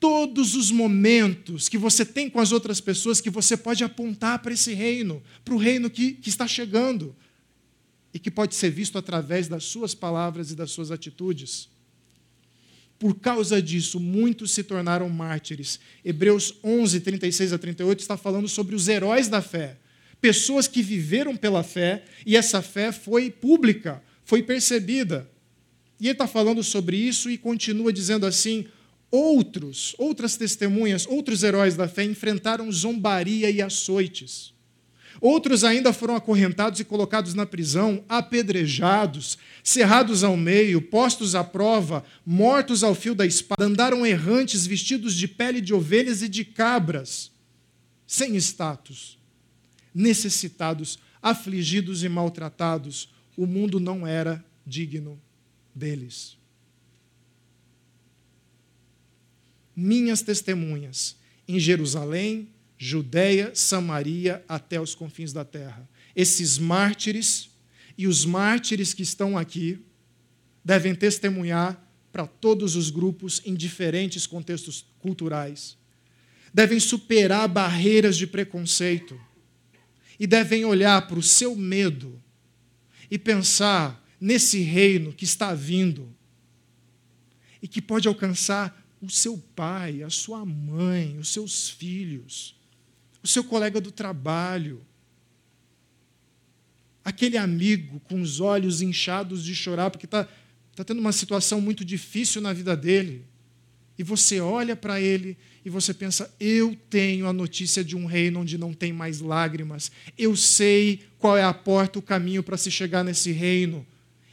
Todos 0.01 0.55
os 0.55 0.71
momentos 0.71 1.69
que 1.69 1.77
você 1.77 2.03
tem 2.03 2.27
com 2.27 2.39
as 2.39 2.51
outras 2.51 2.81
pessoas 2.81 3.21
que 3.21 3.29
você 3.29 3.55
pode 3.55 3.83
apontar 3.83 4.39
para 4.39 4.51
esse 4.51 4.73
reino, 4.73 5.21
para 5.45 5.53
o 5.53 5.57
reino 5.57 5.91
que, 5.91 6.13
que 6.13 6.27
está 6.27 6.47
chegando 6.47 7.15
e 8.11 8.17
que 8.17 8.31
pode 8.31 8.55
ser 8.55 8.71
visto 8.71 8.97
através 8.97 9.47
das 9.47 9.63
suas 9.63 9.93
palavras 9.93 10.49
e 10.49 10.55
das 10.55 10.71
suas 10.71 10.89
atitudes. 10.89 11.69
Por 12.97 13.19
causa 13.19 13.61
disso, 13.61 13.99
muitos 13.99 14.49
se 14.49 14.63
tornaram 14.63 15.07
mártires. 15.07 15.79
Hebreus 16.03 16.55
11, 16.63 16.99
36 16.99 17.53
a 17.53 17.59
38 17.59 17.99
está 17.99 18.17
falando 18.17 18.47
sobre 18.47 18.75
os 18.75 18.87
heróis 18.87 19.27
da 19.27 19.39
fé. 19.39 19.77
Pessoas 20.19 20.67
que 20.67 20.81
viveram 20.81 21.37
pela 21.37 21.61
fé 21.61 22.03
e 22.25 22.35
essa 22.35 22.59
fé 22.59 22.91
foi 22.91 23.29
pública, 23.29 24.03
foi 24.25 24.41
percebida. 24.41 25.29
E 25.99 26.07
ele 26.07 26.13
está 26.13 26.25
falando 26.25 26.63
sobre 26.63 26.97
isso 26.97 27.29
e 27.29 27.37
continua 27.37 27.93
dizendo 27.93 28.25
assim: 28.25 28.65
outros, 29.11 29.93
outras 29.97 30.37
testemunhas, 30.37 31.05
outros 31.05 31.43
heróis 31.43 31.75
da 31.75 31.87
fé 31.87 32.03
enfrentaram 32.03 32.71
zombaria 32.71 33.51
e 33.51 33.61
açoites. 33.61 34.53
Outros 35.19 35.63
ainda 35.63 35.93
foram 35.93 36.15
acorrentados 36.15 36.79
e 36.79 36.83
colocados 36.83 37.35
na 37.35 37.45
prisão, 37.45 38.03
apedrejados, 38.09 39.37
cerrados 39.63 40.23
ao 40.23 40.35
meio, 40.35 40.81
postos 40.81 41.35
à 41.35 41.43
prova, 41.43 42.03
mortos 42.25 42.83
ao 42.83 42.95
fio 42.95 43.13
da 43.13 43.25
espada, 43.25 43.65
andaram 43.65 44.03
errantes, 44.03 44.65
vestidos 44.65 45.13
de 45.13 45.27
pele 45.27 45.61
de 45.61 45.75
ovelhas 45.75 46.23
e 46.23 46.27
de 46.27 46.43
cabras, 46.43 47.29
sem 48.07 48.35
status, 48.37 49.19
necessitados, 49.93 50.97
afligidos 51.21 52.03
e 52.03 52.09
maltratados. 52.09 53.13
O 53.37 53.45
mundo 53.45 53.79
não 53.79 54.07
era 54.07 54.43
digno 54.65 55.21
deles. 55.75 56.40
Minhas 59.81 60.21
testemunhas 60.21 61.15
em 61.47 61.59
Jerusalém, 61.59 62.49
Judéia, 62.77 63.51
Samaria, 63.55 64.45
até 64.47 64.79
os 64.79 64.93
confins 64.93 65.33
da 65.33 65.43
terra. 65.43 65.89
Esses 66.15 66.59
mártires 66.59 67.49
e 67.97 68.05
os 68.05 68.23
mártires 68.23 68.93
que 68.93 69.01
estão 69.01 69.35
aqui 69.35 69.79
devem 70.63 70.93
testemunhar 70.93 71.83
para 72.11 72.27
todos 72.27 72.75
os 72.75 72.91
grupos 72.91 73.41
em 73.43 73.55
diferentes 73.55 74.27
contextos 74.27 74.85
culturais. 74.99 75.75
Devem 76.53 76.79
superar 76.79 77.47
barreiras 77.47 78.15
de 78.15 78.27
preconceito 78.27 79.19
e 80.19 80.27
devem 80.27 80.63
olhar 80.63 81.07
para 81.07 81.17
o 81.17 81.23
seu 81.23 81.55
medo 81.55 82.21
e 83.09 83.17
pensar 83.17 84.07
nesse 84.19 84.59
reino 84.59 85.11
que 85.11 85.23
está 85.23 85.55
vindo 85.55 86.15
e 87.61 87.67
que 87.67 87.81
pode 87.81 88.07
alcançar 88.07 88.80
o 89.01 89.09
seu 89.09 89.37
pai, 89.55 90.03
a 90.03 90.09
sua 90.09 90.45
mãe, 90.45 91.17
os 91.17 91.29
seus 91.29 91.69
filhos 91.69 92.55
o 93.23 93.27
seu 93.27 93.43
colega 93.43 93.79
do 93.79 93.91
trabalho, 93.91 94.81
aquele 97.03 97.37
amigo 97.37 97.99
com 98.01 98.21
os 98.21 98.39
olhos 98.39 98.81
inchados 98.81 99.43
de 99.43 99.53
chorar 99.53 99.89
porque 99.89 100.05
está 100.05 100.27
tá 100.75 100.83
tendo 100.83 100.99
uma 100.99 101.11
situação 101.11 101.61
muito 101.61 101.85
difícil 101.85 102.41
na 102.41 102.53
vida 102.53 102.75
dele. 102.75 103.25
E 103.97 104.03
você 104.03 104.39
olha 104.39 104.75
para 104.75 104.99
ele 104.99 105.37
e 105.63 105.69
você 105.69 105.93
pensa: 105.93 106.33
eu 106.39 106.75
tenho 106.89 107.27
a 107.27 107.33
notícia 107.33 107.83
de 107.83 107.95
um 107.95 108.05
reino 108.05 108.39
onde 108.39 108.57
não 108.57 108.73
tem 108.73 108.91
mais 108.91 109.19
lágrimas. 109.19 109.91
Eu 110.17 110.35
sei 110.35 111.01
qual 111.19 111.37
é 111.37 111.43
a 111.43 111.53
porta, 111.53 111.99
o 111.99 112.01
caminho 112.01 112.41
para 112.41 112.57
se 112.57 112.71
chegar 112.71 113.03
nesse 113.03 113.31
reino. 113.31 113.85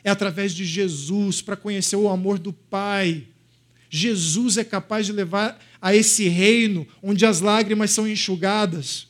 É 0.02 0.10
através 0.10 0.54
de 0.54 0.64
Jesus, 0.64 1.42
para 1.42 1.56
conhecer 1.56 1.96
o 1.96 2.08
amor 2.08 2.38
do 2.38 2.52
Pai. 2.52 3.26
Jesus 3.90 4.56
é 4.56 4.64
capaz 4.64 5.06
de 5.06 5.12
levar 5.12 5.58
a 5.80 5.94
esse 5.94 6.28
reino 6.28 6.86
onde 7.02 7.24
as 7.24 7.40
lágrimas 7.40 7.90
são 7.90 8.06
enxugadas. 8.06 9.08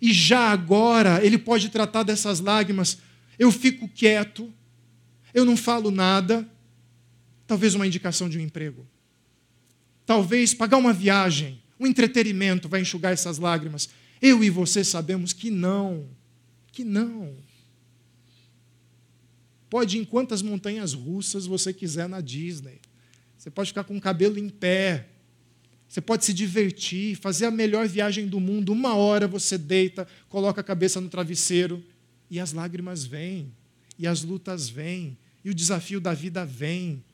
E 0.00 0.12
já 0.12 0.50
agora 0.50 1.24
ele 1.24 1.38
pode 1.38 1.68
tratar 1.68 2.02
dessas 2.02 2.40
lágrimas. 2.40 2.98
Eu 3.38 3.50
fico 3.50 3.88
quieto, 3.88 4.52
eu 5.32 5.44
não 5.44 5.56
falo 5.56 5.90
nada. 5.90 6.48
Talvez 7.46 7.74
uma 7.74 7.86
indicação 7.86 8.28
de 8.28 8.38
um 8.38 8.40
emprego. 8.40 8.86
Talvez 10.06 10.52
pagar 10.52 10.76
uma 10.76 10.92
viagem, 10.92 11.62
um 11.80 11.86
entretenimento 11.86 12.68
vai 12.68 12.80
enxugar 12.80 13.12
essas 13.12 13.38
lágrimas. 13.38 13.88
Eu 14.20 14.44
e 14.44 14.50
você 14.50 14.84
sabemos 14.84 15.32
que 15.32 15.50
não, 15.50 16.08
que 16.72 16.84
não. 16.84 17.36
Pode 19.70 19.96
ir 19.96 20.00
em 20.00 20.04
quantas 20.04 20.42
montanhas 20.42 20.92
russas 20.92 21.46
você 21.46 21.72
quiser 21.72 22.08
na 22.08 22.20
Disney. 22.20 22.80
Você 23.44 23.50
pode 23.50 23.68
ficar 23.68 23.84
com 23.84 23.94
o 23.94 24.00
cabelo 24.00 24.38
em 24.38 24.48
pé. 24.48 25.06
Você 25.86 26.00
pode 26.00 26.24
se 26.24 26.32
divertir, 26.32 27.14
fazer 27.14 27.44
a 27.44 27.50
melhor 27.50 27.86
viagem 27.86 28.26
do 28.26 28.40
mundo. 28.40 28.72
Uma 28.72 28.94
hora 28.94 29.28
você 29.28 29.58
deita, 29.58 30.08
coloca 30.30 30.62
a 30.62 30.64
cabeça 30.64 30.98
no 30.98 31.10
travesseiro 31.10 31.84
e 32.30 32.40
as 32.40 32.54
lágrimas 32.54 33.04
vêm, 33.04 33.52
e 33.98 34.06
as 34.06 34.22
lutas 34.22 34.70
vêm, 34.70 35.18
e 35.44 35.50
o 35.50 35.54
desafio 35.54 36.00
da 36.00 36.14
vida 36.14 36.42
vem. 36.46 37.04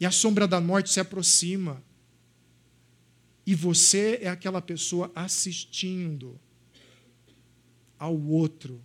E 0.00 0.04
a 0.04 0.10
sombra 0.10 0.48
da 0.48 0.60
morte 0.60 0.90
se 0.90 0.98
aproxima. 0.98 1.80
E 3.46 3.54
você 3.54 4.18
é 4.22 4.28
aquela 4.28 4.60
pessoa 4.60 5.08
assistindo 5.14 6.36
ao 7.96 8.20
outro 8.20 8.84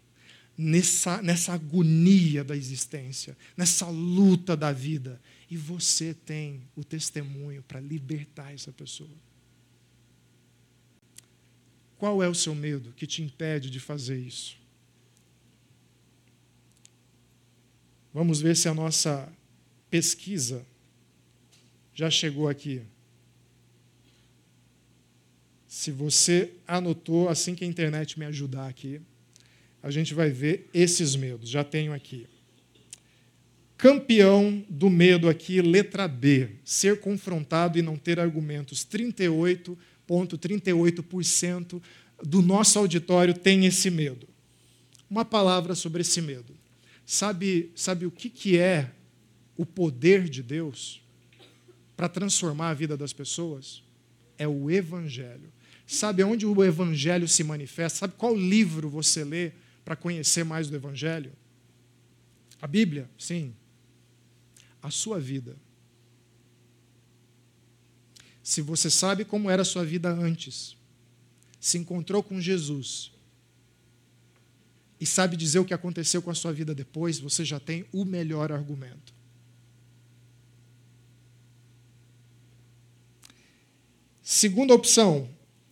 nessa, 0.62 1.22
nessa 1.24 1.54
agonia 1.54 2.44
da 2.44 2.56
existência, 2.56 3.36
nessa 3.58 3.88
luta 3.88 4.56
da 4.56 4.72
vida. 4.72 5.20
E 5.52 5.58
você 5.58 6.14
tem 6.14 6.62
o 6.78 6.82
testemunho 6.82 7.62
para 7.62 7.82
libertar 7.82 8.54
essa 8.54 8.72
pessoa. 8.72 9.12
Qual 11.97 12.24
é 12.24 12.30
o 12.30 12.34
seu 12.34 12.56
medo 12.56 12.93
que 12.93 13.06
te 13.06 13.22
impede 13.22 13.70
de 13.70 13.78
fazer 13.78 14.18
isso? 14.18 14.58
Vamos 18.14 18.39
ver 18.39 18.56
se 18.56 18.70
a 18.70 18.74
nossa 18.74 19.30
pesquisa 19.89 20.66
já 21.93 22.10
chegou 22.10 22.47
aqui. 22.47 22.82
Se 25.68 25.91
você 25.91 26.54
anotou, 26.66 27.28
assim 27.28 27.56
que 27.56 27.66
a 27.66 27.68
internet 27.68 28.18
me 28.18 28.24
ajudar 28.24 28.68
aqui, 28.68 29.02
a 29.84 29.91
gente 29.91 30.14
vai 30.14 30.30
ver 30.30 30.70
esses 30.74 31.14
medos. 31.14 31.49
Já 31.49 31.62
tenho 31.62 31.91
aqui. 31.91 32.26
Campeão 33.82 34.63
do 34.69 34.91
medo 34.91 35.27
aqui, 35.27 35.59
letra 35.59 36.07
B, 36.07 36.51
ser 36.63 36.99
confrontado 36.99 37.79
e 37.79 37.82
não 37.82 37.97
ter 37.97 38.19
argumentos. 38.19 38.86
38,38% 38.86 40.38
,38 40.38 41.82
do 42.23 42.43
nosso 42.43 42.77
auditório 42.77 43.34
tem 43.34 43.65
esse 43.65 43.89
medo. 43.89 44.27
Uma 45.09 45.25
palavra 45.25 45.73
sobre 45.73 46.01
esse 46.01 46.21
medo. 46.21 46.55
Sabe, 47.07 47.71
sabe 47.73 48.05
o 48.05 48.11
que, 48.11 48.29
que 48.29 48.55
é 48.55 48.91
o 49.57 49.65
poder 49.65 50.29
de 50.29 50.43
Deus 50.43 51.01
para 51.97 52.07
transformar 52.07 52.69
a 52.69 52.75
vida 52.75 52.95
das 52.95 53.11
pessoas? 53.11 53.82
É 54.38 54.47
o 54.47 54.69
Evangelho. 54.69 55.51
Sabe 55.88 56.23
onde 56.23 56.45
o 56.45 56.63
Evangelho 56.63 57.27
se 57.27 57.43
manifesta? 57.43 57.97
Sabe 58.01 58.13
qual 58.15 58.38
livro 58.38 58.88
você 58.89 59.23
lê 59.23 59.53
para 59.84 59.95
conhecer 59.95 60.43
mais 60.43 60.69
do 60.69 60.75
Evangelho? 60.75 61.32
A 62.61 62.67
Bíblia, 62.67 63.09
sim. 63.17 63.55
A 64.82 64.89
sua 64.89 65.19
vida. 65.19 65.55
Se 68.43 68.61
você 68.61 68.89
sabe 68.89 69.23
como 69.23 69.49
era 69.49 69.61
a 69.61 69.65
sua 69.65 69.86
vida 69.86 70.09
antes, 70.09 70.75
se 71.59 71.77
encontrou 71.77 72.23
com 72.23 72.41
Jesus 72.41 73.11
e 74.99 75.05
sabe 75.05 75.38
dizer 75.38 75.59
o 75.59 75.65
que 75.65 75.73
aconteceu 75.73 76.21
com 76.21 76.29
a 76.29 76.36
sua 76.36 76.51
vida 76.51 76.75
depois, 76.75 77.19
você 77.19 77.43
já 77.45 77.59
tem 77.59 77.86
o 77.91 78.05
melhor 78.05 78.51
argumento. 78.51 79.13
Segunda 84.21 84.73
opção, 84.73 85.29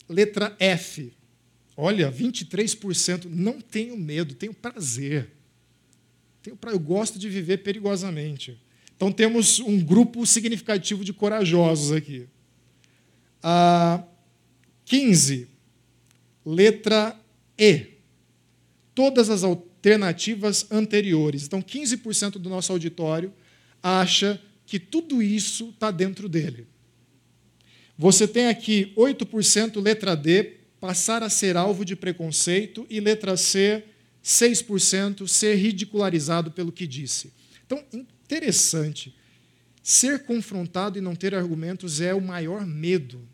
letra 0.08 0.56
F. 0.60 1.14
Olha, 1.78 2.12
23% 2.12 3.26
não 3.26 3.62
tenho 3.62 3.96
medo, 3.96 4.36
tenho 4.36 4.54
prazer. 4.54 5.32
Tenho 6.42 6.58
pra... 6.58 6.72
Eu 6.72 6.80
gosto 6.80 7.18
de 7.18 7.30
viver 7.30 7.60
perigosamente. 7.60 8.60
Então 9.00 9.14
temos 9.14 9.62
um 9.62 9.80
grupo 9.80 10.26
significativo 10.26 11.06
de 11.06 11.14
corajosos 11.14 11.94
aqui. 11.94 12.28
Ah, 13.42 14.04
15, 14.84 15.48
letra 16.46 17.18
E. 17.58 17.94
Todas 18.94 19.30
as 19.30 19.46
alternativas 19.46 20.70
anteriores. 20.70 21.46
Então, 21.46 21.62
15% 21.62 22.32
do 22.32 22.50
nosso 22.50 22.74
auditório 22.74 23.32
acha 23.82 24.38
que 24.66 24.78
tudo 24.78 25.22
isso 25.22 25.70
está 25.70 25.92
dentro 25.92 26.28
dele. 26.28 26.68
Você 27.98 28.28
tem 28.28 28.48
aqui 28.48 28.92
8% 28.98 29.82
letra 29.82 30.14
D, 30.14 30.58
passar 30.78 31.24
a 31.24 31.30
ser 31.30 31.56
alvo 31.56 31.86
de 31.86 31.96
preconceito, 31.96 32.86
e 32.90 33.00
letra 33.00 33.38
C, 33.38 33.82
6%, 34.22 35.26
ser 35.26 35.56
ridicularizado 35.56 36.52
pelo 36.52 36.74
que 36.74 36.86
disse. 36.86 37.32
Então, 37.66 37.82
interessante. 38.30 39.16
Ser 39.82 40.24
confrontado 40.24 41.00
e 41.00 41.02
não 41.02 41.16
ter 41.16 41.34
argumentos 41.34 42.00
é 42.00 42.14
o 42.14 42.22
maior 42.22 42.64
medo. 42.64 43.28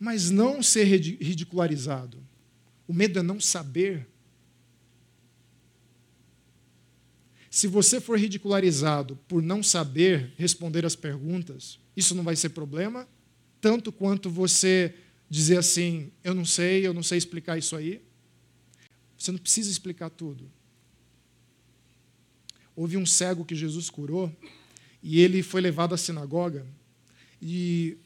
Mas 0.00 0.30
não 0.30 0.62
ser 0.62 0.84
ridicularizado. 0.84 2.18
O 2.88 2.94
medo 2.94 3.18
é 3.18 3.22
não 3.22 3.38
saber. 3.38 4.08
Se 7.50 7.66
você 7.66 8.00
for 8.00 8.18
ridicularizado 8.18 9.16
por 9.28 9.42
não 9.42 9.62
saber 9.62 10.32
responder 10.38 10.86
as 10.86 10.96
perguntas, 10.96 11.78
isso 11.94 12.14
não 12.14 12.24
vai 12.24 12.34
ser 12.34 12.48
problema, 12.48 13.06
tanto 13.60 13.92
quanto 13.92 14.30
você 14.30 14.94
dizer 15.28 15.58
assim: 15.58 16.10
eu 16.24 16.32
não 16.32 16.46
sei, 16.46 16.86
eu 16.86 16.94
não 16.94 17.02
sei 17.02 17.18
explicar 17.18 17.58
isso 17.58 17.76
aí. 17.76 18.02
Você 19.18 19.30
não 19.30 19.38
precisa 19.38 19.70
explicar 19.70 20.08
tudo. 20.08 20.50
Houve 22.74 22.96
um 22.96 23.06
cego 23.06 23.44
que 23.44 23.54
Jesus 23.54 23.90
curou 23.90 24.34
e 25.02 25.20
ele 25.20 25.42
foi 25.42 25.60
levado 25.60 25.94
à 25.94 25.98
sinagoga 25.98 26.66
e 27.40 27.98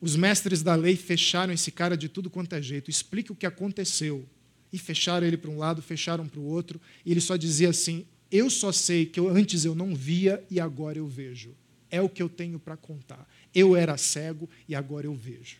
os 0.00 0.16
mestres 0.16 0.62
da 0.62 0.74
lei 0.74 0.96
fecharam 0.96 1.52
esse 1.52 1.70
cara 1.70 1.96
de 1.96 2.08
tudo 2.08 2.30
quanto 2.30 2.54
é 2.54 2.62
jeito. 2.62 2.90
Explique 2.90 3.32
o 3.32 3.34
que 3.34 3.46
aconteceu. 3.46 4.26
E 4.72 4.78
fecharam 4.78 5.26
ele 5.26 5.36
para 5.36 5.50
um 5.50 5.58
lado, 5.58 5.82
fecharam 5.82 6.28
para 6.28 6.38
o 6.38 6.44
outro, 6.44 6.80
e 7.04 7.10
ele 7.10 7.20
só 7.20 7.36
dizia 7.36 7.70
assim: 7.70 8.06
Eu 8.30 8.48
só 8.48 8.70
sei 8.70 9.04
que 9.04 9.18
eu, 9.18 9.28
antes 9.28 9.64
eu 9.64 9.74
não 9.74 9.94
via 9.94 10.44
e 10.48 10.60
agora 10.60 10.98
eu 10.98 11.08
vejo. 11.08 11.54
É 11.90 12.00
o 12.00 12.08
que 12.08 12.22
eu 12.22 12.28
tenho 12.28 12.58
para 12.58 12.76
contar. 12.76 13.28
Eu 13.52 13.74
era 13.74 13.96
cego 13.96 14.48
e 14.68 14.74
agora 14.74 15.06
eu 15.06 15.14
vejo. 15.14 15.56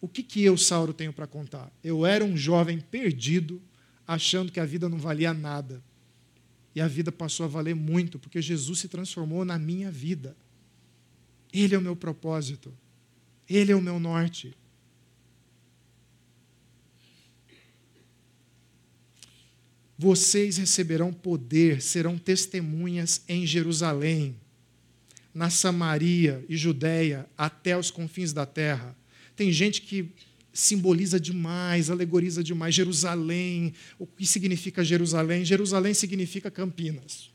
O 0.00 0.06
que, 0.06 0.22
que 0.22 0.42
eu, 0.44 0.56
Sauro, 0.56 0.92
tenho 0.92 1.12
para 1.12 1.26
contar? 1.26 1.72
Eu 1.82 2.04
era 2.04 2.24
um 2.24 2.36
jovem 2.36 2.78
perdido, 2.78 3.60
achando 4.06 4.52
que 4.52 4.60
a 4.60 4.66
vida 4.66 4.88
não 4.88 4.98
valia 4.98 5.32
nada. 5.32 5.82
E 6.74 6.80
a 6.80 6.88
vida 6.88 7.10
passou 7.10 7.44
a 7.44 7.48
valer 7.48 7.74
muito, 7.74 8.18
porque 8.18 8.40
Jesus 8.40 8.80
se 8.80 8.88
transformou 8.88 9.44
na 9.44 9.58
minha 9.58 9.90
vida. 9.90 10.36
Ele 11.52 11.74
é 11.74 11.78
o 11.78 11.82
meu 11.82 11.96
propósito. 11.96 12.72
Ele 13.48 13.72
é 13.72 13.76
o 13.76 13.80
meu 13.80 13.98
norte. 13.98 14.54
Vocês 19.98 20.58
receberão 20.58 21.12
poder, 21.12 21.82
serão 21.82 22.16
testemunhas 22.16 23.22
em 23.28 23.44
Jerusalém, 23.44 24.36
na 25.34 25.50
Samaria 25.50 26.44
e 26.48 26.56
Judéia, 26.56 27.28
até 27.36 27.76
os 27.76 27.90
confins 27.90 28.32
da 28.32 28.46
terra. 28.46 28.96
Tem 29.34 29.50
gente 29.50 29.82
que 29.82 30.12
simboliza 30.58 31.20
demais, 31.20 31.88
alegoriza 31.88 32.42
demais 32.42 32.74
Jerusalém. 32.74 33.72
O 33.96 34.04
que 34.04 34.26
significa 34.26 34.84
Jerusalém? 34.84 35.44
Jerusalém 35.44 35.94
significa 35.94 36.50
Campinas. 36.50 37.30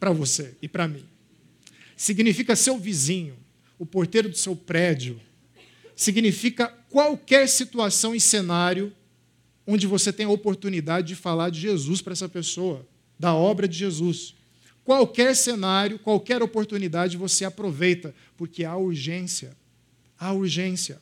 Para 0.00 0.10
você 0.10 0.56
e 0.60 0.68
para 0.68 0.88
mim. 0.88 1.04
Significa 1.96 2.56
seu 2.56 2.76
vizinho, 2.76 3.36
o 3.78 3.86
porteiro 3.86 4.28
do 4.28 4.36
seu 4.36 4.56
prédio. 4.56 5.20
Significa 5.94 6.66
qualquer 6.90 7.48
situação 7.48 8.14
e 8.14 8.20
cenário 8.20 8.92
onde 9.64 9.86
você 9.86 10.12
tem 10.12 10.26
a 10.26 10.30
oportunidade 10.30 11.08
de 11.08 11.14
falar 11.14 11.50
de 11.50 11.60
Jesus 11.60 12.00
para 12.00 12.14
essa 12.14 12.28
pessoa, 12.28 12.84
da 13.18 13.32
obra 13.32 13.68
de 13.68 13.78
Jesus. 13.78 14.34
Qualquer 14.82 15.36
cenário, 15.36 15.98
qualquer 16.00 16.42
oportunidade 16.42 17.16
você 17.16 17.44
aproveita, 17.44 18.12
porque 18.36 18.64
há 18.64 18.76
urgência. 18.76 19.56
Há 20.18 20.32
urgência. 20.32 21.00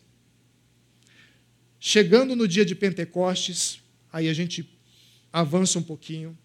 Chegando 1.79 2.35
no 2.35 2.49
dia 2.49 2.64
de 2.64 2.74
Pentecostes, 2.74 3.81
aí 4.12 4.29
a 4.29 4.35
gente 4.35 4.68
avança 5.33 5.79
um 5.79 5.83
pouquinho. 5.83 6.37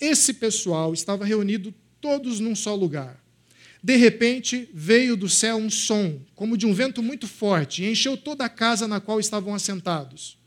Esse 0.00 0.34
pessoal 0.34 0.94
estava 0.94 1.24
reunido 1.24 1.74
todos 2.00 2.40
num 2.40 2.54
só 2.54 2.74
lugar. 2.74 3.22
De 3.82 3.96
repente, 3.96 4.68
veio 4.72 5.16
do 5.16 5.28
céu 5.28 5.56
um 5.56 5.70
som, 5.70 6.20
como 6.34 6.56
de 6.56 6.66
um 6.66 6.72
vento 6.72 7.02
muito 7.02 7.26
forte, 7.26 7.82
e 7.82 7.90
encheu 7.90 8.16
toda 8.16 8.44
a 8.44 8.48
casa 8.48 8.86
na 8.86 9.00
qual 9.00 9.18
estavam 9.18 9.54
assentados 9.54 10.40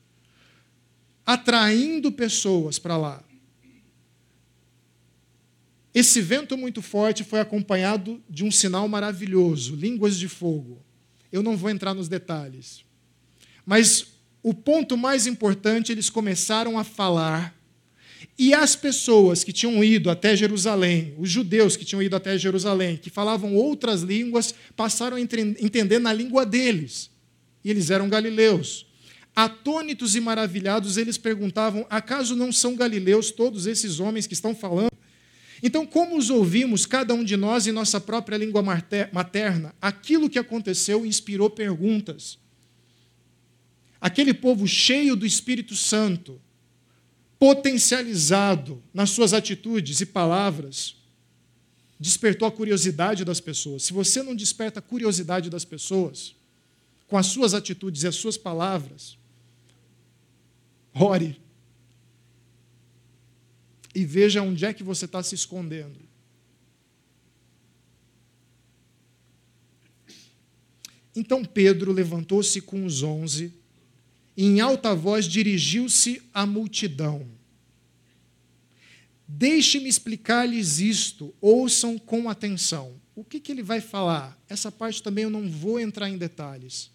atraindo 1.25 2.11
pessoas 2.11 2.77
para 2.77 2.97
lá. 2.97 3.23
Esse 5.93 6.21
vento 6.21 6.57
muito 6.57 6.81
forte 6.81 7.23
foi 7.23 7.39
acompanhado 7.39 8.21
de 8.29 8.43
um 8.43 8.51
sinal 8.51 8.87
maravilhoso, 8.87 9.75
línguas 9.75 10.17
de 10.17 10.27
fogo. 10.27 10.81
Eu 11.31 11.43
não 11.43 11.55
vou 11.55 11.69
entrar 11.69 11.93
nos 11.93 12.07
detalhes. 12.07 12.83
Mas 13.65 14.12
o 14.43 14.53
ponto 14.53 14.97
mais 14.97 15.25
importante, 15.25 15.91
eles 15.91 16.09
começaram 16.09 16.77
a 16.77 16.83
falar, 16.83 17.55
e 18.37 18.53
as 18.53 18.75
pessoas 18.75 19.43
que 19.43 19.53
tinham 19.53 19.83
ido 19.83 20.09
até 20.09 20.35
Jerusalém, 20.35 21.13
os 21.17 21.29
judeus 21.29 21.77
que 21.77 21.85
tinham 21.85 22.01
ido 22.01 22.15
até 22.15 22.37
Jerusalém, 22.37 22.97
que 22.97 23.09
falavam 23.09 23.55
outras 23.55 24.01
línguas, 24.01 24.53
passaram 24.75 25.17
a 25.17 25.21
entender 25.21 25.99
na 25.99 26.11
língua 26.11 26.45
deles. 26.45 27.09
E 27.63 27.69
eles 27.69 27.89
eram 27.89 28.09
galileus. 28.09 28.85
Atônitos 29.35 30.15
e 30.15 30.19
maravilhados, 30.19 30.97
eles 30.97 31.17
perguntavam: 31.17 31.85
acaso 31.89 32.35
não 32.35 32.51
são 32.51 32.75
galileus 32.75 33.31
todos 33.31 33.65
esses 33.65 33.99
homens 33.99 34.27
que 34.27 34.33
estão 34.33 34.55
falando? 34.55 34.91
Então, 35.61 35.85
como 35.85 36.17
os 36.17 36.29
ouvimos, 36.29 36.85
cada 36.85 37.13
um 37.13 37.23
de 37.23 37.37
nós 37.37 37.65
em 37.67 37.71
nossa 37.71 38.01
própria 38.01 38.35
língua 38.35 38.61
materna, 39.11 39.73
aquilo 39.81 40.29
que 40.29 40.37
aconteceu 40.37 41.05
inspirou 41.05 41.49
perguntas. 41.49 42.37
Aquele 44.03 44.33
povo 44.33 44.67
cheio 44.67 45.15
do 45.15 45.25
Espírito 45.25 45.77
Santo, 45.77 46.41
potencializado 47.39 48.83
nas 48.93 49.11
suas 49.11 49.31
atitudes 49.31 50.01
e 50.01 50.05
palavras, 50.05 50.97
despertou 51.97 52.45
a 52.45 52.51
curiosidade 52.51 53.23
das 53.23 53.39
pessoas. 53.39 53.83
Se 53.83 53.93
você 53.93 54.21
não 54.21 54.35
desperta 54.35 54.79
a 54.79 54.81
curiosidade 54.81 55.49
das 55.49 55.63
pessoas, 55.63 56.35
com 57.07 57.17
as 57.17 57.27
suas 57.27 57.53
atitudes 57.53 58.03
e 58.03 58.07
as 58.07 58.15
suas 58.15 58.37
palavras, 58.37 59.17
Ore. 60.93 61.41
E 63.95 64.03
veja 64.03 64.41
onde 64.41 64.65
é 64.65 64.73
que 64.73 64.83
você 64.83 65.05
está 65.05 65.23
se 65.23 65.33
escondendo. 65.33 65.97
Então 71.15 71.45
Pedro 71.45 71.93
levantou-se 71.93 72.59
com 72.59 72.85
os 72.85 73.01
onze 73.01 73.62
em 74.37 74.59
alta 74.59 74.95
voz, 74.95 75.25
dirigiu-se 75.25 76.21
à 76.33 76.45
multidão. 76.45 77.27
Deixe-me 79.27 79.87
explicar-lhes 79.87 80.79
isto, 80.79 81.33
ouçam 81.39 81.97
com 81.97 82.29
atenção. 82.29 82.93
O 83.15 83.23
que, 83.23 83.39
que 83.39 83.51
ele 83.51 83.63
vai 83.63 83.79
falar? 83.79 84.37
Essa 84.49 84.71
parte 84.71 85.01
também 85.01 85.23
eu 85.23 85.29
não 85.29 85.47
vou 85.47 85.79
entrar 85.79 86.09
em 86.09 86.17
detalhes. 86.17 86.91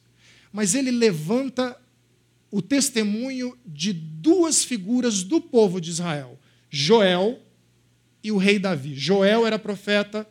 Mas 0.52 0.74
ele 0.74 0.90
levanta 0.90 1.76
o 2.50 2.62
testemunho 2.62 3.56
de 3.66 3.92
duas 3.92 4.64
figuras 4.64 5.22
do 5.22 5.40
povo 5.40 5.80
de 5.80 5.90
Israel: 5.90 6.38
Joel 6.70 7.40
e 8.22 8.32
o 8.32 8.36
rei 8.36 8.58
Davi. 8.58 8.94
Joel 8.94 9.46
era 9.46 9.58
profeta 9.58 10.28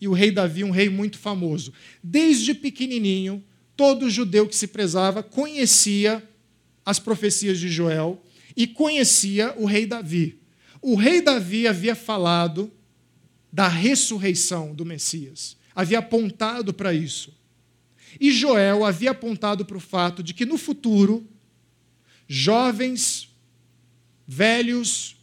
e 0.00 0.06
o 0.06 0.12
rei 0.12 0.30
Davi, 0.30 0.62
um 0.62 0.70
rei 0.70 0.88
muito 0.88 1.18
famoso. 1.18 1.72
Desde 2.02 2.54
pequenininho, 2.54 3.42
todo 3.76 4.10
judeu 4.10 4.46
que 4.46 4.56
se 4.56 4.68
prezava 4.68 5.22
conhecia 5.22 6.22
as 6.84 6.98
profecias 6.98 7.58
de 7.58 7.68
Joel 7.68 8.22
e 8.56 8.66
conhecia 8.66 9.54
o 9.56 9.64
rei 9.64 9.86
Davi. 9.86 10.40
O 10.80 10.94
rei 10.94 11.20
Davi 11.20 11.66
havia 11.66 11.94
falado 11.94 12.70
da 13.52 13.68
ressurreição 13.68 14.74
do 14.74 14.84
Messias, 14.84 15.56
havia 15.74 16.00
apontado 16.00 16.74
para 16.74 16.92
isso. 16.92 17.32
E 18.20 18.30
Joel 18.30 18.84
havia 18.84 19.10
apontado 19.10 19.64
para 19.64 19.76
o 19.76 19.80
fato 19.80 20.22
de 20.22 20.34
que 20.34 20.44
no 20.44 20.58
futuro 20.58 21.26
jovens, 22.28 23.28
velhos, 24.26 25.16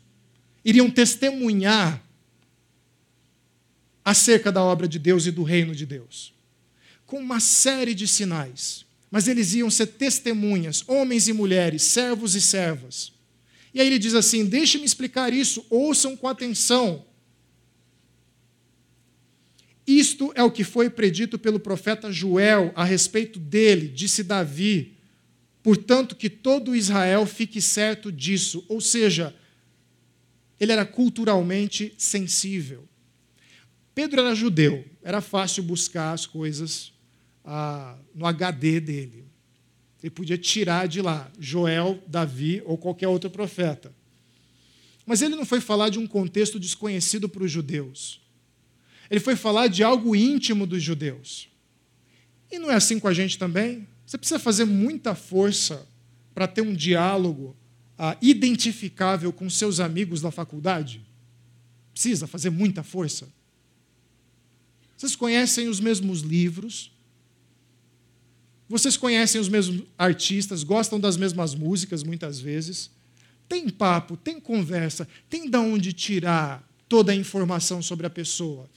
iriam 0.63 0.89
testemunhar 0.89 2.01
acerca 4.03 4.51
da 4.51 4.63
obra 4.63 4.87
de 4.87 4.99
Deus 4.99 5.25
e 5.25 5.31
do 5.31 5.43
reino 5.43 5.75
de 5.75 5.85
Deus, 5.85 6.33
com 7.05 7.19
uma 7.19 7.39
série 7.39 7.93
de 7.93 8.07
sinais. 8.07 8.85
Mas 9.11 9.27
eles 9.27 9.53
iam 9.53 9.69
ser 9.69 9.87
testemunhas, 9.87 10.83
homens 10.87 11.27
e 11.27 11.33
mulheres, 11.33 11.83
servos 11.83 12.33
e 12.33 12.41
servas. 12.41 13.11
E 13.73 13.81
aí 13.81 13.87
ele 13.87 13.99
diz 13.99 14.15
assim: 14.15 14.45
deixe-me 14.45 14.85
explicar 14.85 15.33
isso, 15.33 15.65
ouçam 15.69 16.15
com 16.15 16.29
atenção. 16.29 17.05
Isto 19.85 20.31
é 20.35 20.43
o 20.43 20.51
que 20.51 20.63
foi 20.63 20.89
predito 20.89 21.37
pelo 21.37 21.59
profeta 21.59 22.09
Joel 22.09 22.71
a 22.75 22.85
respeito 22.85 23.37
dele, 23.37 23.89
disse 23.89 24.23
Davi. 24.23 24.95
Portanto, 25.61 26.15
que 26.15 26.29
todo 26.29 26.75
Israel 26.75 27.25
fique 27.25 27.61
certo 27.61 28.11
disso. 28.11 28.63
Ou 28.69 28.79
seja, 28.79 29.35
ele 30.59 30.71
era 30.71 30.85
culturalmente 30.85 31.93
sensível. 31.97 32.87
Pedro 33.93 34.21
era 34.21 34.33
judeu, 34.33 34.85
era 35.03 35.19
fácil 35.19 35.63
buscar 35.63 36.13
as 36.13 36.25
coisas 36.25 36.93
ah, 37.45 37.97
no 38.13 38.25
HD 38.25 38.79
dele. 38.79 39.25
Ele 40.01 40.09
podia 40.09 40.37
tirar 40.37 40.87
de 40.87 41.01
lá 41.01 41.31
Joel, 41.39 42.01
Davi 42.07 42.61
ou 42.65 42.77
qualquer 42.77 43.07
outro 43.07 43.29
profeta. 43.29 43.93
Mas 45.05 45.21
ele 45.21 45.35
não 45.35 45.45
foi 45.45 45.61
falar 45.61 45.89
de 45.89 45.99
um 45.99 46.07
contexto 46.07 46.59
desconhecido 46.59 47.27
para 47.29 47.43
os 47.43 47.51
judeus. 47.51 48.21
Ele 49.09 49.19
foi 49.19 49.35
falar 49.35 49.67
de 49.67 49.83
algo 49.83 50.15
íntimo 50.15 50.65
dos 50.65 50.81
judeus. 50.81 51.49
E 52.51 52.57
não 52.57 52.71
é 52.71 52.75
assim 52.75 52.99
com 52.99 53.07
a 53.07 53.13
gente 53.13 53.37
também? 53.37 53.87
Você 54.05 54.17
precisa 54.17 54.39
fazer 54.39 54.65
muita 54.65 55.15
força 55.15 55.87
para 56.33 56.47
ter 56.47 56.61
um 56.61 56.73
diálogo 56.73 57.55
ah, 57.97 58.17
identificável 58.21 59.31
com 59.31 59.49
seus 59.49 59.79
amigos 59.79 60.21
da 60.21 60.31
faculdade? 60.31 61.01
Precisa 61.93 62.25
fazer 62.25 62.49
muita 62.49 62.83
força? 62.83 63.27
Vocês 64.97 65.15
conhecem 65.15 65.67
os 65.67 65.79
mesmos 65.79 66.21
livros? 66.21 66.90
Vocês 68.71 68.95
conhecem 68.95 69.41
os 69.41 69.49
mesmos 69.49 69.83
artistas, 69.97 70.63
gostam 70.63 70.97
das 70.97 71.17
mesmas 71.17 71.53
músicas 71.53 72.03
muitas 72.03 72.39
vezes? 72.39 72.89
Tem 73.49 73.67
papo, 73.67 74.15
tem 74.15 74.39
conversa, 74.39 75.05
tem 75.29 75.49
de 75.49 75.57
onde 75.57 75.91
tirar 75.91 76.65
toda 76.87 77.11
a 77.11 77.15
informação 77.15 77.81
sobre 77.81 78.07
a 78.07 78.09
pessoa. 78.09 78.69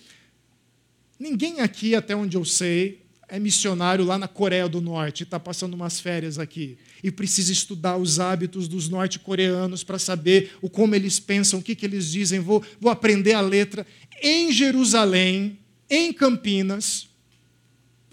Ninguém 1.17 1.61
aqui, 1.61 1.95
até 1.95 2.17
onde 2.17 2.37
eu 2.37 2.45
sei, 2.45 3.03
é 3.29 3.39
missionário 3.39 4.05
lá 4.05 4.19
na 4.19 4.27
Coreia 4.27 4.69
do 4.69 4.81
Norte, 4.81 5.23
está 5.23 5.39
passando 5.39 5.75
umas 5.75 6.01
férias 6.01 6.41
aqui 6.41 6.77
e 7.01 7.13
precisa 7.13 7.53
estudar 7.53 7.97
os 7.97 8.19
hábitos 8.19 8.67
dos 8.67 8.89
norte-coreanos 8.89 9.85
para 9.85 10.01
saber 10.01 10.57
o 10.61 10.69
como 10.69 10.97
eles 10.97 11.21
pensam, 11.21 11.61
o 11.61 11.63
que, 11.63 11.77
que 11.77 11.87
eles 11.87 12.11
dizem. 12.11 12.41
Vou, 12.41 12.65
vou 12.81 12.91
aprender 12.91 13.35
a 13.35 13.41
letra. 13.41 13.87
Em 14.21 14.51
Jerusalém, 14.51 15.57
em 15.89 16.13
Campinas, 16.13 17.14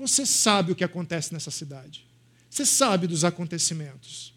você 0.01 0.25
sabe 0.25 0.71
o 0.71 0.75
que 0.75 0.83
acontece 0.83 1.33
nessa 1.33 1.51
cidade. 1.51 2.07
Você 2.49 2.65
sabe 2.65 3.07
dos 3.07 3.23
acontecimentos. 3.23 4.33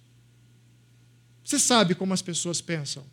Você 1.42 1.58
sabe 1.58 1.94
como 1.94 2.12
as 2.12 2.22
pessoas 2.22 2.60
pensam. 2.60 3.04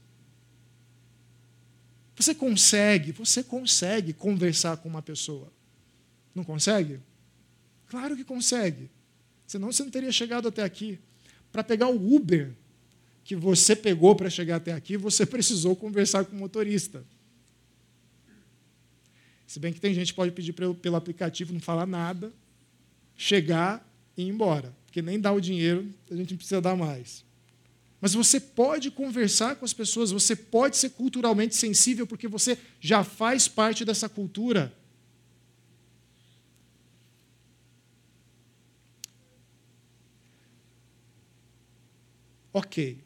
Você 2.15 2.35
consegue, 2.35 3.11
você 3.11 3.43
consegue 3.43 4.13
conversar 4.13 4.77
com 4.77 4.89
uma 4.89 5.01
pessoa. 5.01 5.51
Não 6.35 6.43
consegue? 6.43 6.99
Claro 7.87 8.15
que 8.15 8.23
consegue. 8.23 8.91
Senão 9.47 9.71
você 9.71 9.83
não 9.83 9.89
teria 9.89 10.11
chegado 10.11 10.47
até 10.47 10.63
aqui. 10.63 10.99
Para 11.51 11.63
pegar 11.63 11.87
o 11.87 12.15
Uber 12.15 12.53
que 13.23 13.35
você 13.35 13.75
pegou 13.75 14.15
para 14.15 14.29
chegar 14.29 14.57
até 14.57 14.73
aqui, 14.73 14.97
você 14.97 15.25
precisou 15.25 15.75
conversar 15.75 16.25
com 16.25 16.35
o 16.35 16.39
motorista. 16.39 17.03
Se 19.47 19.59
bem 19.59 19.73
que 19.73 19.81
tem 19.81 19.93
gente 19.93 20.07
que 20.07 20.15
pode 20.15 20.31
pedir 20.31 20.53
pelo 20.53 20.95
aplicativo, 20.95 21.53
não 21.53 21.59
falar 21.59 21.85
nada, 21.85 22.31
chegar 23.21 23.87
e 24.17 24.23
ir 24.23 24.29
embora. 24.29 24.75
Porque 24.87 24.99
nem 24.99 25.19
dá 25.19 25.31
o 25.31 25.39
dinheiro, 25.39 25.87
a 26.09 26.15
gente 26.15 26.35
precisa 26.35 26.59
dar 26.59 26.75
mais. 26.75 27.23
Mas 28.01 28.15
você 28.15 28.39
pode 28.39 28.89
conversar 28.89 29.57
com 29.57 29.63
as 29.63 29.73
pessoas, 29.73 30.09
você 30.09 30.35
pode 30.35 30.75
ser 30.75 30.89
culturalmente 30.89 31.55
sensível, 31.55 32.07
porque 32.07 32.27
você 32.27 32.57
já 32.79 33.03
faz 33.03 33.47
parte 33.47 33.85
dessa 33.85 34.09
cultura. 34.09 34.75
Ok. 42.51 42.97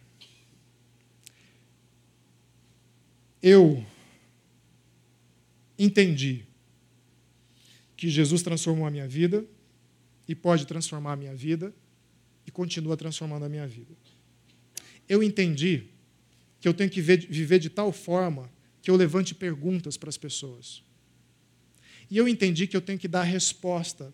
Eu 3.44 3.86
entendi 5.78 6.46
que 7.98 8.10
Jesus 8.10 8.42
transformou 8.42 8.88
a 8.88 8.90
minha 8.90 9.08
vida 9.10 9.46
e 10.28 10.36
pode 10.36 10.66
transformar 10.66 11.14
a 11.14 11.16
minha 11.16 11.36
vida 11.36 11.74
e 12.46 12.52
continua 12.52 12.96
transformando 12.98 13.46
a 13.46 13.50
minha 13.50 13.68
vida. 13.68 13.96
Eu 15.08 15.22
entendi 15.22 15.90
que 16.60 16.68
eu 16.68 16.74
tenho 16.74 16.90
que 16.90 17.02
viver 17.02 17.60
de 17.60 17.70
tal 17.70 17.92
forma 17.92 18.52
que 18.82 18.90
eu 18.90 18.96
levante 18.96 19.34
perguntas 19.36 19.98
para 19.98 20.10
as 20.10 20.18
pessoas. 20.18 20.84
E 22.10 22.18
eu 22.18 22.28
entendi 22.28 22.68
que 22.68 22.78
eu 22.78 22.82
tenho 22.82 23.00
que 23.00 23.08
dar 23.08 23.24
resposta 23.24 24.14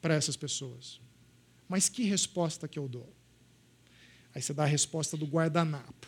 para 0.00 0.14
essas 0.14 0.36
pessoas. 0.36 1.00
Mas 1.68 1.88
que 1.88 2.02
resposta 2.02 2.66
que 2.66 2.78
eu 2.78 2.88
dou? 2.88 3.12
Aí 4.34 4.42
você 4.42 4.52
dá 4.52 4.64
a 4.64 4.66
resposta 4.66 5.16
do 5.16 5.26
guardanapo. 5.26 6.06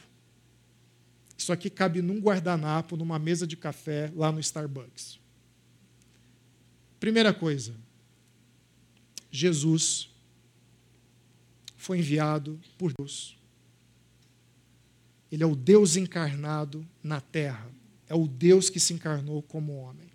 Isso 1.36 1.52
aqui 1.52 1.68
cabe 1.68 2.00
num 2.02 2.20
guardanapo, 2.20 2.96
numa 2.96 3.18
mesa 3.18 3.46
de 3.46 3.56
café 3.56 4.12
lá 4.14 4.30
no 4.30 4.38
Starbucks. 4.38 5.18
Primeira 7.00 7.34
coisa, 7.34 7.74
Jesus 9.32 10.10
foi 11.76 11.98
enviado 11.98 12.60
por 12.78 12.92
Deus. 12.92 13.36
Ele 15.32 15.42
é 15.42 15.46
o 15.46 15.56
Deus 15.56 15.96
encarnado 15.96 16.86
na 17.02 17.20
terra. 17.20 17.66
É 18.06 18.14
o 18.14 18.28
Deus 18.28 18.68
que 18.68 18.78
se 18.78 18.92
encarnou 18.92 19.42
como 19.42 19.72
homem. 19.72 20.10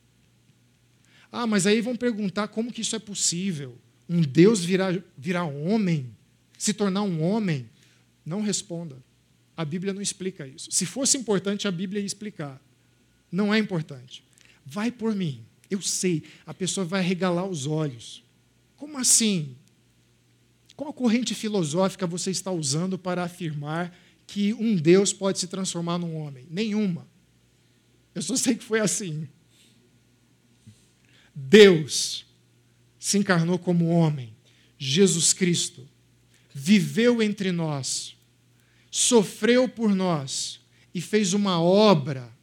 Ah, 1.32 1.48
mas 1.48 1.66
aí 1.66 1.82
vão 1.82 1.96
perguntar 1.96 2.48
como 2.50 2.72
que 2.72 2.82
isso 2.82 2.96
é 2.96 3.00
possível? 3.00 3.76
Um 4.08 4.22
Deus 4.22 4.64
virar, 4.64 4.98
virar 5.18 5.46
homem? 5.46 6.16
Se 6.58 6.72
tornar 6.72 7.02
um 7.02 7.22
homem? 7.24 7.68
Não 8.24 8.42
responda. 8.42 8.96
A 9.56 9.66
Bíblia 9.66 9.92
não 9.92 10.02
explica 10.02 10.46
isso. 10.46 10.72
Se 10.72 10.86
fosse 10.86 11.18
importante, 11.18 11.68
a 11.68 11.72
Bíblia 11.72 12.00
ia 12.00 12.06
explicar. 12.06 12.62
Não 13.32 13.52
é 13.52 13.58
importante. 13.58 14.24
Vai 14.64 14.92
por 14.92 15.16
mim. 15.16 15.44
Eu 15.70 15.82
sei, 15.82 16.24
a 16.46 16.54
pessoa 16.54 16.86
vai 16.86 17.02
regalar 17.02 17.46
os 17.46 17.66
olhos. 17.66 18.24
Como 18.78 18.98
assim? 18.98 19.58
Qual 20.76 20.94
corrente 20.94 21.34
filosófica 21.34 22.08
você 22.08 22.32
está 22.32 22.52
usando 22.52 22.98
para 22.98 23.24
afirmar 23.24 23.94
que 24.26 24.54
um 24.54 24.76
Deus 24.76 25.12
pode 25.12 25.40
se 25.40 25.48
transformar 25.48 25.98
num 25.98 26.16
homem? 26.16 26.48
Nenhuma. 26.50 27.08
Eu 28.14 28.22
só 28.22 28.36
sei 28.36 28.56
que 28.56 28.64
foi 28.64 28.80
assim. 28.80 29.28
Deus 31.34 32.26
se 33.00 33.18
encarnou 33.18 33.60
como 33.60 33.90
homem, 33.90 34.36
Jesus 34.78 35.34
Cristo, 35.34 35.88
viveu 36.54 37.22
entre 37.22 37.52
nós, 37.52 38.18
sofreu 38.90 39.70
por 39.70 39.94
nós 39.94 40.60
e 40.94 41.00
fez 41.00 41.34
uma 41.34 41.62
obra 41.62 42.36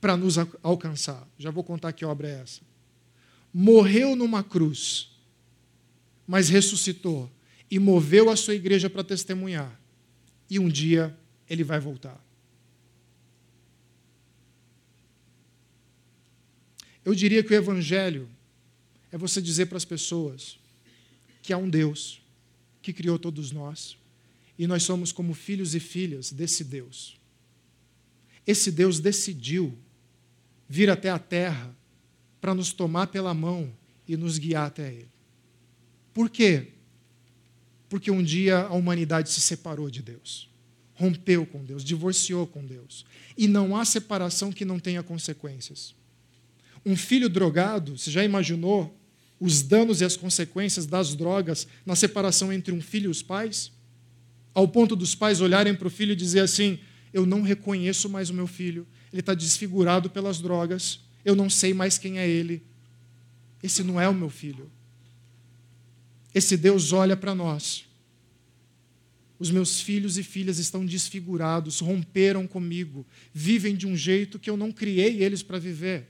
para 0.00 0.16
nos 0.16 0.36
alcançar. 0.62 1.28
Já 1.36 1.50
vou 1.50 1.62
contar 1.62 1.92
que 1.92 2.04
obra 2.04 2.28
é 2.28 2.40
essa. 2.40 2.60
Morreu 3.52 4.14
numa 4.14 4.42
cruz, 4.42 5.09
mas 6.30 6.48
ressuscitou 6.48 7.28
e 7.68 7.80
moveu 7.80 8.30
a 8.30 8.36
sua 8.36 8.54
igreja 8.54 8.88
para 8.88 9.02
testemunhar. 9.02 9.80
E 10.48 10.60
um 10.60 10.68
dia 10.68 11.18
ele 11.48 11.64
vai 11.64 11.80
voltar. 11.80 12.24
Eu 17.04 17.16
diria 17.16 17.42
que 17.42 17.52
o 17.52 17.56
Evangelho 17.56 18.28
é 19.10 19.18
você 19.18 19.42
dizer 19.42 19.66
para 19.66 19.76
as 19.76 19.84
pessoas 19.84 20.56
que 21.42 21.52
há 21.52 21.56
um 21.56 21.68
Deus 21.68 22.22
que 22.80 22.92
criou 22.92 23.18
todos 23.18 23.50
nós, 23.50 23.98
e 24.56 24.68
nós 24.68 24.84
somos 24.84 25.10
como 25.10 25.34
filhos 25.34 25.74
e 25.74 25.80
filhas 25.80 26.30
desse 26.30 26.62
Deus. 26.62 27.18
Esse 28.46 28.70
Deus 28.70 29.00
decidiu 29.00 29.76
vir 30.68 30.90
até 30.90 31.10
a 31.10 31.18
terra 31.18 31.76
para 32.40 32.54
nos 32.54 32.72
tomar 32.72 33.08
pela 33.08 33.34
mão 33.34 33.76
e 34.06 34.16
nos 34.16 34.38
guiar 34.38 34.68
até 34.68 34.92
Ele. 34.92 35.19
Por 36.12 36.28
quê? 36.28 36.68
Porque 37.88 38.10
um 38.10 38.22
dia 38.22 38.60
a 38.60 38.72
humanidade 38.72 39.30
se 39.30 39.40
separou 39.40 39.90
de 39.90 40.02
Deus, 40.02 40.48
rompeu 40.94 41.44
com 41.46 41.64
Deus, 41.64 41.84
divorciou 41.84 42.46
com 42.46 42.64
Deus. 42.64 43.04
E 43.36 43.48
não 43.48 43.76
há 43.76 43.84
separação 43.84 44.52
que 44.52 44.64
não 44.64 44.78
tenha 44.78 45.02
consequências. 45.02 45.94
Um 46.84 46.96
filho 46.96 47.28
drogado, 47.28 47.98
você 47.98 48.10
já 48.10 48.24
imaginou 48.24 48.96
os 49.38 49.62
danos 49.62 50.00
e 50.00 50.04
as 50.04 50.16
consequências 50.16 50.86
das 50.86 51.14
drogas 51.14 51.66
na 51.84 51.96
separação 51.96 52.52
entre 52.52 52.72
um 52.72 52.80
filho 52.80 53.06
e 53.06 53.10
os 53.10 53.22
pais? 53.22 53.72
ao 54.54 54.68
ponto 54.68 54.96
dos 54.96 55.14
pais 55.14 55.40
olharem 55.40 55.74
para 55.74 55.86
o 55.86 55.90
filho 55.90 56.12
e 56.12 56.16
dizer 56.16 56.40
assim: 56.40 56.78
Eu 57.12 57.24
não 57.26 57.42
reconheço 57.42 58.08
mais 58.08 58.30
o 58.30 58.34
meu 58.34 58.46
filho, 58.46 58.86
ele 59.12 59.20
está 59.20 59.34
desfigurado 59.34 60.10
pelas 60.10 60.40
drogas, 60.40 61.00
eu 61.24 61.34
não 61.34 61.48
sei 61.48 61.72
mais 61.74 61.98
quem 61.98 62.18
é 62.18 62.28
ele. 62.28 62.62
Esse 63.62 63.82
não 63.82 64.00
é 64.00 64.08
o 64.08 64.14
meu 64.14 64.30
filho. 64.30 64.70
Esse 66.34 66.56
Deus 66.56 66.92
olha 66.92 67.16
para 67.16 67.34
nós. 67.34 67.84
Os 69.38 69.50
meus 69.50 69.80
filhos 69.80 70.18
e 70.18 70.22
filhas 70.22 70.58
estão 70.58 70.84
desfigurados, 70.84 71.80
romperam 71.80 72.46
comigo, 72.46 73.06
vivem 73.32 73.74
de 73.74 73.86
um 73.86 73.96
jeito 73.96 74.38
que 74.38 74.50
eu 74.50 74.56
não 74.56 74.70
criei 74.70 75.22
eles 75.22 75.42
para 75.42 75.58
viver. 75.58 76.08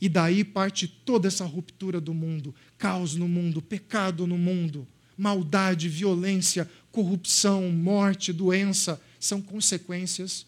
E 0.00 0.08
daí 0.08 0.42
parte 0.42 0.88
toda 0.88 1.28
essa 1.28 1.44
ruptura 1.44 2.00
do 2.00 2.14
mundo, 2.14 2.54
caos 2.78 3.14
no 3.14 3.28
mundo, 3.28 3.60
pecado 3.62 4.26
no 4.26 4.38
mundo 4.38 4.86
maldade, 5.16 5.88
violência, 5.88 6.70
corrupção, 6.92 7.70
morte, 7.70 8.32
doença 8.32 9.00
são 9.18 9.40
consequências 9.40 10.46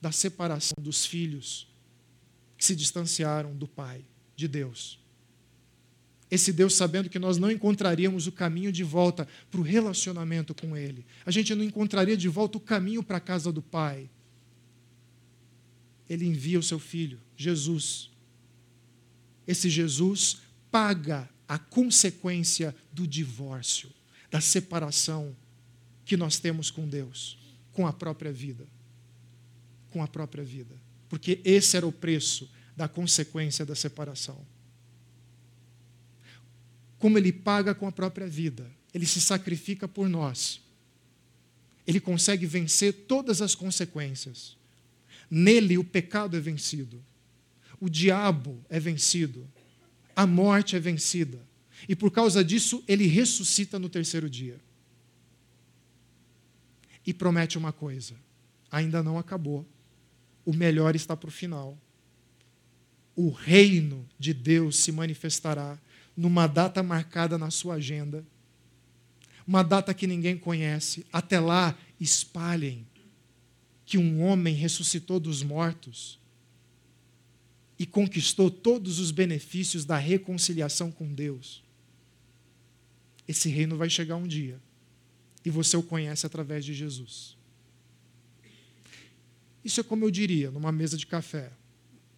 da 0.00 0.10
separação 0.10 0.74
dos 0.80 1.04
filhos 1.04 1.68
que 2.56 2.64
se 2.64 2.74
distanciaram 2.74 3.54
do 3.54 3.66
Pai, 3.66 4.04
de 4.34 4.48
Deus. 4.48 4.99
Esse 6.30 6.52
Deus 6.52 6.74
sabendo 6.74 7.10
que 7.10 7.18
nós 7.18 7.38
não 7.38 7.50
encontraríamos 7.50 8.26
o 8.26 8.32
caminho 8.32 8.70
de 8.70 8.84
volta 8.84 9.26
para 9.50 9.60
o 9.60 9.64
relacionamento 9.64 10.54
com 10.54 10.76
Ele. 10.76 11.04
A 11.26 11.30
gente 11.30 11.54
não 11.54 11.64
encontraria 11.64 12.16
de 12.16 12.28
volta 12.28 12.56
o 12.56 12.60
caminho 12.60 13.02
para 13.02 13.16
a 13.16 13.20
casa 13.20 13.50
do 13.50 13.60
Pai. 13.60 14.08
Ele 16.08 16.24
envia 16.24 16.58
o 16.58 16.62
seu 16.62 16.78
filho, 16.78 17.20
Jesus. 17.36 18.10
Esse 19.46 19.68
Jesus 19.68 20.38
paga 20.70 21.28
a 21.48 21.58
consequência 21.58 22.74
do 22.92 23.08
divórcio, 23.08 23.90
da 24.30 24.40
separação 24.40 25.34
que 26.04 26.16
nós 26.16 26.38
temos 26.38 26.70
com 26.70 26.88
Deus, 26.88 27.38
com 27.72 27.88
a 27.88 27.92
própria 27.92 28.32
vida. 28.32 28.66
Com 29.90 30.00
a 30.00 30.06
própria 30.06 30.44
vida. 30.44 30.80
Porque 31.08 31.40
esse 31.44 31.76
era 31.76 31.86
o 31.86 31.90
preço 31.90 32.48
da 32.76 32.86
consequência 32.86 33.66
da 33.66 33.74
separação. 33.74 34.40
Como 37.00 37.16
ele 37.16 37.32
paga 37.32 37.74
com 37.74 37.88
a 37.88 37.92
própria 37.92 38.28
vida, 38.28 38.70
ele 38.92 39.06
se 39.06 39.22
sacrifica 39.22 39.88
por 39.88 40.06
nós. 40.06 40.60
Ele 41.86 41.98
consegue 41.98 42.44
vencer 42.44 42.92
todas 42.92 43.40
as 43.40 43.54
consequências. 43.54 44.54
Nele 45.30 45.78
o 45.78 45.82
pecado 45.82 46.36
é 46.36 46.40
vencido. 46.40 47.02
O 47.80 47.88
diabo 47.88 48.62
é 48.68 48.78
vencido. 48.78 49.48
A 50.14 50.26
morte 50.26 50.76
é 50.76 50.78
vencida. 50.78 51.40
E 51.88 51.96
por 51.96 52.10
causa 52.10 52.44
disso, 52.44 52.84
ele 52.86 53.06
ressuscita 53.06 53.78
no 53.78 53.88
terceiro 53.88 54.28
dia. 54.28 54.60
E 57.06 57.14
promete 57.14 57.56
uma 57.56 57.72
coisa: 57.72 58.14
ainda 58.70 59.02
não 59.02 59.18
acabou. 59.18 59.66
O 60.44 60.52
melhor 60.52 60.94
está 60.94 61.16
para 61.16 61.28
o 61.28 61.32
final. 61.32 61.78
O 63.16 63.30
reino 63.30 64.06
de 64.18 64.34
Deus 64.34 64.76
se 64.76 64.92
manifestará 64.92 65.78
numa 66.20 66.46
data 66.46 66.82
marcada 66.82 67.38
na 67.38 67.50
sua 67.50 67.76
agenda, 67.76 68.26
uma 69.46 69.62
data 69.62 69.94
que 69.94 70.06
ninguém 70.06 70.36
conhece. 70.36 71.06
Até 71.10 71.40
lá, 71.40 71.78
espalhem 71.98 72.86
que 73.86 73.96
um 73.96 74.22
homem 74.22 74.54
ressuscitou 74.54 75.18
dos 75.18 75.42
mortos 75.42 76.20
e 77.78 77.86
conquistou 77.86 78.50
todos 78.50 78.98
os 78.98 79.10
benefícios 79.10 79.86
da 79.86 79.96
reconciliação 79.96 80.92
com 80.92 81.10
Deus. 81.10 81.64
Esse 83.26 83.48
reino 83.48 83.78
vai 83.78 83.88
chegar 83.88 84.16
um 84.16 84.28
dia 84.28 84.60
e 85.42 85.48
você 85.48 85.74
o 85.74 85.82
conhece 85.82 86.26
através 86.26 86.66
de 86.66 86.74
Jesus. 86.74 87.34
Isso 89.64 89.80
é 89.80 89.82
como 89.82 90.04
eu 90.04 90.10
diria 90.10 90.50
numa 90.50 90.70
mesa 90.70 90.98
de 90.98 91.06
café, 91.06 91.50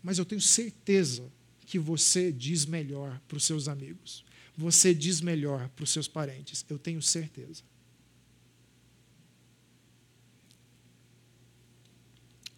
mas 0.03 0.19
eu 0.19 0.25
tenho 0.25 0.41
certeza 0.41 1.31
que 1.73 1.79
você 1.79 2.31
diz 2.31 2.67
melhor 2.67 3.19
para 3.27 3.39
os 3.39 3.45
seus 3.45 3.67
amigos, 3.67 4.23
você 4.55 4.95
diz 4.95 5.23
melhor 5.23 5.71
para 5.71 5.85
os 5.85 5.91
seus 5.91 6.07
parentes, 6.07 6.63
eu 6.69 6.79
tenho 6.79 7.01
certeza. 7.01 7.63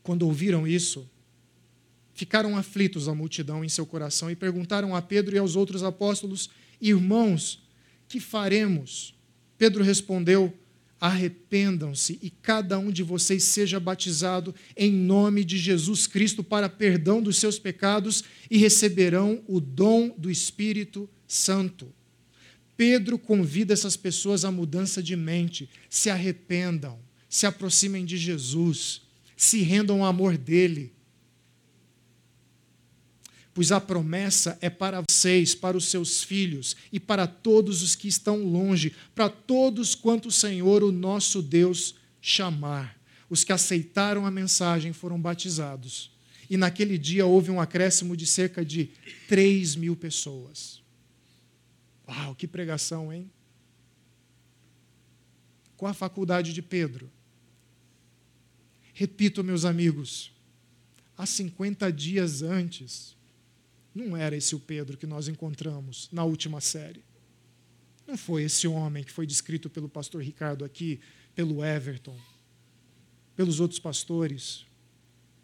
quando 0.04 0.24
ouviram 0.24 0.68
isso, 0.68 1.08
ficaram 2.12 2.56
aflitos 2.58 3.08
a 3.08 3.14
multidão 3.14 3.64
em 3.64 3.68
seu 3.70 3.86
coração 3.86 4.30
e 4.30 4.36
perguntaram 4.36 4.94
a 4.94 5.00
Pedro 5.00 5.34
e 5.34 5.38
aos 5.38 5.56
outros 5.56 5.82
apóstolos: 5.82 6.50
Irmãos, 6.80 7.66
que 8.06 8.20
faremos? 8.20 9.14
Pedro 9.56 9.82
respondeu: 9.82 10.52
Arrependam-se 11.05 12.18
e 12.22 12.30
cada 12.30 12.78
um 12.78 12.90
de 12.90 13.02
vocês 13.02 13.44
seja 13.44 13.78
batizado 13.78 14.55
em 14.76 14.92
nome 14.92 15.44
de 15.44 15.59
Jesus 15.59 16.07
Cristo 16.07 16.42
para 16.42 16.68
perdão 16.68 17.20
dos 17.20 17.36
seus 17.36 17.59
pecados 17.59 18.24
e 18.50 18.57
receberão 18.57 19.42
o 19.46 19.61
dom 19.61 20.14
do 20.16 20.30
Espírito 20.30 21.09
Santo. 21.26 21.92
Pedro 22.76 23.18
convida 23.18 23.72
essas 23.74 23.96
pessoas 23.96 24.44
à 24.44 24.50
mudança 24.50 25.02
de 25.02 25.14
mente, 25.14 25.68
se 25.90 26.09
arrependam, 26.09 26.98
se 27.28 27.46
aproximem 27.46 28.05
de 28.05 28.16
Jesus 28.16 29.05
se 29.36 29.62
rendam 29.62 30.02
ao 30.02 30.09
amor 30.09 30.36
dele. 30.36 30.92
Pois 33.55 33.70
a 33.70 33.80
promessa 33.80 34.59
é 34.61 34.68
para 34.68 35.00
vocês, 35.09 35.55
para 35.55 35.76
os 35.76 35.86
seus 35.86 36.22
filhos 36.22 36.76
e 36.92 36.98
para 36.98 37.26
todos 37.26 37.82
os 37.82 37.94
que 37.94 38.09
estão 38.09 38.42
longe, 38.42 38.92
para 39.14 39.28
todos 39.28 39.94
quanto 39.94 40.28
o 40.28 40.32
Senhor, 40.32 40.82
o 40.82 40.90
nosso 40.90 41.40
Deus, 41.40 41.94
chamar. 42.20 42.98
Os 43.30 43.44
que 43.44 43.52
aceitaram 43.52 44.26
a 44.26 44.30
mensagem 44.30 44.92
foram 44.92 45.20
batizados. 45.20 46.11
E 46.50 46.57
naquele 46.57 46.98
dia 46.98 47.24
houve 47.24 47.50
um 47.50 47.61
acréscimo 47.61 48.16
de 48.16 48.26
cerca 48.26 48.64
de 48.64 48.90
3 49.28 49.76
mil 49.76 49.94
pessoas. 49.96 50.82
Uau, 52.09 52.34
que 52.34 52.46
pregação, 52.46 53.12
hein? 53.12 53.30
Com 55.76 55.86
a 55.86 55.94
faculdade 55.94 56.52
de 56.52 56.61
Pedro, 56.61 57.11
Repito, 58.96 59.42
meus 59.42 59.64
amigos, 59.64 60.30
há 61.18 61.26
50 61.26 61.92
dias 61.92 62.42
antes, 62.42 63.16
não 63.95 64.16
era 64.16 64.36
esse 64.36 64.55
o 64.55 64.61
Pedro 64.61 64.97
que 64.97 65.07
nós 65.07 65.28
encontramos 65.28 66.09
na 66.11 66.24
última 66.24 66.61
série. 66.61 67.05
Não 68.07 68.16
foi 68.16 68.45
esse 68.45 68.66
homem 68.66 69.05
que 69.05 69.12
foi 69.12 69.26
descrito 69.26 69.70
pelo 69.70 69.88
pastor 69.88 70.22
Ricardo 70.22 70.64
aqui, 70.64 71.01
pelo 71.34 71.64
Everton, 71.64 72.18
pelos 73.36 73.61
outros 73.61 73.78
pastores. 73.78 74.66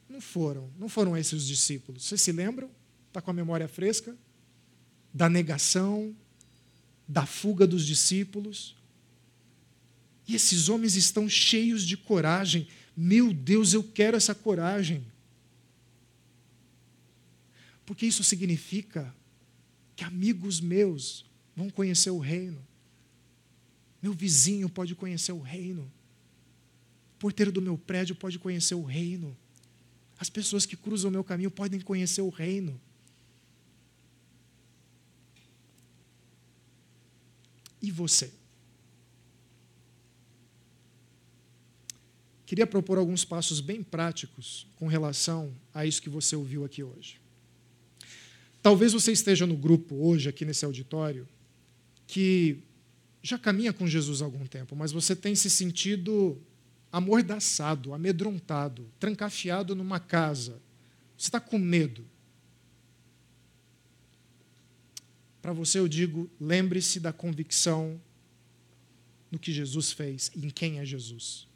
Não 0.08 0.20
foram, 0.20 0.70
não 0.78 0.88
foram 0.88 1.16
esses 1.16 1.32
os 1.32 1.46
discípulos. 1.46 2.04
Vocês 2.04 2.20
se 2.20 2.32
lembram? 2.32 2.70
Está 3.08 3.20
com 3.20 3.30
a 3.30 3.34
memória 3.34 3.68
fresca? 3.68 4.16
Da 5.14 5.28
negação, 5.28 6.14
da 7.06 7.24
fuga 7.24 7.66
dos 7.66 7.86
discípulos. 7.86 8.76
E 10.26 10.34
esses 10.34 10.68
homens 10.68 10.96
estão 10.96 11.28
cheios 11.28 11.82
de 11.84 11.96
coragem 11.96 12.68
meu 13.02 13.32
Deus, 13.32 13.72
eu 13.72 13.82
quero 13.82 14.14
essa 14.14 14.34
coragem. 14.34 15.02
Porque 17.90 18.06
isso 18.06 18.22
significa 18.22 19.12
que 19.96 20.04
amigos 20.04 20.60
meus 20.60 21.26
vão 21.56 21.68
conhecer 21.68 22.10
o 22.10 22.20
reino. 22.20 22.64
Meu 24.00 24.12
vizinho 24.12 24.68
pode 24.68 24.94
conhecer 24.94 25.32
o 25.32 25.40
reino. 25.40 25.90
O 27.16 27.18
porteiro 27.18 27.50
do 27.50 27.60
meu 27.60 27.76
prédio 27.76 28.14
pode 28.14 28.38
conhecer 28.38 28.76
o 28.76 28.84
reino. 28.84 29.36
As 30.20 30.30
pessoas 30.30 30.64
que 30.64 30.76
cruzam 30.76 31.08
o 31.08 31.12
meu 31.12 31.24
caminho 31.24 31.50
podem 31.50 31.80
conhecer 31.80 32.22
o 32.22 32.28
reino. 32.28 32.80
E 37.82 37.90
você? 37.90 38.32
Queria 42.46 42.68
propor 42.68 42.98
alguns 42.98 43.24
passos 43.24 43.60
bem 43.60 43.82
práticos 43.82 44.64
com 44.76 44.86
relação 44.86 45.52
a 45.74 45.84
isso 45.84 46.00
que 46.00 46.08
você 46.08 46.36
ouviu 46.36 46.64
aqui 46.64 46.84
hoje. 46.84 47.19
Talvez 48.62 48.92
você 48.92 49.12
esteja 49.12 49.46
no 49.46 49.56
grupo 49.56 49.94
hoje, 49.94 50.28
aqui 50.28 50.44
nesse 50.44 50.64
auditório, 50.64 51.26
que 52.06 52.62
já 53.22 53.38
caminha 53.38 53.72
com 53.72 53.86
Jesus 53.86 54.20
há 54.20 54.24
algum 54.24 54.46
tempo, 54.46 54.76
mas 54.76 54.92
você 54.92 55.14
tem 55.14 55.34
se 55.34 55.48
sentido 55.48 56.40
amordaçado, 56.92 57.94
amedrontado, 57.94 58.90
trancafiado 58.98 59.74
numa 59.74 60.00
casa. 60.00 60.60
Você 61.16 61.28
está 61.28 61.40
com 61.40 61.58
medo. 61.58 62.04
Para 65.40 65.52
você 65.52 65.78
eu 65.78 65.88
digo, 65.88 66.30
lembre-se 66.38 67.00
da 67.00 67.12
convicção 67.12 68.00
no 69.30 69.38
que 69.38 69.52
Jesus 69.52 69.92
fez 69.92 70.30
e 70.34 70.46
em 70.46 70.50
quem 70.50 70.80
é 70.80 70.84
Jesus 70.84 71.48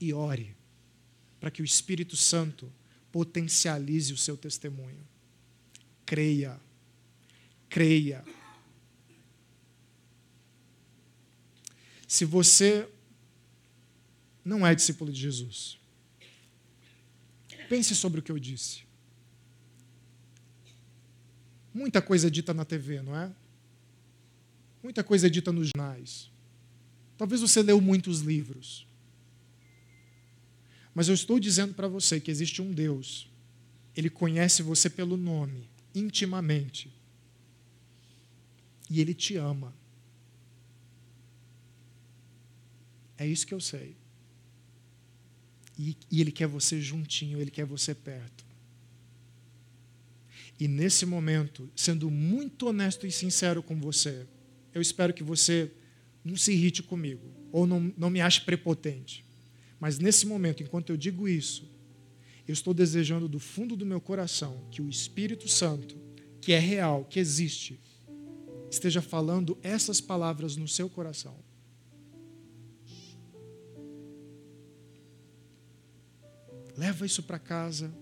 e 0.00 0.12
ore 0.12 0.54
para 1.40 1.50
que 1.50 1.62
o 1.62 1.64
Espírito 1.64 2.16
Santo 2.16 2.72
potencialize 3.12 4.12
o 4.12 4.16
seu 4.16 4.36
testemunho. 4.36 5.06
Creia, 6.06 6.58
creia. 7.68 8.24
Se 12.06 12.24
você 12.24 12.88
não 14.44 14.64
é 14.64 14.74
discípulo 14.74 15.12
de 15.12 15.20
Jesus, 15.20 15.78
pense 17.68 17.96
sobre 17.96 18.20
o 18.20 18.22
que 18.22 18.30
eu 18.30 18.38
disse. 18.38 18.86
Muita 21.74 22.00
coisa 22.00 22.28
é 22.28 22.30
dita 22.30 22.54
na 22.54 22.64
TV, 22.64 23.02
não 23.02 23.14
é? 23.14 23.30
Muita 24.82 25.02
coisa 25.02 25.26
é 25.26 25.30
dita 25.30 25.52
nos 25.52 25.70
jornais. 25.76 26.30
Talvez 27.18 27.40
você 27.40 27.62
leu 27.62 27.80
muitos 27.80 28.20
livros. 28.20 28.86
Mas 30.94 31.08
eu 31.08 31.14
estou 31.14 31.38
dizendo 31.38 31.74
para 31.74 31.88
você 31.88 32.20
que 32.20 32.30
existe 32.30 32.62
um 32.62 32.72
Deus. 32.72 33.28
Ele 33.94 34.08
conhece 34.08 34.62
você 34.62 34.88
pelo 34.88 35.16
nome, 35.16 35.68
intimamente. 35.96 36.92
E 38.90 39.00
ele 39.00 39.14
te 39.14 39.36
ama. 39.36 39.74
É 43.18 43.26
isso 43.26 43.46
que 43.46 43.54
eu 43.54 43.60
sei. 43.60 43.96
E, 45.78 45.96
e, 46.10 46.20
ele 46.20 46.30
quer 46.30 46.46
você 46.46 46.80
juntinho, 46.80 47.40
ele 47.40 47.50
quer 47.50 47.64
você 47.64 47.94
perto. 47.94 48.44
E 50.58 50.68
nesse 50.68 51.04
momento, 51.04 51.68
sendo 51.74 52.10
muito 52.10 52.68
honesto 52.68 53.06
e 53.06 53.12
sincero 53.12 53.62
com 53.62 53.78
você, 53.78 54.26
eu 54.72 54.80
espero 54.80 55.12
que 55.12 55.22
você 55.22 55.70
não 56.24 56.36
se 56.36 56.52
irrite 56.52 56.82
comigo, 56.82 57.22
ou 57.52 57.66
não, 57.66 57.92
não 57.96 58.08
me 58.08 58.20
ache 58.20 58.40
prepotente. 58.40 59.24
Mas 59.78 59.98
nesse 59.98 60.26
momento, 60.26 60.62
enquanto 60.62 60.90
eu 60.90 60.96
digo 60.96 61.28
isso, 61.28 61.68
eu 62.46 62.52
estou 62.52 62.72
desejando 62.72 63.28
do 63.28 63.40
fundo 63.40 63.76
do 63.76 63.84
meu 63.84 64.00
coração 64.00 64.66
que 64.70 64.80
o 64.80 64.88
Espírito 64.88 65.48
Santo, 65.48 65.96
que 66.40 66.52
é 66.52 66.58
real, 66.58 67.04
que 67.04 67.18
existe, 67.18 67.80
esteja 68.70 69.02
falando 69.02 69.58
essas 69.62 70.00
palavras 70.00 70.56
no 70.56 70.68
seu 70.68 70.88
coração. 70.88 71.36
Leva 76.76 77.06
isso 77.06 77.22
para 77.22 77.38
casa. 77.38 77.92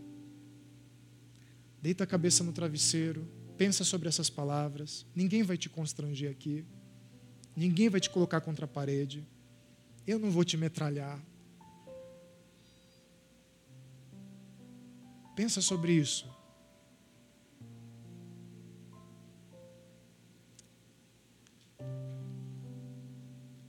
Deita 1.80 2.05
a 2.05 2.07
cabeça 2.07 2.42
no 2.42 2.53
travesseiro, 2.53 3.26
pensa 3.57 3.84
sobre 3.84 4.09
essas 4.09 4.28
palavras. 4.28 5.07
Ninguém 5.14 5.42
vai 5.42 5.57
te 5.57 5.68
constranger 5.68 6.30
aqui. 6.30 6.64
Ninguém 7.57 7.88
vai 7.88 8.01
te 8.01 8.11
colocar 8.11 8.40
contra 8.40 8.64
a 8.64 8.68
parede. 8.68 9.24
Eu 10.07 10.18
não 10.18 10.30
vou 10.30 10.45
te 10.45 10.57
metralhar. 10.57 11.22
Pensa 15.35 15.61
sobre 15.61 15.93
isso. 15.93 16.26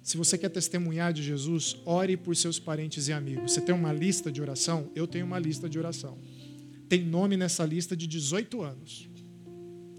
Se 0.05 0.18
você 0.18 0.38
quer 0.38 0.49
testemunhar 0.49 1.11
de 1.11 1.24
Jesus, 1.24 1.78
ore 1.84 2.16
por 2.16 2.36
seus 2.36 2.59
parentes 2.59 3.07
e 3.07 3.13
amigos. 3.13 3.53
Você 3.53 3.59
tem 3.59 3.74
uma 3.74 3.91
lista 3.91 4.32
de 4.32 4.39
oração? 4.39 4.91
Eu 4.93 5.07
tenho 5.07 5.26
uma 5.26 5.39
lista 5.39 5.68
de 5.68 5.80
oração. 5.80 6.20
Tem 6.88 7.03
nome 7.03 7.36
nessa 7.36 7.66
lista 7.66 7.97
de 7.97 8.05
18 8.05 8.61
anos. 8.61 9.09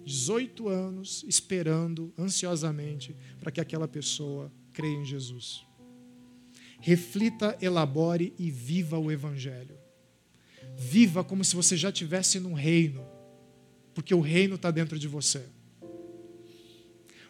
18 0.05 0.69
anos 0.69 1.25
esperando 1.27 2.15
ansiosamente 2.17 3.17
para 3.41 3.51
que 3.51 3.61
aquela 3.61 3.89
pessoa 3.89 4.53
creia 4.73 4.97
em 4.97 5.05
Jesus. 5.05 5.67
Reflita, 6.81 7.59
elabore 7.61 8.33
e 8.39 8.49
viva 8.49 8.97
o 8.97 9.11
Evangelho. 9.11 9.77
Viva 10.77 11.25
como 11.25 11.43
se 11.45 11.57
você 11.57 11.77
já 11.77 11.89
estivesse 11.89 12.39
num 12.39 12.53
reino, 12.53 13.03
porque 13.95 14.15
o 14.15 14.21
reino 14.21 14.57
está 14.57 14.71
dentro 14.71 14.99
de 14.99 15.09
você. 15.09 15.43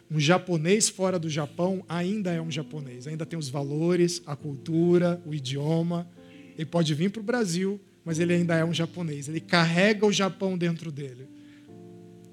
Um 0.09 0.19
japonês 0.19 0.87
fora 0.87 1.19
do 1.19 1.29
Japão 1.29 1.83
ainda 1.87 2.31
é 2.31 2.41
um 2.41 2.51
japonês, 2.51 3.07
ainda 3.07 3.25
tem 3.25 3.37
os 3.37 3.49
valores, 3.49 4.21
a 4.25 4.35
cultura, 4.35 5.21
o 5.25 5.33
idioma. 5.33 6.09
Ele 6.55 6.65
pode 6.65 6.93
vir 6.93 7.09
para 7.09 7.19
o 7.19 7.23
Brasil, 7.23 7.79
mas 8.05 8.19
ele 8.19 8.33
ainda 8.33 8.55
é 8.55 8.63
um 8.63 8.73
japonês. 8.73 9.27
Ele 9.27 9.41
carrega 9.41 10.05
o 10.05 10.11
Japão 10.11 10.57
dentro 10.57 10.91
dele. 10.91 11.27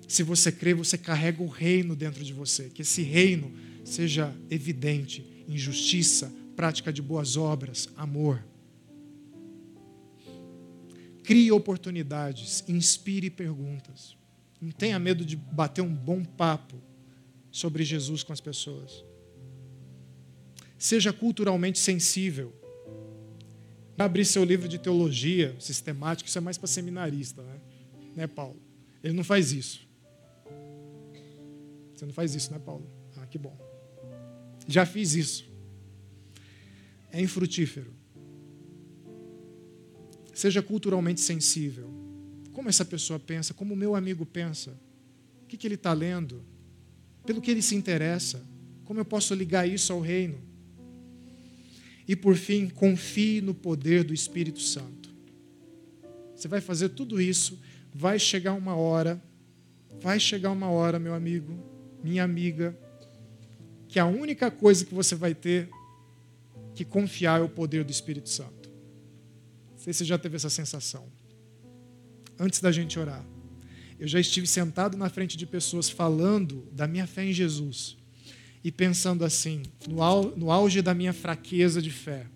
Se 0.06 0.22
você 0.22 0.52
crê, 0.52 0.72
você 0.72 0.96
carrega 0.96 1.42
o 1.42 1.48
reino 1.48 1.96
dentro 1.96 2.22
de 2.22 2.32
você. 2.32 2.70
Que 2.70 2.82
esse 2.82 3.02
reino 3.02 3.52
seja 3.84 4.32
evidente 4.48 5.44
em 5.48 5.56
justiça, 5.56 6.32
prática 6.54 6.92
de 6.92 7.02
boas 7.02 7.36
obras, 7.36 7.88
amor. 7.96 8.42
Crie 11.24 11.50
oportunidades, 11.50 12.62
inspire 12.68 13.30
perguntas. 13.30 14.16
Não 14.60 14.70
tenha 14.70 14.98
medo 14.98 15.24
de 15.24 15.34
bater 15.36 15.82
um 15.82 15.92
bom 15.92 16.22
papo 16.22 16.76
sobre 17.50 17.82
Jesus 17.82 18.22
com 18.22 18.32
as 18.32 18.40
pessoas. 18.40 19.04
Seja 20.78 21.12
culturalmente 21.12 21.78
sensível. 21.78 22.54
Abrir 23.98 24.24
seu 24.24 24.44
livro 24.44 24.68
de 24.68 24.78
teologia 24.78 25.56
sistemático, 25.58 26.28
isso 26.28 26.36
é 26.36 26.40
mais 26.40 26.58
para 26.58 26.66
seminarista, 26.66 27.42
né? 27.42 27.60
né, 28.14 28.26
Paulo? 28.26 28.60
Ele 29.02 29.14
não 29.14 29.24
faz 29.24 29.52
isso. 29.52 29.88
Você 31.94 32.04
não 32.04 32.12
faz 32.12 32.34
isso, 32.34 32.52
né, 32.52 32.58
Paulo? 32.58 32.90
Ah, 33.16 33.26
que 33.26 33.38
bom. 33.38 33.56
Já 34.66 34.84
fiz 34.84 35.14
isso. 35.14 35.48
É 37.10 37.20
infrutífero. 37.20 37.94
Seja 40.34 40.62
culturalmente 40.62 41.20
sensível. 41.20 41.90
Como 42.52 42.68
essa 42.68 42.84
pessoa 42.84 43.18
pensa, 43.18 43.54
como 43.54 43.74
o 43.74 43.76
meu 43.76 43.94
amigo 43.94 44.26
pensa. 44.26 44.76
O 45.42 45.46
que, 45.46 45.56
que 45.56 45.66
ele 45.66 45.74
está 45.74 45.92
lendo? 45.92 46.44
pelo 47.24 47.40
que 47.40 47.50
ele 47.50 47.62
se 47.62 47.74
interessa. 47.74 48.42
Como 48.84 49.00
eu 49.00 49.04
posso 49.04 49.34
ligar 49.34 49.68
isso 49.68 49.92
ao 49.92 50.00
reino? 50.00 50.38
E 52.06 52.14
por 52.14 52.36
fim, 52.36 52.68
confie 52.68 53.40
no 53.40 53.54
poder 53.54 54.04
do 54.04 54.12
Espírito 54.12 54.60
Santo. 54.60 55.08
Você 56.36 56.48
vai 56.48 56.60
fazer 56.60 56.90
tudo 56.90 57.20
isso, 57.20 57.58
vai 57.94 58.18
chegar 58.18 58.52
uma 58.52 58.76
hora, 58.76 59.22
vai 60.00 60.20
chegar 60.20 60.50
uma 60.50 60.68
hora, 60.68 60.98
meu 60.98 61.14
amigo, 61.14 61.58
minha 62.02 62.22
amiga, 62.22 62.78
que 63.88 63.98
a 63.98 64.04
única 64.04 64.50
coisa 64.50 64.84
que 64.84 64.94
você 64.94 65.14
vai 65.14 65.34
ter 65.34 65.70
que 66.74 66.84
confiar 66.84 67.40
é 67.40 67.42
o 67.42 67.48
poder 67.48 67.84
do 67.84 67.90
Espírito 67.90 68.28
Santo. 68.28 68.63
Sei 69.84 69.92
se 69.92 69.98
você 69.98 70.04
já 70.06 70.16
teve 70.16 70.34
essa 70.36 70.48
sensação. 70.48 71.12
Antes 72.38 72.58
da 72.58 72.72
gente 72.72 72.98
orar. 72.98 73.22
Eu 74.00 74.08
já 74.08 74.18
estive 74.18 74.46
sentado 74.46 74.96
na 74.96 75.10
frente 75.10 75.36
de 75.36 75.44
pessoas 75.44 75.90
falando 75.90 76.66
da 76.72 76.88
minha 76.88 77.06
fé 77.06 77.26
em 77.26 77.34
Jesus 77.34 77.98
e 78.64 78.72
pensando 78.72 79.26
assim, 79.26 79.62
no 79.86 80.50
auge 80.50 80.80
da 80.80 80.94
minha 80.94 81.12
fraqueza 81.12 81.82
de 81.82 81.90
fé. 81.90 82.26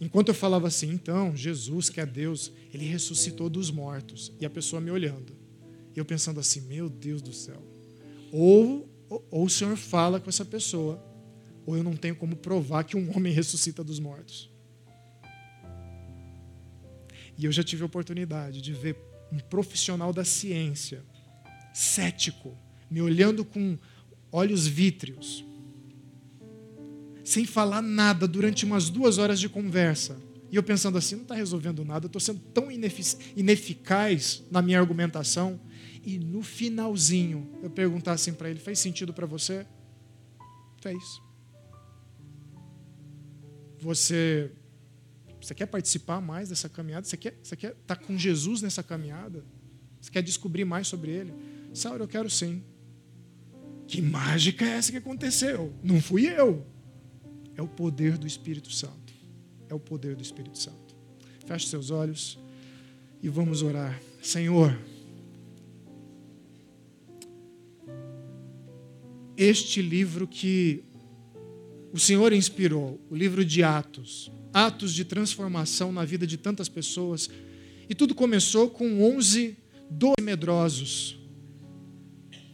Enquanto 0.00 0.28
eu 0.28 0.34
falava 0.34 0.66
assim, 0.66 0.88
então, 0.90 1.36
Jesus, 1.36 1.90
que 1.90 2.00
é 2.00 2.06
Deus, 2.06 2.50
ele 2.72 2.86
ressuscitou 2.86 3.50
dos 3.50 3.70
mortos. 3.70 4.32
E 4.40 4.46
a 4.46 4.50
pessoa 4.50 4.80
me 4.80 4.90
olhando. 4.90 5.36
E 5.94 5.98
eu 5.98 6.04
pensando 6.06 6.40
assim, 6.40 6.62
meu 6.62 6.88
Deus 6.88 7.20
do 7.20 7.34
céu. 7.34 7.62
Ou, 8.32 8.88
ou 9.30 9.44
o 9.44 9.50
Senhor 9.50 9.76
fala 9.76 10.18
com 10.18 10.30
essa 10.30 10.46
pessoa, 10.46 10.98
ou 11.66 11.76
eu 11.76 11.84
não 11.84 11.94
tenho 11.94 12.16
como 12.16 12.36
provar 12.36 12.84
que 12.84 12.96
um 12.96 13.14
homem 13.14 13.34
ressuscita 13.34 13.84
dos 13.84 14.00
mortos. 14.00 14.50
E 17.38 17.44
eu 17.44 17.52
já 17.52 17.62
tive 17.62 17.84
a 17.84 17.86
oportunidade 17.86 18.60
de 18.60 18.72
ver 18.72 18.96
um 19.32 19.38
profissional 19.38 20.12
da 20.12 20.24
ciência, 20.24 21.04
cético, 21.72 22.58
me 22.90 23.00
olhando 23.00 23.44
com 23.44 23.78
olhos 24.32 24.66
vítreos, 24.66 25.44
sem 27.22 27.44
falar 27.44 27.80
nada 27.80 28.26
durante 28.26 28.64
umas 28.64 28.90
duas 28.90 29.18
horas 29.18 29.38
de 29.38 29.48
conversa. 29.48 30.18
E 30.50 30.56
eu 30.56 30.62
pensando 30.62 30.98
assim, 30.98 31.14
não 31.14 31.22
está 31.22 31.34
resolvendo 31.34 31.84
nada, 31.84 32.06
estou 32.06 32.20
sendo 32.20 32.40
tão 32.54 32.68
ineficaz 33.36 34.42
na 34.50 34.60
minha 34.62 34.80
argumentação. 34.80 35.60
E 36.02 36.18
no 36.18 36.42
finalzinho, 36.42 37.50
eu 37.62 37.68
perguntar 37.68 38.12
assim 38.12 38.32
para 38.32 38.48
ele: 38.48 38.58
fez 38.58 38.78
sentido 38.78 39.12
para 39.12 39.26
você? 39.26 39.66
Fez. 40.80 41.02
Você 43.78 44.50
você 45.48 45.54
quer 45.54 45.64
participar 45.64 46.20
mais 46.20 46.50
dessa 46.50 46.68
caminhada? 46.68 47.06
Você 47.06 47.16
quer, 47.16 47.38
você 47.42 47.56
quer 47.56 47.72
estar 47.72 47.96
tá 47.96 47.96
com 47.96 48.18
Jesus 48.18 48.60
nessa 48.60 48.82
caminhada? 48.82 49.42
Você 49.98 50.10
quer 50.10 50.22
descobrir 50.22 50.66
mais 50.66 50.86
sobre 50.86 51.10
Ele? 51.10 51.32
Saulo, 51.72 52.04
eu 52.04 52.08
quero 52.08 52.28
sim. 52.28 52.62
Que 53.86 54.02
mágica 54.02 54.66
é 54.66 54.68
essa 54.68 54.92
que 54.92 54.98
aconteceu? 54.98 55.72
Não 55.82 56.02
fui 56.02 56.26
eu. 56.26 56.66
É 57.56 57.62
o 57.62 57.66
poder 57.66 58.18
do 58.18 58.26
Espírito 58.26 58.70
Santo. 58.70 59.14
É 59.70 59.74
o 59.74 59.80
poder 59.80 60.14
do 60.14 60.22
Espírito 60.22 60.58
Santo. 60.58 60.94
Feche 61.46 61.66
seus 61.66 61.90
olhos 61.90 62.38
e 63.22 63.30
vamos 63.30 63.62
orar. 63.62 63.98
Senhor, 64.22 64.78
este 69.34 69.80
livro 69.80 70.28
que 70.28 70.84
o 71.92 71.98
Senhor 71.98 72.32
inspirou, 72.32 73.00
o 73.10 73.16
livro 73.16 73.44
de 73.44 73.62
Atos, 73.62 74.30
atos 74.52 74.92
de 74.92 75.04
transformação 75.04 75.92
na 75.92 76.04
vida 76.04 76.26
de 76.26 76.36
tantas 76.36 76.68
pessoas. 76.68 77.30
E 77.88 77.94
tudo 77.94 78.14
começou 78.14 78.68
com 78.68 79.02
11, 79.16 79.56
12 79.90 80.14
medrosos. 80.22 81.18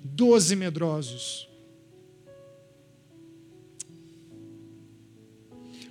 12 0.05 0.57
medrosos. 0.57 1.49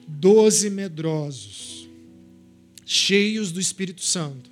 Doze 0.07 0.69
medrosos, 0.69 1.89
cheios 2.85 3.51
do 3.51 3.59
Espírito 3.59 4.01
Santo, 4.01 4.49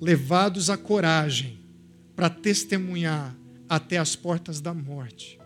levados 0.00 0.68
à 0.68 0.76
coragem 0.76 1.58
para 2.14 2.28
testemunhar 2.28 3.34
até 3.68 3.96
as 3.98 4.16
portas 4.16 4.60
da 4.60 4.74
morte. 4.74 5.37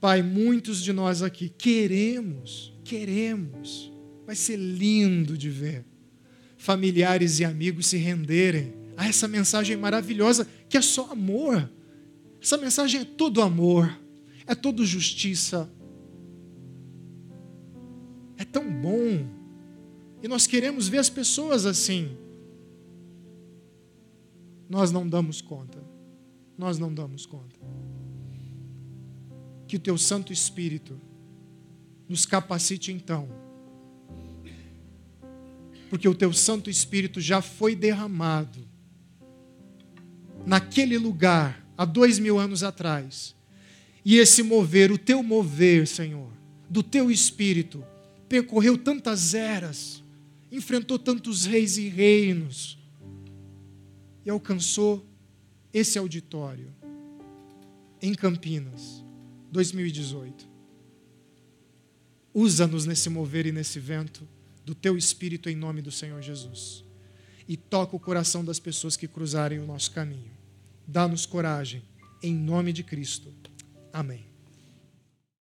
Pai, 0.00 0.22
muitos 0.22 0.82
de 0.82 0.94
nós 0.94 1.22
aqui 1.22 1.50
queremos, 1.50 2.72
queremos, 2.82 3.92
vai 4.24 4.34
ser 4.34 4.56
lindo 4.56 5.36
de 5.36 5.50
ver 5.50 5.84
familiares 6.56 7.38
e 7.38 7.44
amigos 7.44 7.86
se 7.86 7.96
renderem 7.98 8.74
a 8.96 9.06
essa 9.06 9.26
mensagem 9.26 9.76
maravilhosa 9.76 10.46
que 10.68 10.76
é 10.76 10.82
só 10.82 11.10
amor. 11.10 11.70
Essa 12.40 12.56
mensagem 12.56 13.00
é 13.02 13.04
todo 13.04 13.42
amor, 13.42 13.98
é 14.46 14.54
todo 14.54 14.84
justiça. 14.84 15.70
É 18.38 18.44
tão 18.44 18.70
bom. 18.70 19.26
E 20.22 20.28
nós 20.28 20.46
queremos 20.46 20.88
ver 20.88 20.98
as 20.98 21.10
pessoas 21.10 21.66
assim. 21.66 22.16
Nós 24.68 24.90
não 24.90 25.06
damos 25.06 25.40
conta. 25.42 25.82
Nós 26.56 26.78
não 26.78 26.92
damos 26.92 27.24
conta 27.26 27.58
que 29.70 29.76
o 29.76 29.80
teu 29.80 29.96
Santo 29.96 30.32
Espírito 30.32 31.00
nos 32.08 32.26
capacite 32.26 32.90
então. 32.90 33.28
Porque 35.88 36.08
o 36.08 36.14
teu 36.14 36.32
Santo 36.32 36.68
Espírito 36.68 37.20
já 37.20 37.40
foi 37.40 37.76
derramado 37.76 38.68
naquele 40.44 40.98
lugar 40.98 41.64
há 41.78 41.84
dois 41.84 42.18
mil 42.18 42.36
anos 42.36 42.64
atrás. 42.64 43.36
E 44.04 44.16
esse 44.16 44.42
mover, 44.42 44.90
o 44.90 44.98
teu 44.98 45.22
mover, 45.22 45.86
Senhor, 45.86 46.32
do 46.68 46.82
teu 46.82 47.08
Espírito, 47.08 47.84
percorreu 48.28 48.76
tantas 48.76 49.34
eras, 49.34 50.02
enfrentou 50.50 50.98
tantos 50.98 51.46
reis 51.46 51.76
e 51.76 51.86
reinos 51.86 52.76
e 54.26 54.30
alcançou 54.30 55.06
esse 55.72 55.96
auditório 55.96 56.74
em 58.02 58.12
Campinas, 58.14 59.04
2018. 59.50 60.48
Usa-nos 62.32 62.86
nesse 62.86 63.10
mover 63.10 63.46
e 63.46 63.52
nesse 63.52 63.80
vento 63.80 64.26
do 64.64 64.74
teu 64.74 64.96
espírito 64.96 65.48
em 65.48 65.56
nome 65.56 65.82
do 65.82 65.90
Senhor 65.90 66.22
Jesus. 66.22 66.84
E 67.48 67.56
toca 67.56 67.96
o 67.96 68.00
coração 68.00 68.44
das 68.44 68.60
pessoas 68.60 68.96
que 68.96 69.08
cruzarem 69.08 69.58
o 69.58 69.66
nosso 69.66 69.90
caminho. 69.90 70.30
Dá-nos 70.86 71.26
coragem, 71.26 71.82
em 72.22 72.34
nome 72.34 72.72
de 72.72 72.84
Cristo. 72.84 73.32
Amém. 73.92 74.29